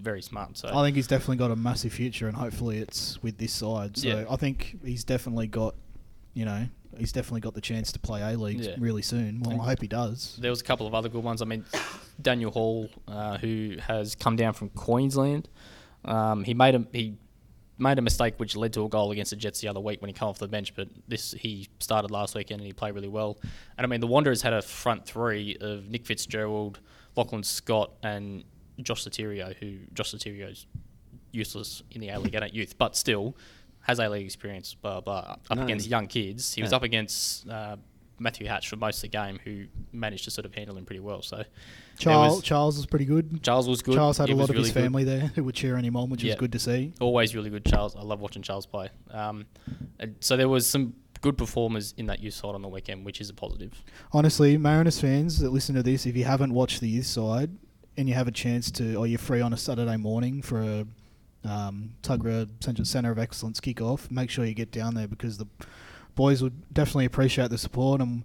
Very 0.00 0.22
smart. 0.22 0.56
So 0.56 0.68
I 0.68 0.82
think 0.84 0.96
he's 0.96 1.06
definitely 1.06 1.36
got 1.36 1.50
a 1.50 1.56
massive 1.56 1.92
future, 1.92 2.26
and 2.28 2.36
hopefully 2.36 2.78
it's 2.78 3.22
with 3.22 3.38
this 3.38 3.52
side. 3.52 3.96
So 3.98 4.08
Yeah. 4.08 4.24
I 4.30 4.36
think 4.36 4.78
he's 4.84 5.04
definitely 5.04 5.46
got, 5.46 5.74
you 6.34 6.44
know, 6.44 6.66
he's 6.98 7.12
definitely 7.12 7.40
got 7.40 7.54
the 7.54 7.60
chance 7.60 7.92
to 7.92 7.98
play 7.98 8.20
A 8.22 8.36
League 8.38 8.60
Yeah. 8.60 8.76
really 8.78 9.02
soon. 9.02 9.40
Well, 9.40 9.52
And- 9.52 9.62
I 9.62 9.64
hope 9.66 9.80
he 9.82 9.88
does. 9.88 10.36
there 10.40 10.50
was 10.50 10.60
a 10.60 10.64
couple 10.64 10.86
of 10.86 10.94
other 10.94 11.08
good 11.08 11.22
ones. 11.22 11.42
I 11.42 11.44
mean, 11.44 11.64
Daniel 12.20 12.50
Hall, 12.50 12.88
uh, 13.06 13.38
who 13.38 13.76
has 13.80 14.14
come 14.14 14.36
down 14.36 14.52
from 14.54 14.70
Queensland, 14.70 15.48
um, 16.04 16.44
he 16.44 16.54
made 16.54 16.74
a 16.74 16.86
he 16.92 17.14
made 17.78 17.98
a 17.98 18.02
mistake 18.02 18.34
which 18.38 18.56
led 18.56 18.72
to 18.74 18.84
a 18.84 18.88
goal 18.90 19.10
against 19.10 19.30
the 19.30 19.36
Jets 19.36 19.60
the 19.62 19.68
other 19.68 19.80
week 19.80 20.02
when 20.02 20.08
he 20.10 20.12
came 20.12 20.28
off 20.28 20.38
the 20.38 20.48
bench. 20.48 20.74
But 20.74 20.88
this 21.08 21.32
he 21.32 21.68
started 21.78 22.10
last 22.10 22.34
weekend 22.34 22.60
and 22.60 22.66
he 22.66 22.72
played 22.74 22.94
really 22.94 23.08
well. 23.08 23.38
And 23.78 23.84
I 23.84 23.88
mean, 23.88 24.00
the 24.00 24.06
Wanderers 24.06 24.42
had 24.42 24.52
a 24.52 24.60
front 24.62 25.06
three 25.06 25.56
of 25.60 25.88
Nick 25.88 26.04
Fitzgerald, 26.06 26.80
Lachlan 27.16 27.42
Scott, 27.42 27.92
and 28.02 28.44
Josh 28.82 29.04
Sotirio, 29.04 29.54
who 29.56 29.76
Josh 29.94 30.12
Sotirio's 30.12 30.66
useless 31.32 31.82
in 31.90 32.00
the 32.00 32.08
A 32.08 32.18
League 32.18 32.34
at 32.34 32.54
youth, 32.54 32.76
but 32.78 32.96
still 32.96 33.36
has 33.82 33.98
A 33.98 34.08
League 34.08 34.24
experience. 34.26 34.74
Blah 34.74 35.00
blah. 35.00 35.36
Up 35.50 35.56
No, 35.56 35.62
against 35.64 35.88
young 35.88 36.06
kids, 36.06 36.54
he 36.54 36.62
was 36.62 36.72
up 36.72 36.82
against. 36.82 37.48
Uh, 37.48 37.76
Matthew 38.22 38.46
Hatch 38.46 38.68
for 38.68 38.76
most 38.76 38.96
of 38.96 39.00
the 39.00 39.08
game, 39.08 39.38
who 39.44 39.64
managed 39.92 40.24
to 40.24 40.30
sort 40.30 40.44
of 40.44 40.54
handle 40.54 40.76
him 40.76 40.84
pretty 40.84 41.00
well. 41.00 41.22
So 41.22 41.42
Charles 41.98 42.34
was- 42.36 42.44
Charles 42.44 42.76
was 42.76 42.84
pretty 42.84 43.06
good. 43.06 43.42
Charles 43.42 43.66
was 43.66 43.80
good. 43.80 43.94
Charles 43.94 44.18
had 44.18 44.28
He 44.28 44.34
a 44.34 44.36
lot 44.36 44.50
of 44.50 44.56
his 44.56 44.56
really 44.56 44.74
good. 44.74 44.82
family 44.82 45.04
there 45.04 45.20
who 45.34 45.42
were 45.42 45.52
cheering 45.52 45.84
him 45.86 45.96
on, 45.96 46.10
which 46.10 46.22
Yeah. 46.22 46.34
was 46.34 46.40
good 46.40 46.52
to 46.52 46.58
see. 46.58 46.92
Always 47.00 47.34
really 47.34 47.48
good, 47.48 47.64
Charles. 47.64 47.96
I 47.96 48.02
love 48.02 48.20
watching 48.20 48.42
Charles 48.42 48.66
play. 48.66 48.90
Um, 49.10 49.46
so 50.20 50.36
there 50.36 50.50
was 50.50 50.66
some 50.66 50.92
good 51.22 51.38
performers 51.38 51.94
in 51.96 52.04
that 52.08 52.20
youth 52.20 52.34
side 52.34 52.54
on 52.54 52.60
the 52.60 52.68
weekend, 52.68 53.06
which 53.06 53.22
is 53.22 53.30
a 53.30 53.32
positive. 53.34 53.82
Honestly, 54.12 54.58
Mariners 54.58 55.00
fans 55.00 55.38
that 55.38 55.48
listen 55.48 55.74
to 55.76 55.82
this, 55.82 56.04
if 56.04 56.14
you 56.14 56.24
haven't 56.24 56.52
watched 56.52 56.82
the 56.82 56.90
youth 56.90 57.06
side 57.06 57.48
and 57.96 58.08
you 58.08 58.14
have 58.14 58.28
a 58.28 58.32
chance 58.32 58.70
to, 58.72 58.96
or 58.96 59.06
you're 59.06 59.18
free 59.18 59.40
on 59.40 59.52
a 59.52 59.56
Saturday 59.56 59.96
morning 59.96 60.42
for 60.42 60.60
a 60.60 60.86
um, 61.44 61.94
Centre 62.02 62.84
Centre 62.84 63.10
of 63.10 63.18
Excellence 63.18 63.60
kick-off, 63.60 64.10
make 64.10 64.30
sure 64.30 64.44
you 64.44 64.54
get 64.54 64.70
down 64.70 64.94
there 64.94 65.08
because 65.08 65.38
the 65.38 65.46
boys 66.14 66.42
would 66.42 66.72
definitely 66.72 67.06
appreciate 67.06 67.50
the 67.50 67.58
support. 67.58 68.00
And 68.00 68.24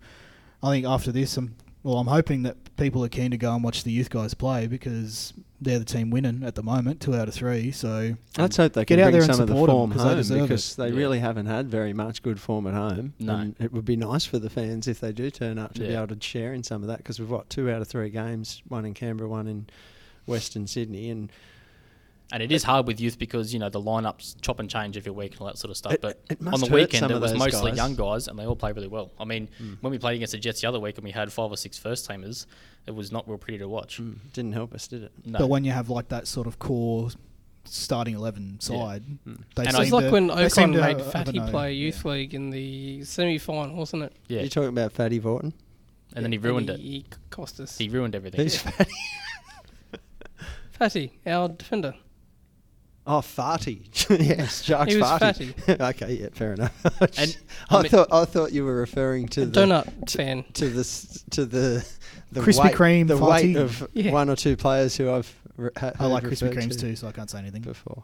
I 0.62 0.72
think 0.72 0.86
after 0.86 1.12
this, 1.12 1.38
I'm 1.38 1.56
well, 1.84 1.98
I'm 2.00 2.08
hoping 2.08 2.42
that 2.44 2.76
people 2.78 3.06
are 3.06 3.10
keen 3.10 3.30
to 3.30 3.38
go 3.38 3.54
and 3.54 3.64
watch 3.64 3.84
the 3.84 3.92
youth 3.92 4.10
guys 4.10 4.34
play 4.34 4.66
because 4.66 5.34
they're 5.66 5.80
the 5.80 5.84
team 5.86 6.10
winning 6.12 6.44
at 6.44 6.56
the 6.56 6.64
moment, 6.64 7.02
two 7.02 7.14
out 7.14 7.28
of 7.28 7.34
three. 7.34 7.72
So 7.72 8.16
Let's 8.38 8.56
hope 8.56 8.74
they 8.74 8.86
Get 8.86 8.96
can 8.96 9.00
out 9.00 9.04
bring 9.06 9.12
there 9.14 9.22
and 9.24 9.34
some 9.36 9.42
of 9.42 9.48
the 9.48 9.54
support 9.54 9.70
'em 9.70 9.76
form 9.76 9.92
'cause 9.92 10.02
they 10.04 10.08
home 10.08 10.18
deserve 10.18 10.38
it. 10.38 10.42
because 10.44 10.76
they 10.78 10.90
Yeah. 10.90 10.96
really 10.96 11.20
haven't 11.20 11.48
had 11.48 11.70
very 11.70 11.92
much 11.92 12.24
good 12.24 12.40
form 12.40 12.66
at 12.68 12.74
home. 12.74 13.14
No. 13.20 13.36
And 13.36 13.56
it 13.60 13.74
would 13.74 13.84
be 13.86 13.96
nice 13.98 14.24
for 14.26 14.40
the 14.40 14.50
fans 14.50 14.88
if 14.88 15.00
they 15.02 15.12
do 15.12 15.30
turn 15.30 15.58
up 15.60 15.74
to 15.74 15.82
be 15.82 15.88
able 15.88 16.08
to 16.16 16.18
share 16.22 16.54
in 16.54 16.64
some 16.64 16.82
of 16.82 16.88
that 16.88 17.00
because 17.00 17.20
we've 17.20 17.30
got 17.30 17.50
two 17.50 17.70
out 17.70 17.82
of 17.82 17.88
three 17.90 18.10
games, 18.10 18.62
one 18.70 18.86
in 18.86 18.94
Canberra, 18.94 19.28
one 19.30 19.48
in 19.48 19.66
Western 20.26 20.66
Sydney, 20.68 21.10
and 21.10 21.30
And 22.32 22.42
it 22.42 22.52
is 22.52 22.64
hard 22.64 22.88
with 22.88 23.00
youth 23.00 23.20
because 23.20 23.54
you 23.54 23.60
know 23.60 23.70
the 23.70 23.80
lineups 23.80 24.42
chop 24.42 24.60
and 24.60 24.68
change 24.70 24.98
every 24.98 25.12
week 25.12 25.34
and 25.34 25.42
all 25.42 25.48
that 25.48 25.58
sort 25.60 25.70
of 25.70 25.78
stuff. 25.78 25.94
It- 25.94 26.02
but 26.02 26.20
it 26.30 26.40
on 26.46 26.60
the 26.60 26.68
weekend, 26.72 27.12
it 27.12 27.22
was 27.22 27.34
mostly 27.36 27.72
guys. 27.72 27.78
young 27.78 27.96
guys, 27.96 28.28
and 28.28 28.38
they 28.40 28.46
all 28.46 28.56
play 28.56 28.72
really 28.72 28.88
well. 28.88 29.12
I 29.20 29.26
mean, 29.26 29.48
Mm. 29.62 29.78
when 29.82 29.92
we 29.92 30.00
played 30.00 30.16
against 30.16 30.32
the 30.32 30.40
Jets 30.40 30.62
the 30.62 30.68
other 30.68 30.80
week 30.80 30.96
and 30.98 31.04
we 31.06 31.12
had 31.12 31.32
five 31.32 31.52
or 31.52 31.58
six 31.58 31.78
first 31.78 32.06
tamers, 32.06 32.48
it 32.88 32.96
was 32.96 33.12
not 33.12 33.28
real 33.30 33.38
pretty 33.38 33.60
to 33.60 33.70
watch. 33.70 34.00
mm, 34.00 34.16
didn't 34.34 34.54
help 34.54 34.74
us, 34.74 34.88
did 34.88 35.04
it? 35.04 35.12
No. 35.24 35.38
But 35.40 35.48
when 35.50 35.64
you 35.66 35.72
have 35.72 35.90
like 35.90 36.08
that 36.10 36.28
sort 36.28 36.48
of 36.48 36.58
core 36.58 37.12
starting 37.64 38.16
eleven 38.16 38.60
side, 38.60 39.04
Mm. 39.28 39.44
they 39.56 39.64
And 39.66 39.72
seem 39.74 39.82
It's 39.84 39.92
like 39.92 40.06
to- 40.06 40.12
when 40.12 40.28
they 40.28 40.34
Okon 40.34 40.72
made 40.72 40.80
have- 40.82 41.00
have 41.02 41.12
Fatty 41.12 41.40
play 41.40 41.74
youth 41.74 42.02
Yeah. 42.06 42.12
league 42.12 42.34
in 42.34 42.50
the 42.50 43.04
semi-final, 43.04 43.76
wasn't 43.76 44.02
it? 44.04 44.14
yeah, 44.28 44.40
You're 44.42 44.50
talking 44.50 44.70
about 44.70 44.92
Fatty 44.94 45.20
Vorton? 45.20 45.54
and 46.16 46.24
then 46.26 46.32
he 46.32 46.38
ruined 46.40 46.70
he, 46.70 46.76
it. 46.76 46.80
He 46.80 47.06
cost 47.30 47.60
us. 47.60 47.78
He 47.78 47.88
ruined 47.90 48.16
everything. 48.16 48.40
Who's 48.42 48.58
Fatty? 48.58 48.92
Fatty, 50.72 51.20
our 51.26 51.50
defender. 51.50 51.94
Oh, 53.08 53.20
Farty. 53.20 53.82
yes, 54.20 54.64
Sharks 54.64 54.92
He 54.92 55.00
was 55.00 55.08
Farty. 55.08 55.80
okay, 55.96 56.14
yeah, 56.14 56.30
fair 56.34 56.54
enough. 56.54 56.74
And, 57.18 57.38
I, 57.70 57.78
I 57.78 57.82
mean- 57.82 57.92
thought 57.92 58.12
I 58.12 58.26
thought 58.26 58.52
you 58.52 58.66
were 58.66 58.76
referring 58.76 59.28
to 59.30 59.46
the 59.46 59.62
donut 59.62 60.12
fan. 60.12 60.44
to 60.54 60.70
the 60.70 60.80
s- 60.80 61.24
to 61.32 61.46
the 61.46 61.86
the 62.32 62.42
Krispy 62.42 62.64
weight, 62.64 62.76
Kreme 62.76 63.08
the 63.08 63.18
weight 63.18 63.56
of 63.58 63.88
Yeah. 63.94 64.12
one 64.12 64.30
or 64.30 64.36
two 64.36 64.58
players 64.58 64.98
who 64.98 65.12
I've 65.12 65.34
re- 65.56 65.70
ha- 65.78 65.92
I 66.00 66.08
like 66.08 66.24
heard 66.24 66.34
Krispy 66.34 66.54
Kremes 66.54 66.72
to 66.72 66.80
too, 66.80 66.96
so 66.96 67.08
I 67.08 67.12
can't 67.12 67.30
say 67.30 67.38
anything. 67.40 67.62
before. 67.62 68.04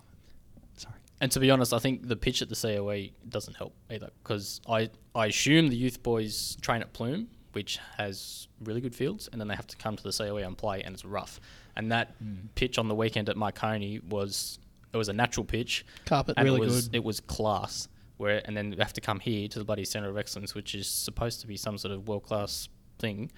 Sorry. 0.77 0.95
And 1.19 1.31
to 1.31 1.39
be 1.39 1.49
honest, 1.49 1.73
I 1.73 1.79
think 1.79 2.07
the 2.07 2.15
pitch 2.15 2.41
at 2.41 2.49
the 2.49 2.55
COE 2.55 3.09
doesn't 3.27 3.55
help 3.55 3.73
either 3.89 4.09
because 4.23 4.61
I, 4.69 4.89
I 5.15 5.27
assume 5.27 5.69
the 5.69 5.75
youth 5.75 6.03
boys 6.03 6.57
train 6.61 6.81
at 6.81 6.93
Pluim, 6.93 7.25
which 7.53 7.79
has 7.97 8.47
really 8.63 8.81
good 8.81 8.95
fields, 8.95 9.29
and 9.31 9.41
then 9.41 9.47
they 9.47 9.55
have 9.55 9.67
to 9.67 9.77
come 9.77 9.95
to 9.97 10.03
the 10.03 10.11
COE 10.11 10.37
and 10.37 10.57
play, 10.57 10.83
and 10.83 10.93
it's 10.93 11.05
rough. 11.05 11.39
And 11.75 11.91
that 11.91 12.13
hmm. 12.21 12.47
pitch 12.55 12.77
on 12.77 12.87
the 12.87 12.95
weekend 12.95 13.29
at 13.29 13.37
Marconi 13.37 13.99
was 14.07 14.59
it 14.93 14.97
was 14.97 15.09
a 15.09 15.13
natural 15.13 15.45
pitch, 15.45 15.85
Carpet. 16.05 16.35
and 16.37 16.45
Really 16.45 16.57
it 16.61 16.65
was 16.65 16.87
good. 16.89 16.95
it 16.97 17.03
was 17.03 17.19
class. 17.19 17.87
Where 18.17 18.41
and 18.45 18.55
then 18.55 18.69
we 18.71 18.77
have 18.77 18.93
to 18.93 19.01
come 19.01 19.19
here 19.19 19.47
to 19.47 19.57
the 19.59 19.65
bloody 19.65 19.83
Centre 19.85 20.09
of 20.09 20.17
Excellence, 20.17 20.53
which 20.53 20.75
is 20.75 20.87
supposed 20.87 21.41
to 21.41 21.47
be 21.47 21.57
some 21.57 21.77
sort 21.77 21.93
of 21.93 22.07
world 22.07 22.23
class 22.23 22.69
thing, 22.99 23.31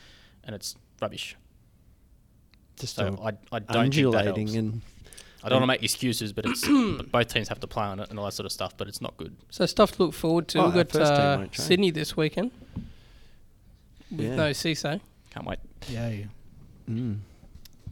and 0.43 0.53
it's 0.55 0.75
rubbish. 1.01 1.37
Just 2.79 2.95
So 2.95 3.17
I, 3.23 3.29
I 3.55 3.59
don't 3.59 3.93
think 3.93 4.11
that 4.11 4.25
helps. 4.25 4.39
undulating 4.39 4.57
and 4.57 4.81
I 5.43 5.49
don't 5.49 5.59
want 5.59 5.63
to 5.63 5.73
make 5.73 5.83
excuses, 5.83 6.33
but 6.33 6.45
it's 6.45 6.67
but 6.97 7.11
both 7.11 7.27
teams 7.27 7.47
have 7.49 7.59
to 7.61 7.67
play 7.67 7.83
on 7.85 7.99
it 7.99 8.09
and 8.09 8.17
all 8.19 8.25
that 8.25 8.31
sort 8.33 8.45
of 8.45 8.51
stuff. 8.51 8.75
But 8.75 8.87
it's 8.89 8.99
not 9.01 9.15
good. 9.15 9.35
So 9.51 9.65
stuff 9.65 9.93
to 9.93 10.03
look 10.03 10.13
forward 10.13 10.47
to. 10.49 10.59
Oh, 10.59 10.65
We've 10.69 10.87
got 10.89 10.95
uh. 10.95 11.45
Sydney 11.53 11.91
this 11.91 12.17
weekend. 12.17 12.51
With 14.11 14.21
Yeah. 14.21 14.35
no 14.35 14.49
Cisse. 14.51 14.99
Can't 15.29 15.45
wait. 15.45 15.59
Yeah, 15.89 16.09
yeah. 16.09 16.25
mm, 16.89 17.17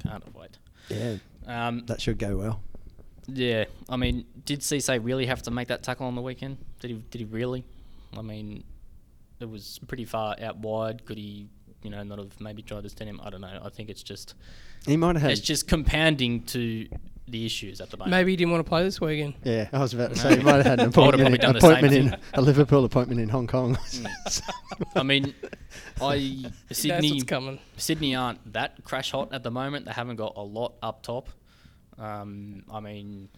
Can't 0.03 0.35
wait. 0.35 0.57
yeah, 0.89 1.15
Um, 1.47 1.85
that 1.87 1.99
should 2.01 2.17
go 2.19 2.37
well. 2.37 2.61
Yeah, 3.33 3.65
I 3.89 3.95
mean, 3.97 4.25
did 4.45 4.59
Cisse 4.61 4.99
really 5.03 5.25
have 5.25 5.41
to 5.43 5.51
make 5.51 5.67
that 5.69 5.83
tackle 5.83 6.07
on 6.07 6.15
the 6.15 6.21
weekend? 6.21 6.57
Did 6.79 6.91
he? 6.91 6.97
Did 7.11 7.19
he 7.19 7.25
really? 7.25 7.63
I 8.17 8.21
mean, 8.21 8.63
it 9.39 9.49
was 9.49 9.79
pretty 9.87 10.05
far 10.05 10.35
out 10.41 10.57
wide. 10.57 11.05
Could 11.05 11.17
he, 11.17 11.47
you 11.83 11.89
know, 11.89 12.03
not 12.03 12.19
have 12.19 12.39
maybe 12.41 12.61
tried 12.61 12.83
to 12.83 12.89
stand 12.89 13.09
him? 13.09 13.21
I 13.23 13.29
don't 13.29 13.41
know. 13.41 13.59
I 13.63 13.69
think 13.69 13.89
it's 13.89 14.03
just 14.03 14.33
He 14.85 14.97
might 14.97 15.15
have 15.15 15.21
had. 15.21 15.31
it's 15.31 15.41
just 15.41 15.67
compounding 15.67 16.43
to 16.47 16.87
the 17.27 17.45
issues 17.45 17.79
at 17.79 17.89
the 17.89 17.95
moment. 17.97 18.11
Maybe 18.11 18.31
he 18.31 18.35
didn't 18.35 18.51
want 18.51 18.65
to 18.65 18.69
play 18.69 18.83
this 18.83 18.99
weekend. 18.99 19.35
yeah, 19.43 19.69
I 19.71 19.79
was 19.79 19.93
about 19.93 20.13
to 20.13 20.15
No. 20.17 20.21
say 20.29 20.37
he 20.37 20.43
might 20.43 20.55
have 20.57 20.65
had 20.65 20.79
an 20.81 20.89
appointment, 20.89 21.35
in, 21.35 21.39
done 21.39 21.53
the 21.53 21.61
same 21.61 21.71
appointment 21.71 21.93
in 22.13 22.17
a 22.33 22.41
Liverpool 22.41 22.83
appointment 22.83 23.21
in 23.21 23.29
Hong 23.29 23.47
Kong. 23.47 23.75
Mm. 23.77 24.41
I 24.95 25.03
mean, 25.03 25.33
I 26.01 26.43
Sydney 26.71 27.21
coming. 27.21 27.59
Sydney 27.77 28.15
aren't 28.15 28.51
that 28.53 28.83
crash 28.83 29.11
hot 29.11 29.31
at 29.33 29.43
the 29.43 29.51
moment. 29.51 29.85
They 29.85 29.91
haven't 29.93 30.17
got 30.17 30.33
a 30.35 30.41
lot 30.41 30.73
up 30.83 31.03
top. 31.03 31.29
Um, 32.01 32.63
I 32.71 32.79
mean, 32.79 33.29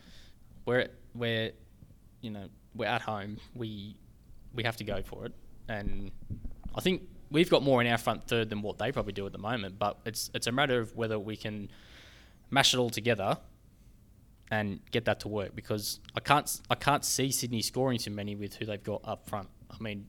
we're 0.65 0.87
we're 1.13 1.51
you 2.21 2.31
know 2.31 2.47
we're 2.73 2.87
at 2.87 3.01
home. 3.01 3.37
We 3.53 3.95
we 4.53 4.63
have 4.63 4.77
to 4.77 4.83
go 4.83 5.01
for 5.01 5.25
it, 5.25 5.33
and 5.67 6.11
I 6.75 6.81
think 6.81 7.03
we've 7.29 7.49
got 7.49 7.63
more 7.63 7.81
in 7.81 7.87
our 7.87 7.97
front 7.97 8.27
third 8.27 8.49
than 8.49 8.61
what 8.61 8.77
they 8.77 8.91
probably 8.91 9.13
do 9.13 9.25
at 9.25 9.33
the 9.33 9.37
moment. 9.37 9.77
But 9.77 9.99
it's 10.05 10.31
it's 10.33 10.47
a 10.47 10.51
matter 10.51 10.79
of 10.79 10.95
whether 10.95 11.19
we 11.19 11.35
can 11.35 11.69
mash 12.49 12.73
it 12.73 12.77
all 12.77 12.89
together 12.89 13.37
and 14.51 14.79
get 14.91 15.05
that 15.05 15.19
to 15.21 15.27
work 15.27 15.55
because 15.55 15.99
I 16.15 16.19
can't 16.19 16.61
I 16.69 16.75
can't 16.75 17.03
see 17.03 17.31
Sydney 17.31 17.61
scoring 17.61 17.97
too 17.97 18.11
many 18.11 18.35
with 18.35 18.55
who 18.55 18.65
they've 18.65 18.83
got 18.83 19.01
up 19.03 19.27
front. 19.27 19.49
I 19.69 19.81
mean, 19.81 20.05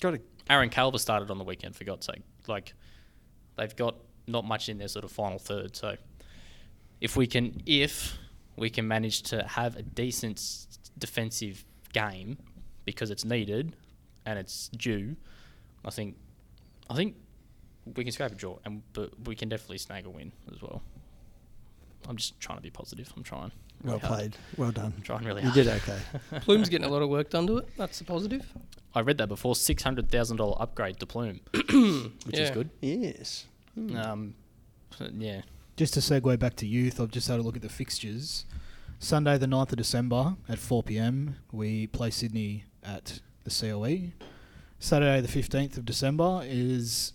Got 0.00 0.18
Aaron 0.50 0.68
Calver 0.68 0.98
started 0.98 1.30
on 1.30 1.38
the 1.38 1.44
weekend 1.44 1.76
for 1.76 1.84
God's 1.84 2.06
sake. 2.06 2.22
Like 2.48 2.74
they've 3.56 3.74
got 3.74 3.94
not 4.26 4.44
much 4.44 4.68
in 4.68 4.78
their 4.78 4.88
sort 4.88 5.04
of 5.04 5.12
final 5.12 5.38
third. 5.38 5.76
So 5.76 5.96
if 7.02 7.16
we 7.16 7.26
can 7.26 7.60
if 7.66 8.16
we 8.56 8.70
can 8.70 8.86
manage 8.86 9.22
to 9.22 9.42
have 9.58 9.76
a 9.76 9.82
decent 9.82 10.40
defensive 10.98 11.64
game 11.92 12.38
because 12.84 13.10
it's 13.10 13.24
needed 13.24 13.74
and 14.24 14.38
it's 14.38 14.68
due, 14.68 15.16
I 15.84 15.90
think 15.90 16.16
I 16.88 16.94
think 16.94 17.16
we 17.96 18.04
can 18.04 18.12
scrape 18.12 18.30
a 18.32 18.34
draw 18.36 18.58
and 18.64 18.82
but 18.92 19.10
we 19.26 19.34
can 19.34 19.48
definitely 19.48 19.78
snag 19.78 20.06
a 20.06 20.10
win 20.10 20.30
as 20.54 20.62
well. 20.62 20.80
I'm 22.08 22.16
just 22.16 22.38
trying 22.40 22.58
to 22.58 22.62
be 22.62 22.70
positive. 22.70 23.12
I'm 23.16 23.22
trying. 23.24 23.50
well 23.84 23.96
really 23.96 23.98
hard. 24.06 24.18
played. 24.18 24.36
Well 24.56 24.70
done. 24.72 24.92
I'm 24.96 25.02
trying 25.02 25.24
really 25.24 25.42
You 25.42 25.48
hard. 25.50 25.64
did 25.64 25.68
okay. 25.78 25.98
Pluim's 26.44 26.68
getting 26.68 26.86
a 26.86 26.90
lot 26.90 27.02
of 27.02 27.08
work 27.08 27.30
done 27.30 27.46
to 27.48 27.58
it. 27.58 27.68
That's 27.76 28.00
a 28.00 28.04
positive. 28.04 28.44
I 28.94 29.00
read 29.00 29.18
that 29.18 29.28
before. 29.28 29.56
Six 29.56 29.82
hundred 29.82 30.08
thousand 30.10 30.36
dollar 30.36 30.56
upgrade 30.62 31.00
to 31.00 31.06
Pluim, 31.06 31.40
which 32.26 32.38
is 32.38 32.50
good. 32.50 32.70
yes. 32.80 33.46
Hmm. 33.74 33.96
Um, 33.96 34.34
yeah, 35.14 35.40
Just 35.76 35.94
to 35.94 36.00
segue 36.00 36.38
back 36.38 36.54
to 36.56 36.66
youth, 36.66 37.00
I've 37.00 37.10
just 37.10 37.28
had 37.28 37.40
a 37.40 37.42
look 37.42 37.56
at 37.56 37.62
the 37.62 37.68
fixtures. 37.68 38.44
Sunday, 38.98 39.38
the 39.38 39.46
9th 39.46 39.70
of 39.70 39.76
December 39.76 40.36
at 40.48 40.58
4 40.58 40.82
pm, 40.82 41.36
we 41.50 41.86
play 41.86 42.10
Sydney 42.10 42.64
at 42.84 43.20
the 43.44 43.50
COE. 43.50 44.12
Saturday, 44.78 45.20
the 45.20 45.28
15th 45.28 45.78
of 45.78 45.84
December, 45.84 46.42
is 46.44 47.14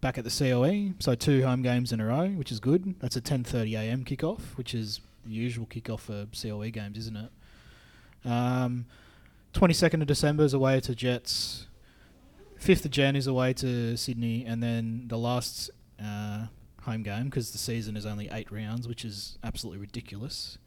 back 0.00 0.18
at 0.18 0.24
the 0.24 0.30
COE. 0.30 0.94
So 0.98 1.14
two 1.14 1.44
home 1.44 1.62
games 1.62 1.90
in 1.90 2.00
a 2.00 2.06
row, 2.06 2.28
which 2.28 2.52
is 2.52 2.60
good. 2.60 2.94
That's 3.00 3.16
a 3.16 3.20
10:30 3.20 3.74
a.m. 3.78 4.04
kickoff, 4.04 4.56
which 4.56 4.74
is 4.74 5.00
the 5.24 5.32
usual 5.32 5.66
kickoff 5.66 6.00
for 6.00 6.26
COE 6.40 6.70
games, 6.70 6.98
isn't 6.98 7.16
it? 7.16 7.30
Um, 8.28 8.86
22nd 9.54 10.02
of 10.02 10.06
December 10.06 10.44
is 10.44 10.52
away 10.52 10.80
to 10.80 10.94
Jets. 10.94 11.66
fifth 12.58 12.84
of 12.84 12.90
Jan 12.90 13.16
is 13.16 13.26
away 13.26 13.52
to 13.54 13.96
Sydney, 13.96 14.44
and 14.44 14.62
then 14.62 15.04
the 15.06 15.18
last 15.18 15.70
uh, 16.02 16.46
home 16.88 17.02
game 17.02 17.24
because 17.24 17.50
the 17.52 17.58
season 17.58 17.96
is 17.96 18.06
only 18.06 18.28
eight 18.32 18.50
rounds, 18.50 18.88
which 18.88 19.04
is 19.04 19.38
absolutely 19.44 19.80
ridiculous. 19.80 20.58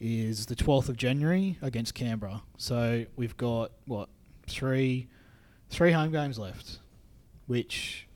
Is 0.00 0.46
the 0.46 0.56
twelfth 0.56 0.88
of 0.88 0.96
January 0.96 1.58
against 1.62 1.94
Canberra. 1.94 2.42
So 2.56 3.06
we've 3.16 3.36
got 3.36 3.70
what 3.86 4.08
three, 4.48 5.08
three 5.70 5.92
home 5.92 6.10
games 6.10 6.38
left, 6.38 6.80
which 7.46 8.08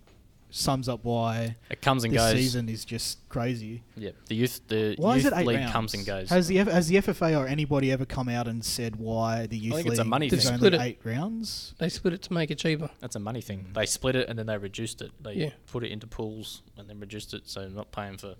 sums 0.50 0.88
up 0.88 1.04
why 1.04 1.56
It 1.70 1.82
comes 1.82 2.04
and 2.04 2.14
this 2.14 2.20
goes. 2.22 2.32
season 2.32 2.68
is 2.68 2.84
just 2.84 3.28
crazy. 3.28 3.82
Yeah, 3.96 4.10
the 4.26 4.34
youth 4.36 4.60
the 4.68 4.94
Why 4.98 5.16
youth 5.16 5.26
is 5.26 5.32
it 5.32 5.36
eight 5.36 5.46
league 5.46 5.56
rounds? 5.58 5.72
comes 5.72 5.94
and 5.94 6.06
goes. 6.06 6.30
Has 6.30 6.46
the 6.48 6.58
F- 6.60 6.68
has 6.68 6.88
the 6.88 6.96
FFA 6.96 7.38
or 7.38 7.46
anybody 7.46 7.92
ever 7.92 8.06
come 8.06 8.28
out 8.28 8.48
and 8.48 8.64
said 8.64 8.96
why 8.96 9.46
the 9.46 9.56
youth 9.58 9.74
think 9.74 9.86
league 9.86 9.92
it's 9.94 10.00
a 10.00 10.04
money 10.04 10.26
is 10.28 10.32
thing. 10.44 10.46
only 10.54 10.58
Split 10.58 10.74
it. 10.74 10.80
eight 10.80 11.00
rounds? 11.04 11.74
They 11.78 11.88
split 11.88 12.14
it 12.14 12.22
to 12.22 12.32
make 12.32 12.50
it 12.50 12.58
cheaper. 12.58 12.90
That's 13.00 13.16
a 13.16 13.20
money 13.20 13.40
thing. 13.40 13.60
Hmm. 13.60 13.72
They 13.74 13.86
split 13.86 14.16
it 14.16 14.28
and 14.28 14.38
then 14.38 14.46
they 14.46 14.56
reduced 14.56 15.02
it. 15.02 15.10
They 15.22 15.34
Yeah. 15.34 15.50
put 15.66 15.84
it 15.84 15.90
into 15.90 16.06
pools 16.06 16.62
and 16.78 16.88
then 16.88 17.00
reduced 17.00 17.34
it, 17.34 17.48
so 17.48 17.68
not 17.68 17.90
paying 17.92 18.16
for 18.16 18.36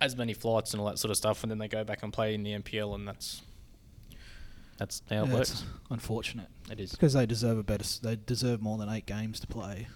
as 0.00 0.16
many 0.16 0.32
flights 0.34 0.72
and 0.72 0.80
all 0.80 0.86
that 0.88 0.98
sort 0.98 1.10
of 1.10 1.16
stuff. 1.16 1.42
And 1.44 1.50
then 1.50 1.58
they 1.58 1.68
go 1.68 1.84
back 1.84 2.02
and 2.02 2.12
play 2.12 2.34
in 2.34 2.42
the 2.42 2.52
NPL, 2.52 2.94
and 2.94 3.06
that's 3.06 3.42
that's 4.78 5.02
how 5.08 5.22
it 5.24 5.28
Yeah, 5.28 5.34
works. 5.34 5.50
it's 5.52 5.64
unfortunate 5.90 6.48
It 6.68 6.80
is. 6.80 6.90
because 6.90 7.12
they 7.12 7.26
deserve 7.26 7.58
a 7.58 7.62
better. 7.62 7.84
s- 7.84 7.98
They 8.00 8.16
deserve 8.16 8.60
more 8.60 8.76
than 8.78 8.88
eight 8.88 9.06
games 9.06 9.38
to 9.40 9.46
play. 9.46 9.86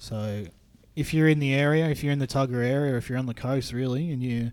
So, 0.00 0.46
if 0.96 1.12
you're 1.12 1.28
in 1.28 1.40
the 1.40 1.52
area, 1.52 1.86
if 1.90 2.02
you're 2.02 2.12
in 2.12 2.20
the 2.20 2.26
Tugger 2.26 2.64
area, 2.64 2.96
if 2.96 3.10
you're 3.10 3.18
on 3.18 3.26
the 3.26 3.34
coast, 3.34 3.70
really, 3.70 4.10
and 4.10 4.22
you're 4.22 4.50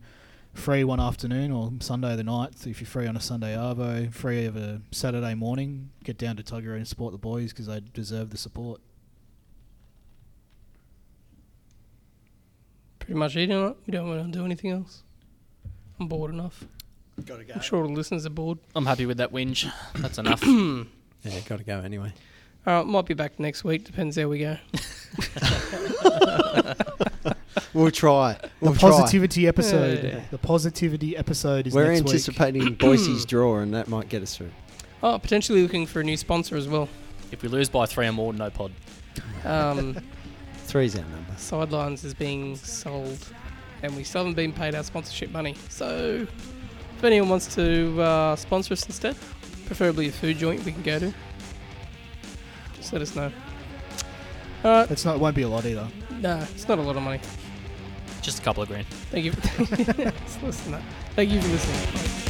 free 0.54 0.84
one 0.84 1.00
afternoon 1.00 1.54
or 1.54 1.72
Sunday 1.80 2.18
the 2.18 2.24
night, 2.26 2.68
if 2.68 2.82
you're 2.82 2.88
free 2.88 3.08
on 3.08 3.16
a 3.16 3.22
Sunday 3.22 3.56
arvo, 3.56 4.14
free 4.14 4.44
of 4.44 4.58
a 4.58 4.82
Saturday 4.92 5.36
morning, 5.36 5.90
get 6.04 6.18
down 6.18 6.36
to 6.36 6.44
Tugger 6.44 6.76
and 6.76 6.86
support 6.86 7.14
the 7.14 7.18
boys 7.18 7.54
because 7.54 7.68
they 7.68 7.80
deserve 7.80 8.32
the 8.32 8.38
support. 8.38 8.82
Pretty 13.00 13.18
much 13.18 13.38
eating 13.38 13.68
it. 13.68 13.78
We 13.86 13.92
don't 13.94 14.10
want 14.10 14.26
to 14.26 14.38
do 14.38 14.44
anything 14.44 14.72
else. 14.72 15.04
I'm 15.98 16.10
bored 16.10 16.34
enough. 16.34 16.66
Got 17.24 17.38
to 17.38 17.46
go. 17.46 17.54
I'm 17.54 17.62
sure 17.62 17.84
all 17.84 17.88
the 17.88 17.94
listeners 17.94 18.26
are 18.26 18.32
bored. 18.32 18.58
I'm 18.76 18.86
happy 18.86 19.06
with 19.06 19.18
that 19.20 19.32
whinge. 19.32 19.72
That's 19.96 20.18
enough. 20.18 20.44
Yeah, 21.24 21.40
got 21.42 21.58
to 21.58 21.64
go 21.66 21.80
anyway. 21.80 22.14
All 22.68 22.80
right, 22.80 22.86
might 22.86 23.06
be 23.06 23.14
back 23.14 23.40
next 23.40 23.64
week. 23.64 23.86
Depends 23.86 24.18
how 24.18 24.28
we 24.28 24.40
go. 24.40 24.58
We'll 27.74 27.92
try. 27.92 28.40
We'll 28.60 28.74
the 28.74 28.80
try. 28.80 28.90
positivity 28.90 29.48
episode. 29.48 30.04
Yeah. 30.04 30.22
The 30.32 30.40
positivity 30.40 31.16
episode 31.16 31.68
is 31.68 31.74
We're 31.76 31.92
next 31.92 32.02
week. 32.06 32.14
anticipating 32.14 32.74
Boise's 32.80 33.24
draw, 33.24 33.60
and 33.60 33.72
that 33.76 33.88
might 33.88 34.10
get 34.10 34.24
us 34.24 34.36
through. 34.36 34.50
Oh, 35.04 35.20
potentially 35.20 35.62
looking 35.62 35.86
for 35.86 36.00
a 36.00 36.04
new 36.04 36.18
sponsor 36.18 36.58
as 36.58 36.68
well. 36.68 36.90
if 37.32 37.44
we 37.44 37.50
lose 37.50 37.70
by 37.70 37.86
three 37.86 38.08
or 38.08 38.14
more, 38.14 38.34
no 38.34 38.50
pod. 38.50 38.72
Um, 39.44 39.96
Three's 40.66 40.96
our 40.96 41.04
number. 41.06 41.34
Sidelines 41.38 42.04
is 42.04 42.16
being 42.16 42.56
sold, 42.56 43.20
and 43.84 43.96
we 43.96 44.04
still 44.04 44.22
haven't 44.22 44.36
been 44.36 44.54
paid 44.54 44.74
our 44.74 44.84
sponsorship 44.84 45.30
money. 45.32 45.54
So, 45.70 46.26
if 46.98 47.04
anyone 47.04 47.30
wants 47.30 47.54
to 47.56 48.02
uh, 48.02 48.36
sponsor 48.38 48.74
us 48.74 48.86
instead, 48.88 49.16
preferably 49.68 50.08
a 50.08 50.12
food 50.12 50.38
joint 50.40 50.66
we 50.66 50.72
can 50.72 50.82
go 50.82 50.98
to, 50.98 51.14
just 52.88 52.94
let 52.94 53.02
us 53.02 53.16
know. 53.16 53.32
All 54.64 54.72
right, 54.82 54.92
It's 54.92 55.04
not. 55.04 55.14
Uh, 55.14 55.16
it 55.16 55.20
won't 55.22 55.36
be 55.36 55.42
a 55.42 55.50
lot 55.50 55.66
either. 55.66 55.88
nah, 56.22 56.42
it's 56.44 56.68
not 56.68 56.78
a 56.80 56.82
lot 56.82 56.96
of 56.96 57.04
money. 57.04 57.20
Just 58.22 58.40
a 58.40 58.42
couple 58.42 58.64
of 58.64 58.70
grand. 58.70 58.88
Thank 59.12 59.26
you. 59.26 59.32
Let's 60.04 60.42
listen 60.42 60.72
that. 60.72 60.82
Thank 61.16 61.32
you 61.32 61.42
for 61.42 61.48
listening. 61.50 62.24